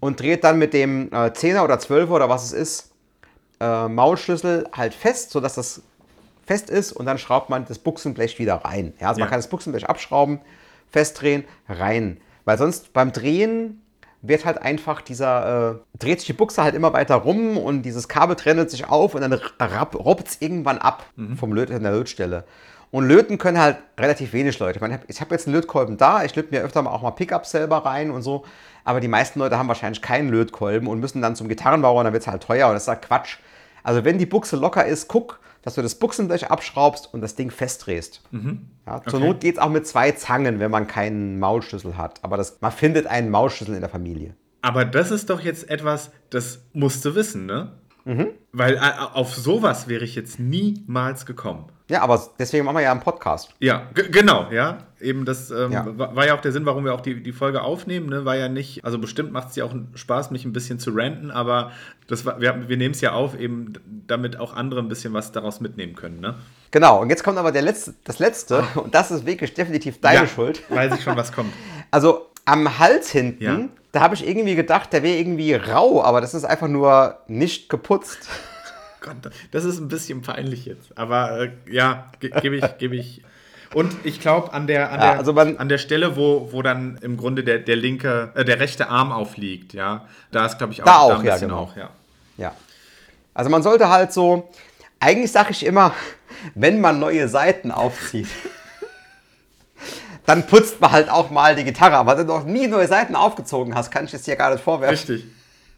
Und 0.01 0.21
dreht 0.21 0.43
dann 0.43 0.59
mit 0.59 0.75
dem 0.75 1.13
äh, 1.13 1.31
10er 1.31 1.63
oder 1.63 1.77
12er 1.77 2.09
oder 2.11 2.29
was 2.29 2.45
es 2.47 2.53
ist, 2.53 2.93
äh, 3.61 3.89
Maulschlüssel 3.89 4.67
halt 4.73 4.95
fest, 4.95 5.31
sodass 5.31 5.55
das 5.55 5.83
fest 6.53 6.69
ist 6.69 6.93
und 6.93 7.07
dann 7.07 7.17
schraubt 7.17 7.49
man 7.49 7.65
das 7.67 7.79
Buchsenblech 7.79 8.39
wieder 8.39 8.57
rein. 8.57 8.93
Ja, 9.01 9.09
also 9.09 9.21
man 9.21 9.27
Ja. 9.29 9.31
kann 9.31 9.39
das 9.39 9.49
Buchsenblech 9.49 9.89
abschrauben, 9.89 10.41
festdrehen, 10.91 11.45
rein. 11.67 12.19
Weil 12.45 12.59
sonst 12.59 12.93
beim 12.93 13.11
Drehen 13.13 13.81
wird 14.21 14.45
halt 14.45 14.61
einfach 14.61 15.01
dieser, 15.01 15.71
äh, 15.71 15.99
dreht 15.99 16.21
sich 16.21 16.27
die 16.27 16.33
Buchse 16.35 16.63
halt 16.63 16.75
immer 16.75 16.93
weiter 16.93 17.15
rum 17.17 17.57
und 17.57 17.83
dieses 17.83 18.07
Kabel 18.07 18.37
trennt 18.37 18.71
sich 18.71 18.87
auf 18.87 19.15
und 19.15 19.23
dann 19.23 19.33
robbt 19.95 20.29
es 20.29 20.43
irgendwann 20.43 20.77
ab 20.79 21.05
vom 21.37 21.53
Löt 21.55 21.71
an 21.71 21.83
der 21.83 21.93
Lötstelle. 21.93 22.45
Und 22.91 23.09
löten 23.09 23.39
können 23.39 23.59
halt 23.59 23.79
relativ 23.99 24.35
wenig 24.35 24.59
Leute. 24.59 24.79
Ich, 24.79 25.15
ich 25.15 25.21
habe 25.23 25.35
jetzt 25.35 25.47
einen 25.47 25.57
Lötkolben 25.57 25.97
da, 25.97 26.23
ich 26.25 26.37
löte 26.37 26.55
mir 26.55 26.61
öfter 26.63 26.83
mal 26.83 26.91
auch 26.91 27.01
mal 27.01 27.13
Pickups 27.13 27.51
selber 27.53 27.79
rein 27.79 28.11
und 28.11 28.21
so. 28.21 28.45
Aber 28.85 29.01
die 29.01 29.09
meisten 29.09 29.39
Leute 29.39 29.57
haben 29.57 29.69
wahrscheinlich 29.69 30.03
keinen 30.03 30.29
Lötkolben 30.29 30.87
und 30.87 31.01
müssen 31.01 31.23
dann 31.23 31.35
zum 31.35 31.49
Gitarrenbauer 31.49 32.01
und 32.01 32.05
dann 32.05 32.13
wird 32.13 32.23
es 32.25 32.29
halt 32.29 32.43
teuer 32.43 32.67
und 32.69 32.75
das 32.75 32.83
ist 32.83 32.89
halt 32.89 33.01
Quatsch. 33.01 33.39
Also 33.83 34.05
wenn 34.05 34.19
die 34.19 34.27
Buchse 34.27 34.57
locker 34.57 34.85
ist, 34.85 35.09
guck, 35.09 35.41
dass 35.63 35.77
du 35.77 35.83
das 35.83 35.95
Buchsenblech 35.95 36.51
abschraubst 36.51 37.13
und 37.13 37.21
das 37.21 37.35
Ding 37.35 37.51
festdrehst. 37.51 38.21
Ja, 38.87 39.03
zur 39.05 39.21
Okay. 39.21 39.27
Not 39.27 39.41
geht 39.41 39.55
es 39.57 39.61
auch 39.61 39.71
mit 39.71 39.87
zwei 39.87 40.13
Zangen, 40.13 40.59
wenn 40.61 40.71
man 40.71 40.87
keinen 40.87 41.39
Maulschlüssel 41.39 41.97
hat. 41.97 42.19
Aber 42.23 42.37
das, 42.37 42.59
man 42.61 42.73
findet 42.73 43.07
einen 43.07 43.31
Maulschlüssel 43.31 43.75
in 43.75 43.81
der 43.81 43.91
Familie. 43.91 44.35
Aber 44.61 44.85
das 44.85 45.11
ist 45.11 45.31
doch 45.31 45.41
jetzt 45.41 45.69
etwas, 45.69 46.11
das 46.31 46.61
musst 46.73 47.05
du 47.05 47.15
wissen, 47.15 47.47
ne? 47.47 47.73
Mhm. 48.05 48.29
Weil 48.53 48.75
äh, 48.75 48.81
auf 49.15 49.35
sowas 49.35 49.89
wäre 49.89 50.05
ich 50.05 50.15
jetzt 50.15 50.39
niemals 50.41 51.27
gekommen. 51.27 51.67
Ja, 51.89 52.03
aber 52.03 52.23
deswegen 52.39 52.65
machen 52.65 52.77
wir 52.77 52.83
ja 52.83 52.91
einen 52.93 53.01
Podcast. 53.01 53.51
Ja, 53.59 53.89
genau, 53.95 54.51
ja. 54.51 54.79
Eben 55.01 55.25
das 55.25 55.51
ähm, 55.51 55.73
Ja. 55.73 55.87
wa- 55.99 56.15
war 56.15 56.27
ja 56.27 56.35
auch 56.35 56.41
der 56.41 56.53
Sinn, 56.53 56.65
warum 56.65 56.85
wir 56.85 56.95
auch 56.95 57.01
die, 57.03 57.23
die 57.23 57.33
Folge 57.33 57.61
aufnehmen, 57.63 58.09
ne? 58.09 58.25
War 58.25 58.37
ja 58.37 58.49
nicht, 58.49 58.85
also 58.85 58.99
bestimmt 58.99 59.31
macht 59.33 59.51
es 59.51 59.57
ja 59.57 59.65
auch 59.65 59.75
Spaß, 59.95 60.31
mich 60.31 60.45
ein 60.45 60.53
bisschen 60.53 60.79
zu 60.79 60.91
ranten, 60.95 61.31
aber 61.31 61.73
das 62.07 62.25
war, 62.25 62.41
wir, 62.41 62.69
wir 62.69 62.77
nehmen 62.77 62.95
es 62.95 63.01
ja 63.03 63.13
auf, 63.13 63.39
eben 63.39 63.75
damit 64.07 64.39
auch 64.41 64.55
andere 64.55 64.81
ein 64.81 64.89
bisschen 64.89 65.13
was 65.13 65.33
daraus 65.33 65.61
mitnehmen 65.61 65.95
können, 65.95 66.21
ne? 66.21 66.35
Genau, 66.71 67.01
und 67.03 67.11
jetzt 67.11 67.23
kommt 67.25 67.37
aber 67.37 67.53
der 67.53 67.63
letzte, 67.63 67.95
das 68.05 68.19
Letzte, 68.21 68.65
und 68.77 68.95
das 68.95 69.11
ist 69.11 69.27
wirklich 69.27 69.53
definitiv 69.53 70.01
deine 70.01 70.21
ja, 70.21 70.27
Schuld. 70.27 70.63
Weiß 70.71 70.95
ich 70.97 71.03
schon, 71.03 71.17
was 71.17 71.33
kommt. 71.33 71.53
Also 71.91 72.31
am 72.47 72.79
Hals 72.79 73.11
hinten, 73.11 73.45
Ja. 73.45 73.61
Da 73.93 74.01
habe 74.01 74.15
ich 74.15 74.27
irgendwie 74.27 74.55
gedacht, 74.55 74.93
der 74.93 75.03
wäre 75.03 75.19
irgendwie 75.19 75.55
rau, 75.55 76.03
aber 76.03 76.21
das 76.21 76.35
ist 76.35 76.45
einfach 76.45 76.69
nur 76.69 77.19
nicht 77.29 77.69
geputzt. 77.69 78.29
Gott, 79.03 79.17
das 79.51 79.65
ist 79.65 79.79
ein 79.79 79.89
bisschen 79.89 80.23
peinlich 80.23 80.65
jetzt. 80.65 80.97
Aber 80.97 81.41
äh, 81.41 81.51
ja, 81.71 82.07
ge 82.21 82.31
gebe 82.41 82.57
ich, 82.57 82.79
gebe 82.79 82.97
ich. 82.97 83.23
Und 83.75 83.95
ich 84.05 84.21
glaube, 84.21 84.53
an 84.53 84.67
der, 84.67 84.93
an, 84.93 85.01
Ja, 85.01 85.11
der, 85.11 85.19
also 85.19 85.35
an 85.35 85.69
der 85.69 85.79
Stelle, 85.79 86.17
wo, 86.17 86.53
wo 86.53 86.63
dann 86.63 86.99
im 87.03 87.17
Grunde 87.17 87.43
der, 87.43 87.59
der 87.59 87.77
linke, 87.77 88.31
äh, 88.35 88.45
der 88.45 88.61
rechte 88.61 88.89
Arm 88.89 89.13
aufliegt, 89.13 89.73
ja, 89.73 90.07
da 90.31 90.47
ist, 90.47 90.59
glaube 90.59 90.73
ich, 90.73 90.83
auch, 90.83 90.87
Da 90.87 90.99
auch, 90.99 91.19
ein 91.19 91.25
ja, 91.25 91.35
bisschen 91.35 91.49
genau. 91.49 91.63
auch, 91.63 91.77
ja. 91.77 91.91
Ja. 92.37 92.55
Also 93.35 93.51
man 93.51 93.63
sollte 93.63 93.89
halt 93.89 94.13
so, 94.13 94.51
eigentlich 95.01 95.33
sage 95.33 95.51
ich 95.51 95.65
immer, 95.67 95.95
wenn 96.55 96.81
man 96.81 96.99
neue 96.99 97.29
Seiten 97.29 97.71
aufzieht, 97.71 98.29
dann 100.33 100.47
putzt 100.47 100.81
man 100.81 100.93
halt 100.93 101.11
auch 101.11 101.31
mal 101.31 101.55
die 101.55 101.65
Gitarre. 101.65 101.97
Aber 101.97 102.17
wenn 102.17 102.27
du 102.27 102.33
noch 102.33 102.47
nie 102.47 102.67
neue 102.67 102.89
Seiten 102.89 103.15
aufgezogen 103.15 103.75
hast, 103.75 103.91
kann 103.91 104.07
ich 104.07 104.15
es 104.15 104.23
dir 104.23 104.35
gar 104.35 104.51
nicht 104.51 104.65
vorwerfen. 104.65 104.95
Richtig. 104.95 105.27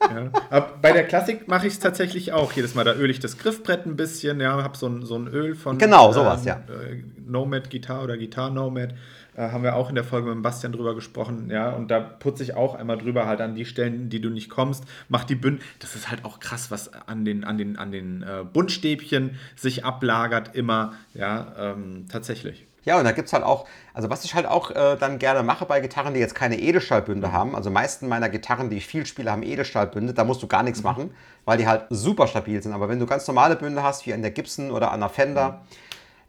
Ja. 0.00 0.30
Aber 0.50 0.70
bei 0.80 0.92
der 0.92 1.04
Klassik 1.08 1.48
mache 1.48 1.66
ich 1.66 1.72
es 1.72 1.80
tatsächlich 1.80 2.32
auch. 2.32 2.52
Jedes 2.52 2.76
Mal, 2.76 2.84
da 2.84 2.94
öle 2.94 3.10
ich 3.10 3.18
das 3.18 3.36
Griffbrett 3.36 3.84
ein 3.84 3.96
bisschen, 3.96 4.40
ja, 4.40 4.62
habe 4.62 4.76
so 4.76 4.86
ein, 4.86 5.04
so 5.04 5.16
ein 5.16 5.26
Öl 5.26 5.56
von 5.56 5.78
Genau, 5.78 6.12
sowas, 6.12 6.44
ja. 6.44 6.62
äh, 6.68 7.02
Nomad 7.26 7.68
Gitar 7.68 8.04
oder 8.04 8.16
Gitar 8.16 8.50
Nomad. 8.50 8.94
Äh, 9.34 9.50
haben 9.50 9.64
wir 9.64 9.74
auch 9.74 9.88
in 9.88 9.96
der 9.96 10.04
Folge 10.04 10.28
mit 10.28 10.36
dem 10.36 10.42
Bastian 10.42 10.72
drüber 10.72 10.94
gesprochen, 10.94 11.48
ja, 11.50 11.70
und 11.70 11.90
da 11.90 11.98
putze 11.98 12.44
ich 12.44 12.54
auch 12.54 12.74
einmal 12.74 12.98
drüber, 12.98 13.26
halt 13.26 13.40
an 13.40 13.54
die 13.56 13.64
Stellen, 13.64 14.08
die 14.08 14.20
du 14.20 14.28
nicht 14.30 14.50
kommst, 14.50 14.84
mach 15.08 15.24
die 15.24 15.34
Bünden. 15.34 15.62
Das 15.80 15.96
ist 15.96 16.10
halt 16.10 16.24
auch 16.24 16.38
krass, 16.38 16.70
was 16.70 16.92
an 17.08 17.24
den, 17.24 17.42
an 17.42 17.58
den, 17.58 17.76
an 17.76 17.90
den 17.90 18.22
äh, 18.22 18.44
Buntstäbchen 18.44 19.36
sich 19.56 19.84
ablagert, 19.84 20.54
immer, 20.54 20.92
ja, 21.14 21.52
ähm, 21.58 22.06
tatsächlich. 22.08 22.66
Ja, 22.84 22.98
und 22.98 23.04
da 23.04 23.12
gibt 23.12 23.28
es 23.28 23.32
halt 23.32 23.44
auch, 23.44 23.66
also 23.94 24.10
was 24.10 24.24
ich 24.24 24.34
halt 24.34 24.46
auch 24.46 24.70
äh, 24.70 24.96
dann 24.96 25.18
gerne 25.18 25.42
mache 25.42 25.64
bei 25.64 25.80
Gitarren, 25.80 26.14
die 26.14 26.20
jetzt 26.20 26.34
keine 26.34 26.58
Edelstahlbünde 26.58 27.32
haben, 27.32 27.56
also 27.56 27.70
meisten 27.70 28.08
meiner 28.08 28.28
Gitarren, 28.28 28.68
die 28.70 28.76
ich 28.76 28.86
viel 28.86 29.06
spiele, 29.06 29.30
haben 29.30 29.42
Edelstahlbünde, 29.42 30.12
da 30.12 30.24
musst 30.24 30.42
du 30.42 30.46
gar 30.46 30.62
nichts 30.62 30.82
machen, 30.82 31.14
weil 31.44 31.58
die 31.58 31.66
halt 31.66 31.86
super 31.90 32.26
stabil 32.26 32.62
sind. 32.62 32.72
Aber 32.72 32.88
wenn 32.88 32.98
du 32.98 33.06
ganz 33.06 33.26
normale 33.26 33.56
Bünde 33.56 33.82
hast, 33.82 34.06
wie 34.06 34.12
an 34.12 34.22
der 34.22 34.30
Gibson 34.30 34.70
oder 34.70 34.92
an 34.92 35.00
der 35.00 35.08
Fender, 35.08 35.62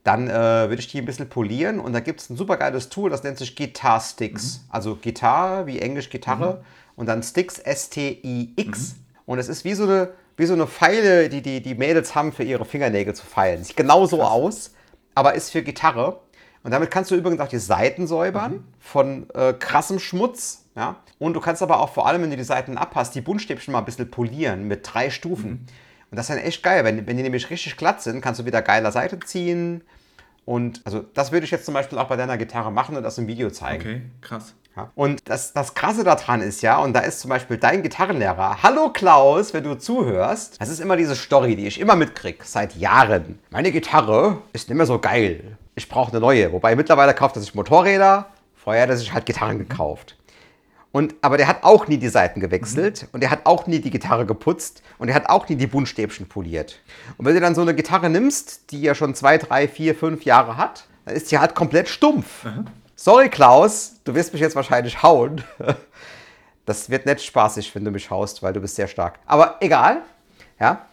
dann 0.06 0.30
äh, 0.30 0.34
würde 0.34 0.80
ich 0.80 0.88
die 0.88 1.00
ein 1.00 1.06
bisschen 1.06 1.30
polieren 1.30 1.80
und 1.80 1.92
da 1.92 2.00
gibt 2.00 2.22
es 2.22 2.30
ein 2.30 2.38
super 2.38 2.58
geiles 2.58 2.90
Tool, 2.90 3.10
das 3.10 3.24
nennt 3.24 3.40
sich 3.40 3.56
Guitar 3.56 4.00
Sticks. 4.00 4.62
Also 4.70 4.96
Gitarre, 4.96 5.66
wie 5.66 5.80
Englisch 5.80 6.10
Gitarre 6.12 6.64
und 6.96 7.08
dann 7.08 7.24
Sticks, 7.24 7.58
S-T-I-X. 7.58 8.96
Und 9.26 9.40
es 9.40 9.50
ist 9.50 9.66
wie 9.66 9.74
so 9.74 9.84
eine, 9.84 10.10
wie 10.38 10.46
so 10.46 10.54
eine 10.54 10.68
Pfeile, 10.68 11.28
die, 11.30 11.42
die 11.42 11.62
die 11.62 11.76
Mädels 11.76 12.14
haben 12.14 12.32
für 12.32 12.44
ihre 12.44 12.66
Fingernägel 12.66 13.16
zu 13.16 13.26
feilen. 13.26 13.64
Sieht 13.64 13.76
genau 13.76 14.06
so 14.06 14.22
aus, 14.22 14.76
aber 15.16 15.34
ist 15.34 15.52
für 15.52 15.64
Gitarre. 15.64 16.22
Und 16.66 16.72
damit 16.72 16.90
kannst 16.90 17.12
du 17.12 17.16
übrigens 17.16 17.40
auch 17.42 17.48
die 17.48 17.60
Seiten 17.60 18.08
säubern 18.08 18.64
von 18.80 19.30
äh, 19.36 19.54
krassem 19.54 20.00
Schmutz. 20.00 20.66
Ja? 20.76 20.96
Und 21.20 21.36
du 21.36 21.40
kannst 21.40 21.62
aber 21.62 21.80
auch 21.80 21.94
vor 21.94 22.08
allem, 22.08 22.24
wenn 22.24 22.32
du 22.32 22.38
die 22.38 22.44
Seiten 22.44 22.80
abhast, 22.80 23.14
die 23.14 23.22
Buntstäbchen 23.22 23.72
mal 23.72 23.78
ein 23.78 23.86
bisschen 23.86 24.10
polieren 24.10 24.68
mit 24.68 24.80
drei 24.82 25.12
Stufen. 25.12 25.68
Und 26.10 26.18
das 26.18 26.28
ist 26.28 26.36
dann 26.36 26.44
echt 26.44 26.64
geil. 26.64 26.84
Wenn, 26.84 27.06
wenn 27.06 27.18
die 27.18 27.24
nämlich 27.24 27.52
richtig 27.52 27.78
glatt 27.78 28.02
sind, 28.02 28.20
kannst 28.20 28.42
du 28.42 28.46
wieder 28.46 28.64
geiler 28.64 28.92
Seite 28.92 29.20
ziehen. 29.20 29.84
Und 30.44 30.82
also 30.86 31.06
das 31.14 31.32
würde 31.32 31.46
ich 31.46 31.52
jetzt 31.52 31.66
zum 31.66 31.76
Beispiel 31.76 32.00
auch 32.00 32.08
bei 32.08 32.16
deiner 32.16 32.36
Gitarre 32.36 32.72
machen 32.72 32.98
und 32.98 33.04
das 33.04 33.20
im 33.20 33.28
Video 33.28 33.52
zeigen. 33.52 33.82
Okay, 33.82 34.02
krass. 34.22 34.56
Ja. 34.76 34.92
Und 34.96 35.30
das, 35.30 35.54
das 35.54 35.76
Krasse 35.76 36.04
daran 36.04 36.42
ist 36.42 36.64
ja, 36.64 36.80
und 36.80 36.94
da 36.94 37.02
ist 37.02 37.20
zum 37.20 37.30
Beispiel 37.30 37.58
dein 37.58 37.84
Gitarrenlehrer, 37.84 38.64
Hallo 38.64 38.90
Klaus, 38.90 39.54
wenn 39.54 39.64
du 39.64 39.76
zuhörst, 39.76 40.60
das 40.60 40.70
ist 40.70 40.80
immer 40.80 40.98
diese 40.98 41.16
Story, 41.16 41.56
die 41.56 41.68
ich 41.68 41.80
immer 41.80 41.96
mitkriege, 41.96 42.44
seit 42.44 42.76
Jahren. 42.76 43.38
Meine 43.52 43.72
Gitarre 43.72 44.42
ist 44.52 44.68
nicht 44.68 44.78
mehr 44.78 44.88
so 44.88 44.98
geil. 44.98 45.58
Ich 45.76 45.90
brauche 45.90 46.12
eine 46.12 46.20
neue. 46.20 46.52
Wobei 46.52 46.76
mittlerweile 46.76 47.14
kauft 47.14 47.36
er 47.36 47.42
sich 47.42 47.54
Motorräder, 47.54 48.28
vorher 48.56 48.84
hat 48.84 48.90
er 48.90 48.98
sich 48.98 49.14
halt 49.14 49.26
Gitarren 49.26 49.60
gekauft. 49.60 50.18
Und, 50.92 51.14
aber 51.22 51.36
der 51.36 51.48
hat 51.48 51.64
auch 51.64 51.90
nie 51.90 51.98
die 51.98 52.08
Seiten 52.08 52.40
gewechselt 52.40 53.10
und 53.12 53.20
der 53.20 53.30
hat 53.30 53.46
auch 53.46 53.68
nie 53.68 53.80
die 53.80 53.92
Gitarre 53.92 54.26
geputzt 54.26 54.82
und 54.98 55.08
der 55.08 55.16
hat 55.16 55.30
auch 55.30 55.50
nie 55.50 55.58
die 55.58 55.68
Buntstäbchen 55.68 56.30
poliert. 56.30 56.80
Und 57.18 57.26
wenn 57.26 57.36
du 57.36 57.42
dann 57.42 57.54
so 57.54 57.62
eine 57.62 57.76
Gitarre 57.76 58.10
nimmst, 58.10 58.72
die 58.72 58.82
ja 58.82 58.96
schon 58.96 59.14
zwei, 59.14 59.38
drei, 59.38 59.68
vier, 59.68 59.94
fünf 59.94 60.24
Jahre 60.24 60.56
hat, 60.56 60.86
dann 61.04 61.16
ist 61.16 61.30
die 61.32 61.38
halt 61.38 61.54
komplett 61.54 61.90
stumpf. 61.90 62.46
Sorry, 62.96 63.28
Klaus, 63.28 63.96
du 64.06 64.16
wirst 64.16 64.32
mich 64.32 64.42
jetzt 64.42 64.56
wahrscheinlich 64.56 65.04
hauen. 65.04 65.44
Das 66.66 66.90
wird 66.90 67.06
nicht 67.06 67.24
spaßig, 67.24 67.76
wenn 67.76 67.86
du 67.86 67.92
mich 67.92 68.10
haust, 68.10 68.42
weil 68.42 68.52
du 68.52 68.60
bist 68.60 68.76
sehr 68.76 68.88
stark. 68.88 69.20
Aber 69.28 69.58
egal. 69.60 70.02
Ja. 70.60 70.88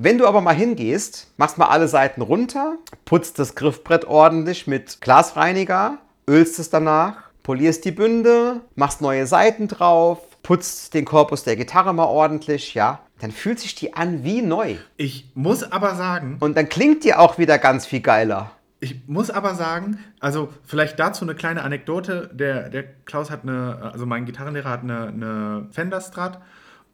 Wenn 0.00 0.16
du 0.16 0.28
aber 0.28 0.40
mal 0.40 0.54
hingehst, 0.54 1.26
machst 1.38 1.58
mal 1.58 1.66
alle 1.66 1.88
Seiten 1.88 2.22
runter, 2.22 2.76
putzt 3.04 3.40
das 3.40 3.56
Griffbrett 3.56 4.04
ordentlich 4.04 4.68
mit 4.68 5.00
Glasreiniger, 5.00 5.98
ölst 6.28 6.60
es 6.60 6.70
danach, 6.70 7.16
polierst 7.42 7.84
die 7.84 7.90
Bünde, 7.90 8.60
machst 8.76 9.00
neue 9.00 9.26
Seiten 9.26 9.66
drauf, 9.66 10.20
putzt 10.44 10.94
den 10.94 11.04
Korpus 11.04 11.42
der 11.42 11.56
Gitarre 11.56 11.92
mal 11.92 12.04
ordentlich, 12.04 12.74
ja. 12.74 13.00
Dann 13.20 13.32
fühlt 13.32 13.58
sich 13.58 13.74
die 13.74 13.94
an 13.94 14.22
wie 14.22 14.40
neu. 14.40 14.76
Ich 14.98 15.32
muss 15.34 15.64
aber 15.64 15.96
sagen, 15.96 16.36
Und 16.38 16.56
dann 16.56 16.68
klingt 16.68 17.02
die 17.02 17.14
auch 17.14 17.38
wieder 17.38 17.58
ganz 17.58 17.84
viel 17.84 18.00
geiler. 18.00 18.52
Ich 18.78 19.08
muss 19.08 19.30
aber 19.30 19.56
sagen, 19.56 19.98
also 20.20 20.50
vielleicht 20.64 21.00
dazu 21.00 21.24
eine 21.24 21.34
kleine 21.34 21.62
Anekdote. 21.62 22.30
Der, 22.32 22.68
der 22.68 22.84
Klaus 23.04 23.32
hat 23.32 23.42
eine, 23.42 23.90
also 23.92 24.06
mein 24.06 24.26
Gitarrenlehrer 24.26 24.70
hat 24.70 24.84
eine, 24.84 25.08
eine 25.08 25.66
Fender 25.72 26.00
Strat 26.00 26.40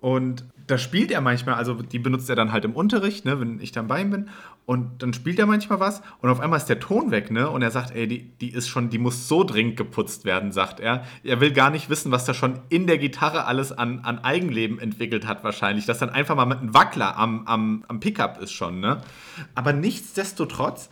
und 0.04 0.44
da 0.66 0.76
spielt 0.76 1.10
er 1.10 1.22
manchmal, 1.22 1.54
also 1.54 1.72
die 1.72 1.98
benutzt 1.98 2.28
er 2.28 2.36
dann 2.36 2.52
halt 2.52 2.66
im 2.66 2.74
Unterricht, 2.74 3.24
ne, 3.24 3.40
wenn 3.40 3.58
ich 3.58 3.72
dann 3.72 3.86
bei 3.86 4.02
ihm 4.02 4.10
bin. 4.10 4.28
Und 4.66 5.02
dann 5.02 5.14
spielt 5.14 5.38
er 5.38 5.46
manchmal 5.46 5.80
was 5.80 6.02
und 6.20 6.28
auf 6.28 6.40
einmal 6.40 6.58
ist 6.58 6.66
der 6.66 6.78
Ton 6.78 7.10
weg, 7.10 7.30
ne? 7.30 7.48
Und 7.48 7.62
er 7.62 7.70
sagt, 7.70 7.96
ey, 7.96 8.06
die, 8.06 8.28
die 8.38 8.50
ist 8.50 8.68
schon, 8.68 8.90
die 8.90 8.98
muss 8.98 9.28
so 9.28 9.44
dringend 9.44 9.78
geputzt 9.78 10.26
werden, 10.26 10.52
sagt 10.52 10.78
er. 10.78 11.04
Er 11.22 11.40
will 11.40 11.52
gar 11.52 11.70
nicht 11.70 11.88
wissen, 11.88 12.12
was 12.12 12.26
da 12.26 12.34
schon 12.34 12.60
in 12.68 12.86
der 12.86 12.98
Gitarre 12.98 13.46
alles 13.46 13.72
an, 13.72 14.00
an 14.00 14.18
Eigenleben 14.18 14.78
entwickelt 14.78 15.26
hat, 15.26 15.42
wahrscheinlich. 15.42 15.86
Dass 15.86 16.00
dann 16.00 16.10
einfach 16.10 16.36
mal 16.36 16.44
mit 16.44 16.58
einem 16.58 16.74
Wackler 16.74 17.16
am, 17.16 17.46
am, 17.46 17.84
am 17.88 18.00
Pickup 18.00 18.38
ist 18.42 18.52
schon, 18.52 18.80
ne? 18.80 19.00
Aber 19.54 19.72
nichtsdestotrotz, 19.72 20.90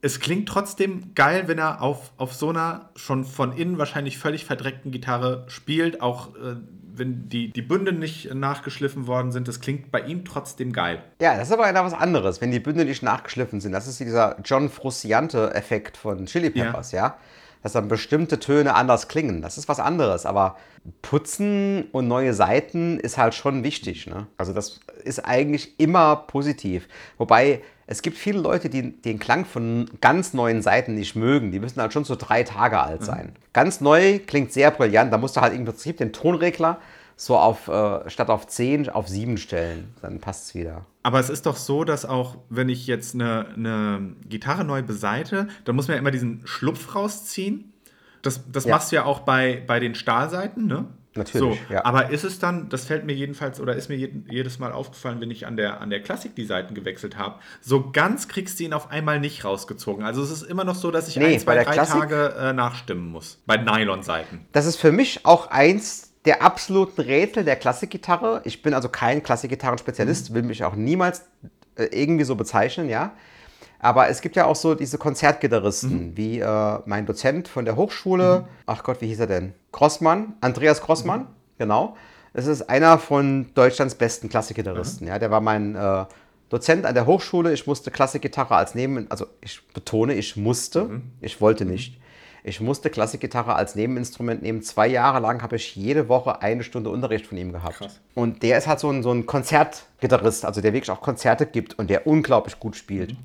es 0.00 0.18
klingt 0.18 0.48
trotzdem 0.48 1.14
geil, 1.14 1.44
wenn 1.46 1.58
er 1.58 1.80
auf, 1.80 2.12
auf 2.16 2.34
so 2.34 2.48
einer 2.48 2.90
schon 2.96 3.24
von 3.24 3.52
innen 3.52 3.78
wahrscheinlich 3.78 4.18
völlig 4.18 4.44
verdreckten 4.44 4.90
Gitarre 4.90 5.44
spielt, 5.46 6.00
auch 6.00 6.34
äh, 6.34 6.56
wenn 6.98 7.28
die, 7.28 7.50
die 7.50 7.62
Bünde 7.62 7.92
nicht 7.92 8.34
nachgeschliffen 8.34 9.06
worden 9.06 9.32
sind. 9.32 9.48
Das 9.48 9.60
klingt 9.60 9.90
bei 9.90 10.00
ihm 10.00 10.24
trotzdem 10.24 10.72
geil. 10.72 11.02
Ja, 11.20 11.36
das 11.36 11.48
ist 11.48 11.54
aber 11.54 11.64
einer 11.64 11.84
was 11.84 11.94
anderes, 11.94 12.40
wenn 12.40 12.50
die 12.50 12.60
Bünde 12.60 12.84
nicht 12.84 13.02
nachgeschliffen 13.02 13.60
sind. 13.60 13.72
Das 13.72 13.86
ist 13.86 14.00
dieser 14.00 14.36
John 14.44 14.68
Frusciante-Effekt 14.68 15.96
von 15.96 16.26
Chili 16.26 16.50
Peppers, 16.50 16.92
ja. 16.92 17.16
Dass 17.62 17.72
dann 17.72 17.88
bestimmte 17.88 18.38
Töne 18.38 18.74
anders 18.74 19.08
klingen. 19.08 19.42
Das 19.42 19.58
ist 19.58 19.68
was 19.68 19.80
anderes. 19.80 20.26
Aber 20.26 20.56
putzen 21.02 21.88
und 21.90 22.06
neue 22.06 22.32
Seiten 22.32 23.00
ist 23.00 23.18
halt 23.18 23.34
schon 23.34 23.64
wichtig. 23.64 24.06
Ne? 24.06 24.28
Also 24.36 24.52
das 24.52 24.80
ist 25.04 25.24
eigentlich 25.24 25.78
immer 25.80 26.14
positiv. 26.14 26.88
Wobei 27.16 27.62
es 27.90 28.02
gibt 28.02 28.18
viele 28.18 28.38
Leute, 28.38 28.68
die 28.68 28.92
den 29.00 29.18
Klang 29.18 29.46
von 29.46 29.90
ganz 30.02 30.34
neuen 30.34 30.60
Seiten 30.62 30.94
nicht 30.94 31.16
mögen. 31.16 31.50
Die 31.52 31.58
müssen 31.58 31.80
halt 31.80 31.92
schon 31.94 32.04
so 32.04 32.16
drei 32.16 32.42
Tage 32.42 32.78
alt 32.78 33.02
sein. 33.02 33.32
Ganz 33.54 33.80
neu 33.80 34.18
klingt 34.20 34.52
sehr 34.52 34.70
brillant. 34.70 35.10
Da 35.10 35.16
musst 35.16 35.36
du 35.36 35.40
halt 35.40 35.54
im 35.54 35.64
Prinzip 35.64 35.96
den 35.96 36.12
Tonregler 36.12 36.78
so 37.16 37.36
auf, 37.38 37.66
äh, 37.68 38.08
statt 38.10 38.28
auf 38.28 38.46
10 38.46 38.90
auf 38.90 39.08
7 39.08 39.38
stellen. 39.38 39.94
Dann 40.02 40.20
passt 40.20 40.44
es 40.48 40.54
wieder. 40.54 40.84
Aber 41.02 41.18
es 41.18 41.30
ist 41.30 41.46
doch 41.46 41.56
so, 41.56 41.82
dass 41.84 42.04
auch, 42.04 42.36
wenn 42.50 42.68
ich 42.68 42.86
jetzt 42.86 43.14
eine, 43.14 43.46
eine 43.56 44.12
Gitarre 44.28 44.64
neu 44.64 44.82
beseite, 44.82 45.48
dann 45.64 45.74
muss 45.74 45.88
man 45.88 45.94
ja 45.96 45.98
immer 46.00 46.10
diesen 46.10 46.42
Schlupf 46.44 46.94
rausziehen. 46.94 47.72
Das, 48.20 48.42
das 48.52 48.66
Ja. 48.66 48.74
machst 48.74 48.92
du 48.92 48.96
ja 48.96 49.04
auch 49.06 49.20
bei, 49.20 49.62
bei 49.66 49.80
den 49.80 49.94
Stahlseiten, 49.94 50.66
ne? 50.66 50.84
Natürlich, 51.18 51.60
So, 51.68 51.72
ja. 51.74 51.84
Aber 51.84 52.10
ist 52.10 52.24
es 52.24 52.38
dann, 52.38 52.68
das 52.68 52.84
fällt 52.84 53.04
mir 53.04 53.12
jedenfalls 53.14 53.60
oder 53.60 53.74
ist 53.76 53.88
mir 53.88 53.96
jedes 53.96 54.58
Mal 54.58 54.72
aufgefallen, 54.72 55.20
wenn 55.20 55.30
ich 55.30 55.46
an 55.46 55.56
der, 55.56 55.80
an 55.80 55.90
der 55.90 56.00
Klassik 56.02 56.34
die 56.34 56.44
Seiten 56.44 56.74
gewechselt 56.74 57.18
habe, 57.18 57.40
so 57.60 57.90
ganz 57.90 58.28
kriegst 58.28 58.58
du 58.60 58.64
ihn 58.64 58.72
auf 58.72 58.90
einmal 58.90 59.20
nicht 59.20 59.44
rausgezogen. 59.44 60.04
Also 60.04 60.22
es 60.22 60.30
ist 60.30 60.42
immer 60.42 60.64
noch 60.64 60.74
so, 60.76 60.90
dass 60.90 61.08
ich 61.08 61.16
Nee, 61.16 61.34
ein, 61.34 61.38
zwei, 61.40 61.46
bei 61.46 61.54
der 61.56 61.64
drei 61.64 61.74
Klassik- 61.74 62.00
Tage 62.00 62.34
äh, 62.38 62.52
nachstimmen 62.52 63.10
muss. 63.10 63.42
Bei 63.46 63.56
Nylon-Seiten. 63.56 64.46
Das 64.52 64.66
ist 64.66 64.76
für 64.76 64.92
mich 64.92 65.26
auch 65.26 65.50
eins 65.50 66.12
der 66.24 66.42
absoluten 66.42 67.00
Rätsel 67.02 67.44
der 67.44 67.56
Klassikgitarre. 67.56 68.42
Ich 68.44 68.62
bin 68.62 68.74
also 68.74 68.88
kein 68.88 69.22
Klassikgitarrenspezialist, 69.22 70.34
will 70.34 70.42
mich 70.42 70.64
auch 70.64 70.74
niemals 70.74 71.22
äh, 71.76 71.84
irgendwie 71.84 72.24
so 72.24 72.34
bezeichnen, 72.34 72.88
ja. 72.88 73.12
Aber 73.80 74.08
es 74.08 74.20
gibt 74.20 74.36
ja 74.36 74.46
auch 74.46 74.56
so 74.56 74.74
diese 74.74 74.98
Konzertgitarristen, 74.98 76.16
wie 76.16 76.40
äh, 76.40 76.78
mein 76.84 77.06
Dozent 77.06 77.46
von 77.46 77.64
der 77.64 77.76
Hochschule, 77.76 78.48
ach 78.66 78.82
Gott, 78.82 79.00
wie 79.00 79.06
hieß 79.06 79.20
er 79.20 79.26
denn? 79.28 79.54
Grossmann, 79.70 80.34
Andreas 80.40 80.80
Grossmann, 80.80 81.28
genau. 81.58 81.96
Das 82.34 82.46
ist 82.46 82.68
einer 82.68 82.98
von 82.98 83.50
Deutschlands 83.54 83.94
besten 83.94 84.28
Klassikgitarristen, 84.28 85.06
ja. 85.06 85.18
Der 85.18 85.30
war 85.30 85.40
mein 85.40 85.76
äh, 85.76 86.04
Dozent 86.48 86.86
an 86.86 86.94
der 86.94 87.06
Hochschule. 87.06 87.52
Ich 87.52 87.66
musste 87.66 87.90
Klassikgitarre 87.90 88.56
als 88.56 88.74
Neben, 88.74 89.10
also 89.10 89.26
ich 89.40 89.66
betone, 89.68 90.14
ich 90.14 90.36
musste, 90.36 91.00
ich 91.20 91.40
wollte 91.40 91.64
nicht. 91.64 92.00
Ich 92.44 92.60
musste 92.60 92.88
Klassikgitarre 92.88 93.54
als 93.54 93.74
Nebeninstrument 93.74 94.42
nehmen. 94.42 94.62
Zwei 94.62 94.86
Jahre 94.86 95.20
lang 95.20 95.42
habe 95.42 95.56
ich 95.56 95.76
jede 95.76 96.08
Woche 96.08 96.40
eine 96.40 96.62
Stunde 96.62 96.88
Unterricht 96.88 97.26
von 97.26 97.36
ihm 97.36 97.52
gehabt. 97.52 97.76
Krass. 97.76 98.00
Und 98.14 98.42
der 98.42 98.56
ist 98.56 98.66
halt 98.66 98.80
so 98.80 98.90
ein, 98.90 99.02
so 99.02 99.12
ein 99.12 99.26
Konzertgitarrist, 99.26 100.44
also 100.44 100.60
der 100.60 100.72
wirklich 100.72 100.90
auch 100.90 101.02
Konzerte 101.02 101.46
gibt 101.46 101.78
und 101.78 101.90
der 101.90 102.06
unglaublich 102.06 102.58
gut 102.58 102.76
spielt. 102.76 103.16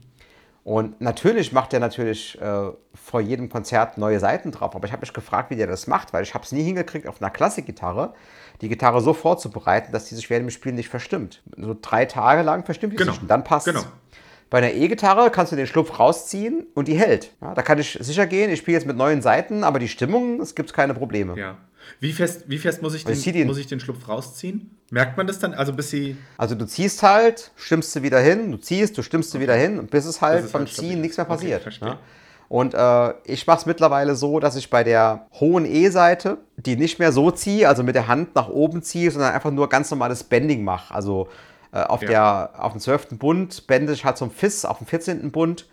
Und 0.63 1.01
natürlich 1.01 1.51
macht 1.51 1.73
er 1.73 1.81
natürlich 1.81 2.39
äh, 2.41 2.69
vor 2.93 3.19
jedem 3.19 3.49
Konzert 3.49 3.97
neue 3.97 4.19
Seiten 4.19 4.51
drauf. 4.51 4.75
Aber 4.75 4.85
ich 4.87 4.93
habe 4.93 5.01
mich 5.01 5.11
gefragt, 5.13 5.49
wie 5.49 5.57
der 5.57 5.67
das 5.67 5.87
macht, 5.87 6.13
weil 6.13 6.23
ich 6.23 6.33
habe 6.33 6.45
es 6.45 6.53
nie 6.53 6.63
hingekriegt, 6.63 7.05
auf 7.07 7.21
einer 7.21 7.31
Klassikgitarre 7.31 8.13
die 8.61 8.69
Gitarre 8.69 9.01
so 9.01 9.13
vorzubereiten, 9.13 9.91
dass 9.91 10.05
die 10.05 10.15
sich 10.15 10.29
während 10.29 10.45
dem 10.47 10.51
Spielen 10.51 10.75
nicht 10.75 10.87
verstimmt. 10.87 11.41
So 11.57 11.75
drei 11.81 12.05
Tage 12.05 12.43
lang 12.43 12.63
verstimmt 12.63 12.93
die 12.93 12.97
Genau. 12.97 13.11
sich 13.11 13.21
und 13.21 13.27
dann 13.27 13.43
passt 13.43 13.65
Genau. 13.65 13.81
Bei 14.49 14.59
einer 14.59 14.71
E-Gitarre 14.71 15.31
kannst 15.31 15.51
du 15.51 15.55
den 15.55 15.65
Schlupf 15.65 15.99
rausziehen 15.99 16.67
und 16.75 16.87
die 16.87 16.93
hält. 16.93 17.33
Ja, 17.41 17.55
da 17.55 17.63
kann 17.63 17.79
ich 17.79 17.97
sicher 17.99 18.27
gehen, 18.27 18.51
ich 18.51 18.59
spiele 18.59 18.77
jetzt 18.77 18.85
mit 18.85 18.95
neuen 18.95 19.23
Seiten, 19.23 19.63
aber 19.63 19.79
die 19.79 19.87
Stimmung, 19.87 20.39
es 20.39 20.53
gibt 20.53 20.71
keine 20.73 20.93
Probleme. 20.93 21.37
Ja. 21.37 21.57
Wie 21.99 22.13
fest, 22.13 22.43
wie 22.47 22.57
fest 22.57 22.81
muss, 22.81 22.93
ich 22.93 23.07
Ich 23.07 23.21
zieh 23.21 23.31
den, 23.31 23.41
den- 23.41 23.47
muss 23.47 23.57
ich 23.57 23.67
den 23.67 23.79
Schlupf 23.79 24.07
rausziehen? 24.07 24.77
Merkt 24.91 25.17
man 25.17 25.25
das 25.27 25.39
dann? 25.39 25.53
Also 25.53 25.73
bis 25.73 25.89
sie. 25.89 26.17
Also 26.37 26.55
du 26.55 26.65
ziehst 26.65 27.01
halt, 27.03 27.51
stimmst 27.55 27.95
du 27.95 28.03
wieder 28.03 28.19
hin, 28.19 28.51
du 28.51 28.57
ziehst, 28.57 28.97
du 28.97 29.01
stimmst 29.01 29.33
du 29.33 29.39
wieder 29.39 29.55
hin 29.55 29.79
und 29.79 29.89
bis 29.91 30.05
es 30.05 30.21
halt 30.21 30.51
beim 30.51 30.61
halt 30.61 30.69
stabil 30.69 30.89
Ziehen 30.91 31.01
nichts 31.01 31.17
mehr 31.17 31.25
Okay, 31.25 31.35
passiert. 31.35 31.61
verstehe. 31.63 31.89
ja. 31.89 31.99
Und 32.49 32.75
äh, 32.75 33.13
ich 33.25 33.47
mache 33.47 33.59
es 33.59 33.65
mittlerweile 33.65 34.15
so, 34.15 34.39
dass 34.39 34.55
ich 34.55 34.69
bei 34.69 34.83
der 34.83 35.25
hohen 35.39 35.65
E-Seite 35.65 36.37
die 36.57 36.75
nicht 36.75 36.99
mehr 36.99 37.11
so 37.11 37.31
ziehe, 37.31 37.67
also 37.67 37.81
mit 37.81 37.95
der 37.95 38.07
Hand 38.07 38.35
nach 38.35 38.49
oben 38.49 38.83
ziehe, 38.83 39.09
sondern 39.09 39.33
einfach 39.33 39.49
nur 39.49 39.69
ganz 39.69 39.89
normales 39.89 40.23
Bending 40.23 40.63
mache. 40.63 40.93
Also 40.93 41.29
äh, 41.71 41.81
auf, 41.81 42.03
Ja. 42.03 42.07
der, 42.09 42.63
auf 42.63 42.73
dem 42.73 42.81
12. 42.81 43.17
Bund 43.17 43.65
bände 43.65 43.93
ich 43.93 44.05
halt 44.05 44.17
zum 44.17 44.29
Fiss, 44.29 44.65
auf 44.65 44.77
dem 44.77 44.85
14. 44.85 45.31
Bund 45.31 45.65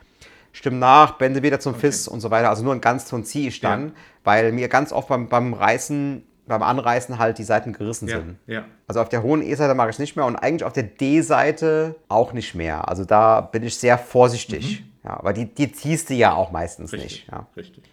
stimme 0.53 0.76
nach, 0.78 1.12
bände 1.18 1.42
wieder 1.42 1.61
zum 1.61 1.74
Fiss 1.74 2.09
und 2.09 2.20
so 2.20 2.30
weiter. 2.30 2.48
Also 2.51 2.62
nur 2.62 2.72
einen 2.72 2.80
Ganzton 2.80 3.24
ziehe 3.24 3.48
ich 3.48 3.61
dann, 3.61 3.88
Ja. 3.88 3.92
weil 4.24 4.53
mir 4.53 4.68
ganz 4.68 4.92
oft 4.92 5.09
beim, 5.09 5.28
beim 5.28 5.55
Reißen, 5.55 6.24
beim 6.46 6.62
Anreißen 6.62 7.18
halt 7.18 7.38
die 7.38 7.44
Seiten 7.44 7.72
gerissen 7.72 8.09
Ja, 8.09 8.16
sind. 8.18 8.38
ja. 8.46 8.64
Also 8.88 9.01
auf 9.01 9.09
der 9.09 9.22
hohen 9.22 9.42
E-Seite 9.42 9.74
mache 9.74 9.90
ich 9.90 9.94
es 9.96 9.98
nicht 10.01 10.16
mehr 10.16 10.24
und 10.26 10.36
eigentlich 10.36 10.64
auf 10.64 10.72
der 10.72 10.82
D-Seite 10.84 11.94
auch 12.09 12.32
nicht 12.32 12.55
mehr. 12.55 12.88
Also 12.88 13.05
da 13.05 13.40
bin 13.40 13.62
ich 13.62 13.76
sehr 13.76 13.98
vorsichtig. 13.98 14.84
Ja, 15.05 15.11
aber 15.18 15.32
die, 15.32 15.46
die 15.46 15.70
ziehst 15.72 16.11
du 16.11 16.14
ja 16.14 16.34
auch 16.34 16.51
meistens 16.51 16.92
Mhm. 16.92 16.98
Richtig. 16.98 17.20
nicht. 17.22 17.32
Ja. 17.32 17.46
Richtig. 17.57 17.84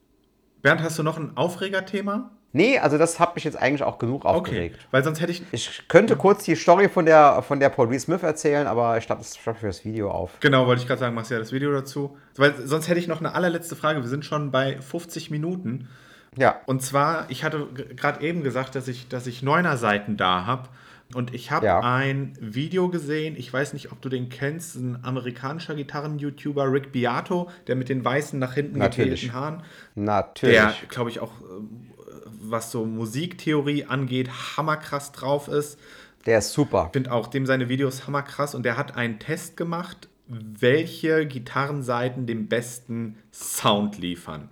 Bernd, 0.61 0.81
hast 0.81 0.97
du 0.99 1.03
noch 1.03 1.17
ein 1.17 1.37
Aufregerthema? 1.37 2.31
Nee, 2.57 2.79
also 2.79 2.97
das 2.97 3.19
hat 3.19 3.35
mich 3.35 3.43
jetzt 3.43 3.55
eigentlich 3.55 3.83
auch 3.83 3.97
genug 3.99 4.25
Okay. 4.25 4.37
aufgeregt. 4.37 4.87
Weil 4.91 5.03
sonst 5.03 5.21
hätte 5.21 5.31
ich. 5.31 5.43
Ich 5.51 5.87
könnte 5.87 6.15
kurz 6.17 6.43
die 6.43 6.55
Story 6.55 6.89
von 6.89 7.05
der, 7.05 7.41
von 7.47 7.59
der 7.59 7.69
Paul 7.69 7.87
Reed 7.87 8.01
Smith 8.01 8.23
erzählen, 8.23 8.67
aber 8.67 8.97
ich 8.97 9.05
glaube, 9.05 9.21
das 9.21 9.37
schaffe 9.37 9.51
ich 9.51 9.59
für 9.61 9.67
das 9.67 9.85
Video 9.85 10.11
auf. 10.11 10.39
Genau, 10.39 10.67
wollte 10.67 10.81
ich 10.81 10.87
gerade 10.87 10.99
sagen, 10.99 11.15
machst 11.15 11.31
ja 11.31 11.39
das 11.39 11.51
Video 11.53 11.71
dazu. 11.71 12.17
Weil 12.35 12.53
sonst 12.65 12.87
hätte 12.89 12.99
ich 12.99 13.07
noch 13.07 13.19
eine 13.19 13.33
allerletzte 13.33 13.75
Frage. 13.75 14.01
Wir 14.01 14.09
sind 14.09 14.25
schon 14.25 14.51
bei 14.51 14.81
50 14.81 15.31
Minuten. 15.31 15.87
Ja. 16.35 16.59
Und 16.65 16.81
zwar, 16.83 17.25
ich 17.29 17.43
hatte 17.43 17.67
gerade 17.95 18.21
eben 18.25 18.43
gesagt, 18.43 18.75
dass 18.75 18.87
ich, 18.87 19.07
dass 19.07 19.25
ich 19.27 19.41
Neuner-Seiten 19.41 20.17
da 20.17 20.45
habe. 20.45 20.69
Und 21.15 21.33
ich 21.33 21.51
habe 21.51 21.65
Ja. 21.65 21.79
ein 21.79 22.33
Video 22.41 22.89
gesehen, 22.89 23.35
ich 23.37 23.51
weiß 23.53 23.71
nicht, 23.73 23.93
ob 23.93 24.01
du 24.01 24.09
den 24.09 24.27
kennst, 24.27 24.75
ein 24.75 24.99
amerikanischer 25.03 25.73
Gitarren-YouTuber, 25.73 26.69
Rick 26.71 26.91
Beato, 26.91 27.49
der 27.67 27.75
mit 27.77 27.87
den 27.87 28.03
weißen 28.03 28.37
nach 28.37 28.53
hinten 28.55 28.77
Natürlich. 28.79 29.31
Haaren. 29.31 29.63
Natürlich. 29.95 30.57
Der, 30.57 30.73
glaube 30.89 31.09
ich, 31.09 31.21
auch, 31.21 31.31
ähm, 31.41 31.91
was 32.39 32.71
so 32.71 32.85
Musiktheorie 32.85 33.85
angeht, 33.85 34.29
hammerkrass 34.57 35.11
drauf 35.11 35.47
ist. 35.47 35.79
Der 36.25 36.39
ist 36.39 36.51
super. 36.51 36.85
Ich 36.87 36.93
finde 36.93 37.11
auch 37.11 37.27
dem 37.27 37.45
seine 37.45 37.69
Videos 37.69 38.05
hammerkrass 38.05 38.55
und 38.55 38.63
der 38.63 38.77
hat 38.77 38.95
einen 38.95 39.19
Test 39.19 39.57
gemacht, 39.57 40.09
welche 40.27 41.25
Gitarrenseiten 41.25 42.25
den 42.25 42.47
besten 42.47 43.17
Sound 43.31 43.97
liefern. 43.97 44.49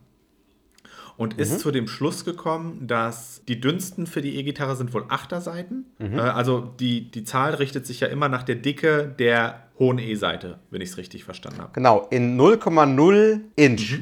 Und 1.18 1.36
ist 1.36 1.60
zu 1.62 1.72
dem 1.72 1.88
Schluss 1.88 2.26
gekommen, 2.26 2.88
dass 2.88 3.42
die 3.48 3.62
dünnsten 3.62 4.06
für 4.06 4.22
die 4.22 4.36
E-Gitarre 4.36 4.76
sind 4.76 4.94
wohl 4.94 5.06
Achterseiten. 5.08 5.86
Äh, 6.00 6.20
also 6.20 6.74
die, 6.80 7.10
die 7.10 7.24
Zahl 7.24 7.54
richtet 7.54 7.88
sich 7.88 8.02
ja 8.02 8.08
immer 8.08 8.28
nach 8.28 8.44
der 8.44 8.56
Dicke 8.56 9.14
der 9.18 9.64
hohen 9.80 9.98
E-Seite, 9.98 10.60
wenn 10.72 10.82
ich 10.82 10.90
es 10.90 10.98
richtig 10.98 11.24
verstanden 11.24 11.62
habe. 11.62 11.72
Genau, 11.74 12.08
in 12.10 12.38
0,0 12.38 13.40
Inch. 13.56 14.00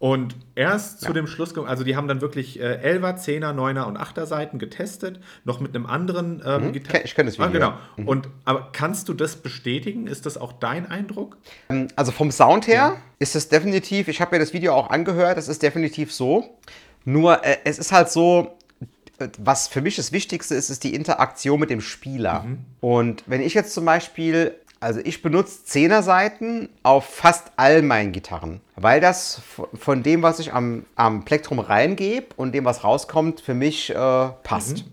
Und 0.00 0.36
erst 0.54 1.00
zu 1.00 1.12
dem 1.12 1.26
Schluss, 1.26 1.56
also 1.58 1.82
die 1.82 1.96
haben 1.96 2.06
dann 2.06 2.20
wirklich 2.20 2.60
äh, 2.60 2.78
11er, 2.98 3.16
10er, 3.18 3.52
9er 3.52 3.82
und 3.82 3.98
8er 3.98 4.26
Seiten 4.26 4.60
getestet, 4.60 5.18
noch 5.44 5.58
mit 5.58 5.74
einem 5.74 5.86
anderen 5.86 6.40
ähm. 6.46 6.72
Kenn- 6.72 7.02
ich 7.04 7.16
kenn 7.16 7.26
das 7.26 7.40
Ah, 7.40 7.48
Video, 7.48 7.52
genau. 7.60 7.68
ja. 7.96 8.04
Und 8.04 8.28
aber 8.44 8.68
kannst 8.72 9.08
du 9.08 9.12
das 9.14 9.34
bestätigen? 9.36 10.06
Ist 10.06 10.24
das 10.24 10.36
auch 10.38 10.52
dein 10.52 10.86
Eindruck? 10.88 11.36
Also 11.96 12.12
vom 12.12 12.30
Sound 12.30 12.68
her 12.68 12.96
ist 13.18 13.34
es 13.34 13.48
definitiv, 13.48 14.06
ich 14.06 14.20
habe 14.20 14.36
mir 14.36 14.38
das 14.38 14.52
Video 14.52 14.72
auch 14.74 14.90
angehört, 14.90 15.36
das 15.36 15.48
ist 15.48 15.62
definitiv 15.64 16.12
so. 16.12 16.44
Nur 17.04 17.44
äh, 17.44 17.56
es 17.64 17.78
ist 17.80 17.90
halt 17.90 18.08
so, 18.08 18.56
äh, 19.18 19.26
was 19.38 19.66
für 19.66 19.80
mich 19.80 19.96
das 19.96 20.12
Wichtigste 20.12 20.54
ist, 20.54 20.70
ist 20.70 20.84
die 20.84 20.94
Interaktion 20.94 21.58
mit 21.58 21.70
dem 21.70 21.80
Spieler. 21.80 22.46
Und 22.80 23.24
wenn 23.26 23.40
ich 23.40 23.52
jetzt 23.54 23.74
zum 23.74 23.84
Beispiel, 23.84 24.54
also 24.80 25.00
ich 25.02 25.22
benutze 25.22 25.64
Zehnerseiten 25.64 26.68
auf 26.82 27.04
fast 27.04 27.52
all 27.56 27.82
meinen 27.82 28.12
Gitarren, 28.12 28.60
weil 28.76 29.00
das 29.00 29.40
von 29.74 30.02
dem, 30.02 30.22
was 30.22 30.38
ich 30.38 30.52
am, 30.52 30.84
am 30.94 31.24
Plektrum 31.24 31.58
reingebe 31.58 32.28
und 32.36 32.52
dem, 32.54 32.64
was 32.64 32.84
rauskommt, 32.84 33.40
für 33.40 33.54
mich 33.54 33.90
äh, 33.90 33.94
passt. 34.42 34.84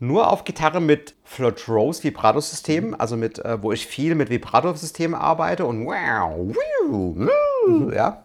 Nur 0.00 0.30
auf 0.30 0.44
Gitarre 0.44 0.80
mit 0.80 1.14
Float 1.24 1.68
Rose 1.68 2.02
Vibrato-System, 2.04 2.94
also 2.98 3.16
mit, 3.16 3.38
äh, 3.38 3.62
wo 3.62 3.72
ich 3.72 3.86
viel 3.86 4.14
mit 4.14 4.28
Vibrato-Systemen 4.28 5.14
arbeite 5.14 5.64
und 5.64 5.86
wow, 5.86 6.54
wow, 6.88 7.16
wow, 7.16 7.92
ja, 7.94 8.24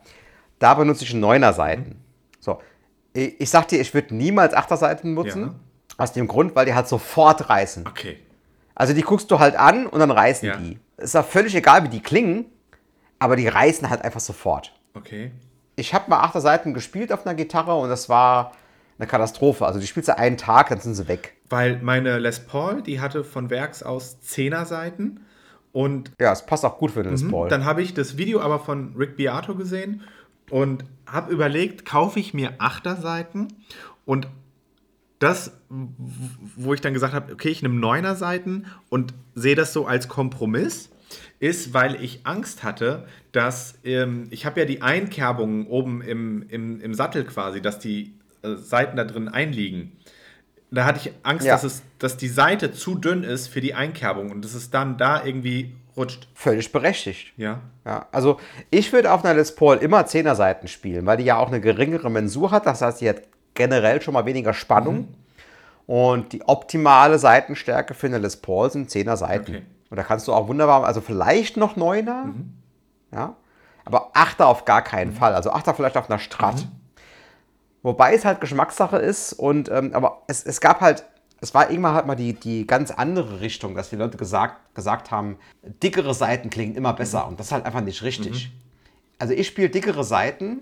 da 0.58 0.74
benutze 0.74 1.06
ich 1.06 1.14
Neuner-Seiten. 1.14 1.96
So, 2.40 2.60
ich, 3.14 3.40
ich 3.40 3.50
sag 3.50 3.68
dir, 3.70 3.80
ich 3.80 3.94
würde 3.94 4.14
niemals 4.16 4.54
Achterseiten 4.54 5.14
nutzen, 5.14 5.42
Ja. 5.44 5.56
aus 5.98 6.12
dem 6.12 6.28
Grund, 6.28 6.56
weil 6.56 6.66
die 6.66 6.74
halt 6.74 6.88
sofort 6.88 7.50
reißen. 7.50 7.88
Okay. 7.88 8.18
Also 8.80 8.94
die 8.94 9.02
guckst 9.02 9.30
du 9.30 9.40
halt 9.40 9.56
an 9.58 9.86
und 9.88 10.00
dann 10.00 10.10
reißen 10.10 10.48
Ja. 10.48 10.56
die. 10.58 10.80
Ist 10.98 11.16
auch 11.16 11.26
völlig 11.26 11.54
egal, 11.54 11.84
wie 11.84 11.90
die 11.90 12.00
klingen, 12.02 12.46
aber 13.20 13.36
die 13.36 13.48
reißen 13.48 13.90
halt 13.90 14.02
einfach 14.04 14.22
sofort. 14.22 14.74
Okay. 14.94 15.32
Ich 15.76 15.94
habe 15.94 16.10
mal 16.10 16.22
Achterseiten 16.22 16.74
gespielt 16.74 17.12
auf 17.14 17.26
einer 17.26 17.36
Gitarre 17.36 17.76
und 17.76 17.90
das 17.90 18.08
war 18.10 18.54
eine 18.98 19.08
Katastrophe. 19.08 19.66
Also 19.66 19.80
die 19.80 19.88
spielst 19.88 20.08
du 20.10 20.18
einen 20.18 20.38
Tag, 20.38 20.70
dann 20.70 20.80
sind 20.80 20.96
sie 20.96 21.08
weg. 21.08 21.36
Weil 21.50 21.80
meine 21.82 22.20
Les 22.20 22.40
Paul, 22.40 22.82
die 22.82 23.00
hatte 23.02 23.24
von 23.24 23.50
Werks 23.50 23.84
aus 23.84 24.18
10er 24.26 24.66
Seiten 24.66 25.22
und 25.72 26.12
Ja, 26.20 26.32
es 26.32 26.46
passt 26.46 26.64
auch 26.66 26.78
gut 26.78 26.92
für 26.92 27.04
den 27.04 27.12
Les 27.12 27.30
Paul. 27.30 27.46
Mhm. 27.48 27.50
dann 27.50 27.66
habe 27.66 27.82
ich 27.82 27.94
das 27.94 28.18
Video 28.18 28.40
aber 28.42 28.60
von 28.60 28.94
Rick 28.98 29.18
Beato 29.18 29.56
gesehen 29.56 30.02
und 30.50 30.84
habe 31.06 31.32
überlegt, 31.34 31.86
kaufe 31.86 32.20
ich 32.20 32.34
mir 32.34 32.54
Achterseiten 32.60 33.50
und 34.06 34.28
das, 35.20 35.52
wo 36.56 36.74
ich 36.74 36.82
dann 36.82 36.94
gesagt 36.94 37.14
habe, 37.14 37.34
okay, 37.34 37.50
ich 37.50 37.62
nehme 37.62 37.76
Neuner 37.76 38.16
Seiten 38.16 38.66
und 38.90 39.14
sehe 39.36 39.56
das 39.56 39.74
so 39.74 39.86
als 39.86 40.08
Kompromiss, 40.08 40.90
ist, 41.40 41.74
weil 41.74 42.02
ich 42.02 42.22
Angst 42.26 42.64
hatte, 42.64 43.06
dass 43.32 43.76
ähm, 43.84 44.28
ich 44.30 44.46
habe 44.46 44.60
ja 44.62 44.66
die 44.66 44.82
Einkerbungen 44.82 45.68
oben 45.68 46.02
im, 46.02 46.46
im, 46.50 46.80
im 46.82 46.94
Sattel 46.94 47.24
quasi, 47.26 47.62
dass 47.62 47.80
die 47.80 48.14
äh, 48.44 48.56
Seiten 48.56 48.96
da 48.98 49.04
drin 49.04 49.28
einliegen. 49.28 49.92
Da 50.72 50.86
hatte 50.86 51.00
ich 51.10 51.14
Angst, 51.24 51.46
Ja. 51.48 51.54
dass, 51.54 51.64
es, 51.64 51.82
dass 51.98 52.16
die 52.18 52.28
Seite 52.28 52.72
zu 52.72 52.96
dünn 52.96 53.24
ist 53.24 53.48
für 53.48 53.60
die 53.62 53.74
Einkerbung 53.74 54.32
und 54.32 54.46
dass 54.46 54.54
es 54.54 54.70
dann 54.70 54.98
da 54.98 55.26
irgendwie 55.26 55.74
rutscht. 55.98 56.28
Völlig 56.36 56.72
berechtigt. 56.72 57.34
Ja. 57.38 57.62
Ja, 57.86 58.08
also 58.12 58.40
ich 58.70 58.94
würde 58.94 59.12
auf 59.12 59.26
einer 59.26 59.34
Les 59.34 59.56
Paul 59.56 59.78
immer 59.78 60.06
Zehnerseiten 60.06 60.68
spielen, 60.68 61.06
weil 61.08 61.18
die 61.18 61.24
ja 61.26 61.38
auch 61.38 61.48
eine 61.48 61.60
geringere 61.60 62.12
Mensur 62.12 62.52
hat. 62.52 62.68
Das 62.68 62.82
heißt, 62.84 63.02
die 63.02 63.10
hat 63.10 63.24
generell 63.60 64.02
schon 64.02 64.16
mal 64.16 64.26
weniger 64.26 64.54
Spannung. 64.54 64.96
Mhm. 64.96 65.08
Und 65.86 66.34
die 66.34 66.48
optimale 66.48 67.20
Seitenstärke 67.20 67.94
für 67.94 68.08
eine 68.08 68.18
Les 68.18 68.38
Paul 68.38 68.72
sind 68.72 68.90
Zehner 68.90 69.18
Seiten. 69.18 69.52
Okay. 69.52 69.64
Und 69.90 69.98
da 69.98 70.04
kannst 70.04 70.28
du 70.28 70.34
auch 70.34 70.48
wunderbar, 70.48 70.84
also 70.84 71.02
vielleicht 71.02 71.58
noch 71.58 71.76
Neuner, 71.76 72.32
ja, 73.12 73.36
aber 73.86 74.12
Achter 74.14 74.48
auf 74.48 74.66
gar 74.66 74.84
keinen 74.84 75.14
Fall. 75.14 75.34
Also 75.34 75.52
Achter 75.52 75.74
vielleicht 75.74 75.98
auf 75.98 76.10
einer 76.10 76.20
Strat. 76.20 76.68
Wobei 77.82 78.14
es 78.14 78.24
halt 78.24 78.40
Geschmackssache 78.40 78.98
ist 78.98 79.34
und 79.34 79.70
ähm, 79.70 79.92
aber 79.94 80.22
es, 80.28 80.44
es 80.44 80.62
gab 80.62 80.82
halt, 80.82 81.06
es 81.42 81.56
war 81.56 81.72
irgendwann 81.72 81.96
halt 81.96 82.06
mal 82.06 82.16
die, 82.16 82.34
die 82.34 82.68
ganz 82.68 82.92
andere 82.92 83.42
Richtung, 83.42 83.74
dass 83.74 83.90
die 83.90 83.96
Leute 83.96 84.18
gesagt, 84.18 84.76
gesagt 84.76 85.10
haben, 85.10 85.38
dickere 85.82 86.14
Seiten 86.14 86.52
klingen 86.52 86.76
immer 86.76 86.94
besser 86.94 87.28
und 87.28 87.40
das 87.40 87.48
ist 87.48 87.52
halt 87.52 87.66
einfach 87.66 87.82
nicht 87.82 88.04
richtig. 88.04 88.52
Also 89.18 89.34
ich 89.34 89.48
spiele 89.48 89.70
dickere 89.70 90.04
Seiten, 90.04 90.62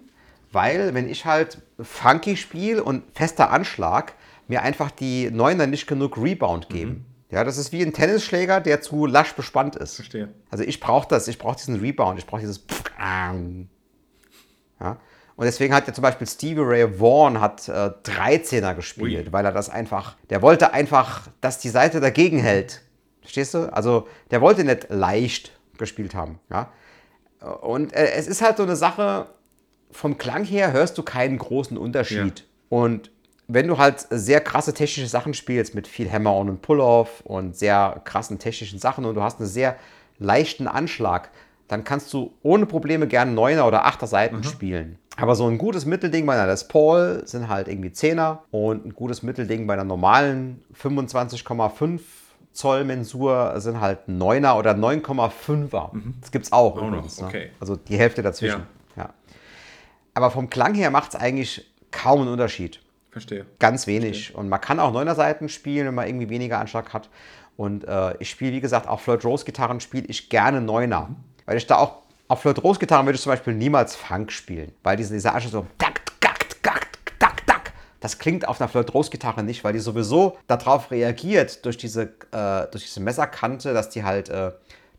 weil 0.52 0.94
wenn 0.94 1.10
ich 1.10 1.26
halt 1.26 1.62
funky 1.80 2.38
spiele 2.38 2.84
und 2.84 3.04
fester 3.14 3.52
Anschlag, 3.52 4.14
mir 4.48 4.62
einfach 4.62 4.92
die 4.92 5.30
Neuner 5.32 5.68
nicht 5.68 5.88
genug 5.88 6.18
Rebound 6.18 6.70
geben. 6.70 7.06
Ja, 7.30 7.44
das 7.44 7.58
ist 7.58 7.74
wie 7.74 7.82
ein 7.82 7.92
Tennisschläger, 7.92 8.62
der 8.62 8.82
zu 8.82 9.06
lasch 9.06 9.34
bespannt 9.34 9.76
ist. 9.76 9.96
Verstehe. 9.96 10.30
Also 10.50 10.64
ich 10.64 10.80
brauche 10.80 11.08
das, 11.10 11.28
ich 11.28 11.38
brauche 11.38 11.58
diesen 11.58 11.80
Rebound, 11.80 12.18
ich 12.20 12.26
brauche 12.26 12.40
dieses 12.40 12.64
ja. 14.80 14.98
Und 15.36 15.46
deswegen 15.46 15.74
hat 15.74 15.86
ja 15.88 15.94
zum 15.94 16.02
Beispiel 16.02 16.26
Stevie 16.26 16.62
Ray 16.62 17.00
Vaughan 17.00 17.40
hat 17.40 17.68
äh, 17.68 17.92
13er 18.04 18.74
gespielt, 18.74 19.28
Ui. 19.28 19.34
weil 19.34 19.46
er 19.46 19.52
das 19.52 19.70
einfach, 19.70 20.16
der 20.30 20.42
wollte 20.42 20.74
einfach, 20.74 21.28
dass 21.42 21.60
die 21.60 21.70
Seite 21.70 22.00
dagegen 22.00 22.40
hält. 22.40 22.82
Verstehst 23.22 23.54
du? 23.54 23.72
Also 23.72 24.08
der 24.32 24.42
wollte 24.42 24.64
nicht 24.64 24.88
leicht 24.90 25.52
gespielt 25.78 26.16
haben. 26.16 26.40
Ja. 26.50 26.72
Und 27.62 27.94
äh, 27.94 28.14
es 28.14 28.26
ist 28.26 28.42
halt 28.42 28.58
so 28.58 28.64
eine 28.64 28.76
Sache, 28.76 29.28
vom 29.92 30.18
Klang 30.18 30.44
her 30.44 30.74
hörst 30.74 30.98
du 30.98 31.04
keinen 31.04 31.38
großen 31.38 31.78
Unterschied. 31.78 32.46
Und 32.70 33.12
wenn 33.48 33.68
du 33.68 33.78
halt 33.78 34.06
sehr 34.10 34.42
krasse 34.42 34.74
technische 34.74 35.08
Sachen 35.08 35.34
spielst, 35.34 35.74
mit 35.74 35.88
viel 35.88 36.12
Hammer-On 36.12 36.50
und 36.50 36.62
Pull-Off 36.62 37.22
und 37.22 37.56
sehr 37.56 38.02
krassen 38.04 38.40
technischen 38.40 38.80
Sachen 38.80 39.06
und 39.06 39.16
du 39.16 39.24
hast 39.24 39.40
einen 39.40 39.48
sehr 39.48 39.78
leichten 40.20 40.68
Anschlag, 40.68 41.30
dann 41.68 41.84
kannst 41.84 42.14
du 42.14 42.34
ohne 42.44 42.66
Probleme 42.66 43.08
gerne 43.08 43.32
Neuner 43.32 43.68
oder 43.68 43.86
Achter 43.86 44.08
Seiten 44.08 44.44
spielen. 44.44 44.98
Aber 45.18 45.36
so 45.36 45.48
ein 45.48 45.58
gutes 45.58 45.86
Mittelding 45.86 46.26
bei 46.26 46.34
einer 46.34 46.46
Les 46.48 46.68
Paul 46.68 47.24
sind 47.26 47.48
halt 47.48 47.68
irgendwie 47.68 47.92
Zehner 47.92 48.44
und 48.52 48.86
ein 48.86 48.94
gutes 48.94 49.24
Mittelding 49.24 49.66
bei 49.66 49.74
einer 49.74 49.84
normalen 49.84 50.64
25,5 50.80 52.00
Zoll 52.54 52.86
Mensur 52.86 53.54
sind 53.58 53.80
halt 53.80 54.08
Neuner 54.08 54.58
oder 54.58 54.72
9,5er. 54.72 55.92
Das 56.22 56.32
gibt's 56.32 56.52
auch 56.52 56.76
Auch 56.76 56.82
noch, 56.82 56.88
übrigens. 56.88 57.22
Ne? 57.22 57.28
okay. 57.28 57.52
Also 57.60 57.76
die 57.76 57.98
Hälfte 57.98 58.24
dazwischen. 58.24 58.62
Ja. 58.62 58.68
Aber 60.18 60.32
vom 60.32 60.50
Klang 60.50 60.74
her 60.74 60.90
macht 60.90 61.14
es 61.14 61.16
eigentlich 61.16 61.72
kaum 61.92 62.22
einen 62.22 62.32
Unterschied. 62.32 62.82
Verstehe. 63.12 63.46
Ganz 63.60 63.86
wenig. 63.86 64.34
Und 64.34 64.50
man 64.50 64.60
kann 64.60 64.80
auch 64.80 64.92
Neuner-Seiten 64.92 65.48
spielen, 65.48 65.86
wenn 65.86 65.94
man 65.94 66.08
irgendwie 66.08 66.28
weniger 66.30 66.58
Anschlag 66.58 66.92
hat. 66.92 67.08
Und 67.56 67.88
äh, 67.88 68.16
ich 68.18 68.32
spiele, 68.32 68.54
wie 68.54 68.60
gesagt, 68.60 68.88
auch 68.88 69.00
Floyd 69.00 69.24
Rose 69.24 69.46
Gitarren 69.46 69.80
spiele 69.80 70.08
ich 70.08 70.30
gerne 70.30 70.60
Neuner. 70.60 71.10
Weil 71.46 71.58
ich 71.58 71.68
da 71.68 71.78
auch 71.78 72.00
Auf 72.30 72.42
Float-Rose-Gitarren 72.42 73.06
würde 73.06 73.16
ich 73.16 73.22
zum 73.22 73.32
Beispiel 73.32 73.54
niemals 73.54 73.96
Funk 73.96 74.32
spielen, 74.32 74.74
weil 74.84 74.98
diese, 74.98 75.14
diese 75.14 75.34
Asche 75.36 75.50
so 75.50 75.68
tak, 75.78 76.02
tak, 76.20 76.48
tak, 76.64 76.88
tak, 77.20 77.46
tak. 77.46 77.74
Das 78.00 78.18
klingt 78.18 78.48
auf 78.48 78.60
einer 78.60 78.68
Float-Rose-Gitarre 78.68 79.44
nicht, 79.44 79.64
weil 79.64 79.74
die 79.74 79.80
sowieso 79.80 80.38
darauf 80.48 80.90
reagiert 80.90 81.64
durch 81.64 81.78
diese, 81.78 82.14
äh, 82.32 82.68
durch 82.72 82.86
diese 82.86 83.02
Messerkante, 83.02 83.74
dass 83.74 83.90
die 83.90 84.04
halt 84.04 84.30
äh, 84.30 84.52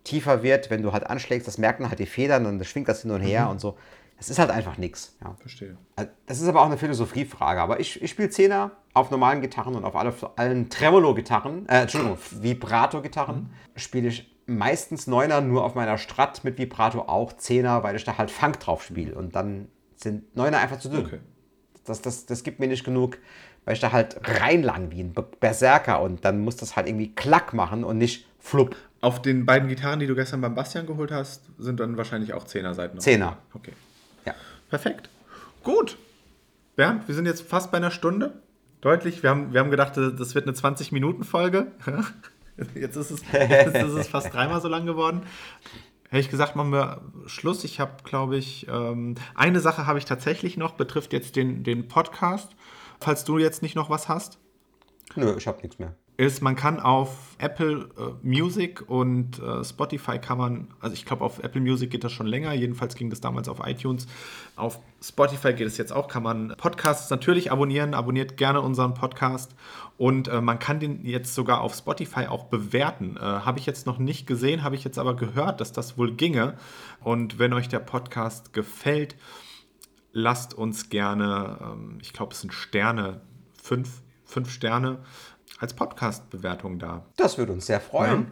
tiefer 0.05 0.43
wird, 0.43 0.71
wenn 0.71 0.83
du 0.83 0.93
halt 0.93 1.07
anschlägst. 1.07 1.47
Das 1.47 1.59
merken 1.59 1.89
halt 1.89 1.99
die 1.99 2.07
Federn 2.07 2.47
und 2.47 2.61
das 2.61 2.69
schwingt 2.69 2.89
das 2.89 3.03
hin 3.03 3.11
und 3.11 3.21
her 3.21 3.51
und 3.51 3.61
so. 3.61 3.77
Es 4.21 4.31
ist 4.31 4.39
halt 4.39 4.51
einfach 4.51 4.79
nichts. 4.79 5.17
Ja. 5.23 5.35
Verstehe. 5.39 5.77
Also, 5.97 6.11
Das 6.27 6.41
ist 6.41 6.49
aber 6.49 6.61
auch 6.63 6.67
eine 6.67 6.77
Philosophiefrage. 6.79 7.61
Aber 7.61 7.79
ich, 7.81 8.03
ich 8.03 8.11
spiele 8.11 8.31
Zehner 8.31 8.73
auf 8.95 9.11
normalen 9.11 9.41
Gitarren 9.41 9.75
und 9.77 9.85
auf 9.85 9.95
alle, 9.95 10.13
allen 10.37 10.69
Tremolo-Gitarren, 10.71 11.69
äh, 11.69 11.83
Entschuldigung, 11.83 12.19
Vibrato-Gitarren 12.69 13.51
spiele 13.77 14.09
ich 14.09 14.35
meistens 14.47 15.07
Neuner 15.07 15.41
nur 15.41 15.65
auf 15.65 15.75
meiner 15.75 15.99
Strat 15.99 16.43
mit 16.43 16.59
Vibrato 16.59 17.03
auch 17.03 17.33
Zehner, 17.35 17.83
weil 17.83 17.97
ich 17.97 18.05
da 18.05 18.19
halt 18.19 18.31
Funk 18.31 18.59
drauf 18.61 18.83
spiele. 18.83 19.15
Und 19.15 19.37
dann 19.37 19.69
sind 19.97 20.35
Neuner 20.37 20.59
einfach 20.59 20.79
zu 20.79 20.89
dünn. 20.89 21.05
Okay. 21.07 21.21
Das, 21.85 22.03
das, 22.03 22.27
das 22.27 22.43
gibt 22.43 22.59
mir 22.61 22.67
nicht 22.67 22.85
genug, 22.85 23.19
weil 23.65 23.75
ich 23.75 23.81
da 23.81 23.93
halt 23.93 24.19
reinlang 24.25 24.91
wie 24.91 25.01
ein 25.01 25.13
Be- 25.13 25.23
Berserker 25.41 26.01
und 26.03 26.25
dann 26.25 26.41
muss 26.41 26.57
das 26.57 26.77
halt 26.77 26.87
irgendwie 26.89 27.15
klack 27.15 27.55
machen 27.55 27.85
und 27.85 27.99
nicht 27.99 28.27
flupp. 28.39 28.75
Auf 29.01 29.23
den 29.23 29.47
beiden 29.47 29.69
Gitarren, 29.69 30.01
die 30.01 30.07
du 30.07 30.15
gestern 30.15 30.41
beim 30.41 30.55
Bastian 30.55 30.87
geholt 30.87 31.13
hast, 31.13 31.45
sind 31.59 31.79
dann 31.79 31.97
wahrscheinlich 31.97 32.35
auch 32.35 32.45
Zehner-Seiten. 32.45 32.99
Zehner. 32.99 33.39
Okay. 33.55 33.73
Perfekt. 34.69 35.09
Gut. 35.63 35.97
Bernd, 36.77 37.09
wir 37.09 37.15
sind 37.15 37.27
jetzt 37.27 37.43
fast 37.43 37.71
bei 37.71 37.79
einer 37.79 37.91
Stunde. 37.91 38.43
Deutlich. 38.81 39.23
Wir 39.23 39.31
haben, 39.31 39.53
wir 39.53 39.61
haben 39.61 39.71
gedacht, 39.71 39.97
das 39.97 40.35
wird 40.35 40.47
eine 40.47 40.57
20-Minuten-Folge. 40.57 41.73
Jetzt 42.75 42.97
ist 42.97 43.13
es, 43.13 43.23
jetzt 43.31 43.77
ist 43.77 43.93
es 43.93 44.09
fast 44.09 44.35
dreimal 44.35 44.61
so 44.61 44.67
lang 44.67 44.85
geworden. 44.85 45.23
Hätte 46.09 46.21
ich 46.21 46.29
gesagt, 46.29 46.57
machen 46.57 46.73
wir 46.73 47.03
Schluss. 47.27 47.63
Ich 47.63 47.79
habe, 47.79 48.03
glaube 48.03 48.37
ich, 48.37 48.67
ähm, 48.69 49.15
eine 49.37 49.61
Sache 49.61 49.87
habe 49.87 49.99
ich 49.99 50.07
tatsächlich 50.07 50.57
noch, 50.57 50.73
betrifft 50.73 51.13
jetzt 51.13 51.37
den, 51.37 51.63
den 51.63 51.87
Podcast. 51.87 52.57
Falls 52.99 53.25
du 53.25 53.39
jetzt 53.39 53.63
nicht 53.63 53.77
noch 53.77 53.91
was 53.91 54.09
hast. 54.09 54.39
Nö, 55.15 55.37
ich 55.37 55.47
habe 55.47 55.63
nichts 55.63 55.79
mehr. 55.79 55.95
Ist, 56.19 56.43
man 56.43 56.57
kann 56.57 56.81
auf 56.81 57.37
Apple 57.39 57.89
äh, 57.97 58.27
Music 58.27 58.83
und 58.91 59.39
äh, 59.39 59.65
Spotify 59.65 60.19
kann 60.19 60.37
man, 60.37 60.67
also 60.81 60.93
ich 60.93 61.07
glaube 61.07 61.25
auf 61.25 61.39
Apple 61.39 61.61
Music 61.61 61.93
geht 61.93 62.03
das 62.03 62.11
schon 62.11 62.27
länger, 62.27 62.53
jedenfalls 62.53 62.97
ging 62.97 63.09
das 63.09 63.21
damals 63.21 63.49
auf 63.49 63.61
iTunes. 63.65 64.09
Auf 64.57 64.81
Spotify 65.01 65.53
geht 65.53 65.69
es 65.69 65.79
jetzt 65.79 65.93
auch, 65.93 66.09
kann 66.09 66.25
man 66.25 66.55
Podcasts 66.59 67.09
natürlich 67.11 67.53
abonnieren, 67.53 67.95
abonniert 67.95 68.37
gerne 68.37 68.61
unseren 68.61 68.95
Podcast 68.95 69.55
und 69.97 70.27
äh, 70.27 70.41
man 70.41 70.59
kann 70.59 70.81
den 70.81 71.07
jetzt 71.07 71.37
sogar 71.37 71.61
auf 71.61 71.73
Spotify 71.73 72.27
auch 72.27 72.47
bewerten. 72.47 73.17
Äh, 73.17 73.21
habe 73.21 73.61
ich 73.61 73.67
jetzt 73.67 73.87
noch 73.87 73.99
nicht 73.99 74.27
gesehen, 74.27 74.65
habe 74.65 74.75
ich 74.75 74.83
jetzt 74.83 74.99
aber 74.99 75.15
gehört, 75.15 75.61
dass 75.61 75.71
das 75.71 75.99
wohl 75.99 76.13
ginge. 76.15 76.55
Und 77.01 77.39
wenn 77.39 77.53
euch 77.53 77.69
der 77.69 77.79
Podcast 77.79 78.53
gefällt, 78.53 79.15
lasst 80.13 80.53
uns 80.53 80.89
gerne, 80.89 81.59
ähm, 81.63 81.99
ich 82.03 82.13
glaube, 82.13 82.33
es 82.33 82.41
sind 82.41 82.53
Sterne, 82.53 83.21
fünf, 83.63 84.03
fünf 84.25 84.51
Sterne 84.51 84.99
als 85.59 85.75
Podcast-Bewertung 85.75 86.79
da. 86.79 87.05
Das 87.17 87.39
würde 87.39 87.53
uns 87.53 87.67
sehr 87.67 87.81
freuen. 87.81 88.29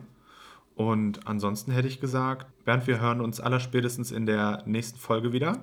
Und 0.74 1.26
ansonsten 1.26 1.72
hätte 1.72 1.88
ich 1.88 2.00
gesagt, 2.00 2.46
Bernd, 2.64 2.86
wir 2.86 3.00
hören 3.00 3.20
uns 3.20 3.40
allerspätestens 3.40 4.12
in 4.12 4.26
der 4.26 4.62
nächsten 4.66 4.98
Folge 4.98 5.32
wieder. 5.32 5.58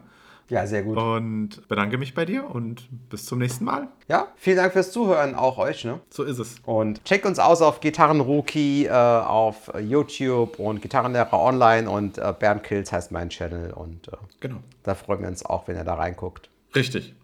Ja, 0.50 0.68
sehr 0.68 0.84
gut. 0.84 0.98
Und 0.98 1.68
bedanke 1.70 1.98
mich 1.98 2.14
bei 2.14 2.26
dir 2.26 2.50
und 2.50 2.88
bis 3.10 3.26
zum 3.26 3.40
nächsten 3.40 3.64
Mal. 3.64 3.88
Ja, 4.10 4.28
vielen 4.36 4.58
Dank 4.58 4.74
fürs 4.74 4.92
Zuhören, 4.92 5.36
auch 5.36 5.58
euch. 5.58 5.86
Ne? 5.86 6.02
So 6.10 6.24
ist 6.24 6.38
es. 6.38 6.58
Und 6.66 7.04
checkt 7.06 7.26
uns 7.26 7.40
aus 7.40 7.62
auf 7.62 7.80
Gitarrenrookie, 7.80 8.86
äh, 8.88 8.92
auf 8.92 9.72
YouTube 9.80 10.60
und 10.60 10.82
Gitarrenlehrer 10.82 11.40
online 11.40 11.90
und 11.90 12.18
äh, 12.18 12.34
Bernd 12.38 12.64
Kills 12.64 12.92
heißt 12.92 13.12
mein 13.12 13.30
Channel 13.30 13.72
und 13.72 14.10
äh, 14.10 14.18
Genau. 14.42 14.58
da 14.84 14.96
freuen 14.96 15.22
wir 15.22 15.30
uns 15.30 15.46
auch, 15.46 15.68
wenn 15.68 15.78
ihr 15.78 15.86
da 15.86 15.94
reinguckt. 15.96 16.50
Richtig. 16.76 17.16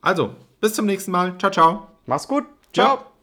Also, 0.00 0.34
bis 0.60 0.74
zum 0.74 0.86
nächsten 0.86 1.12
Mal. 1.12 1.38
Ciao, 1.38 1.52
ciao. 1.52 1.86
Mach's 2.06 2.26
gut. 2.26 2.44
Ciao. 2.72 2.96
Ciao. 2.96 3.06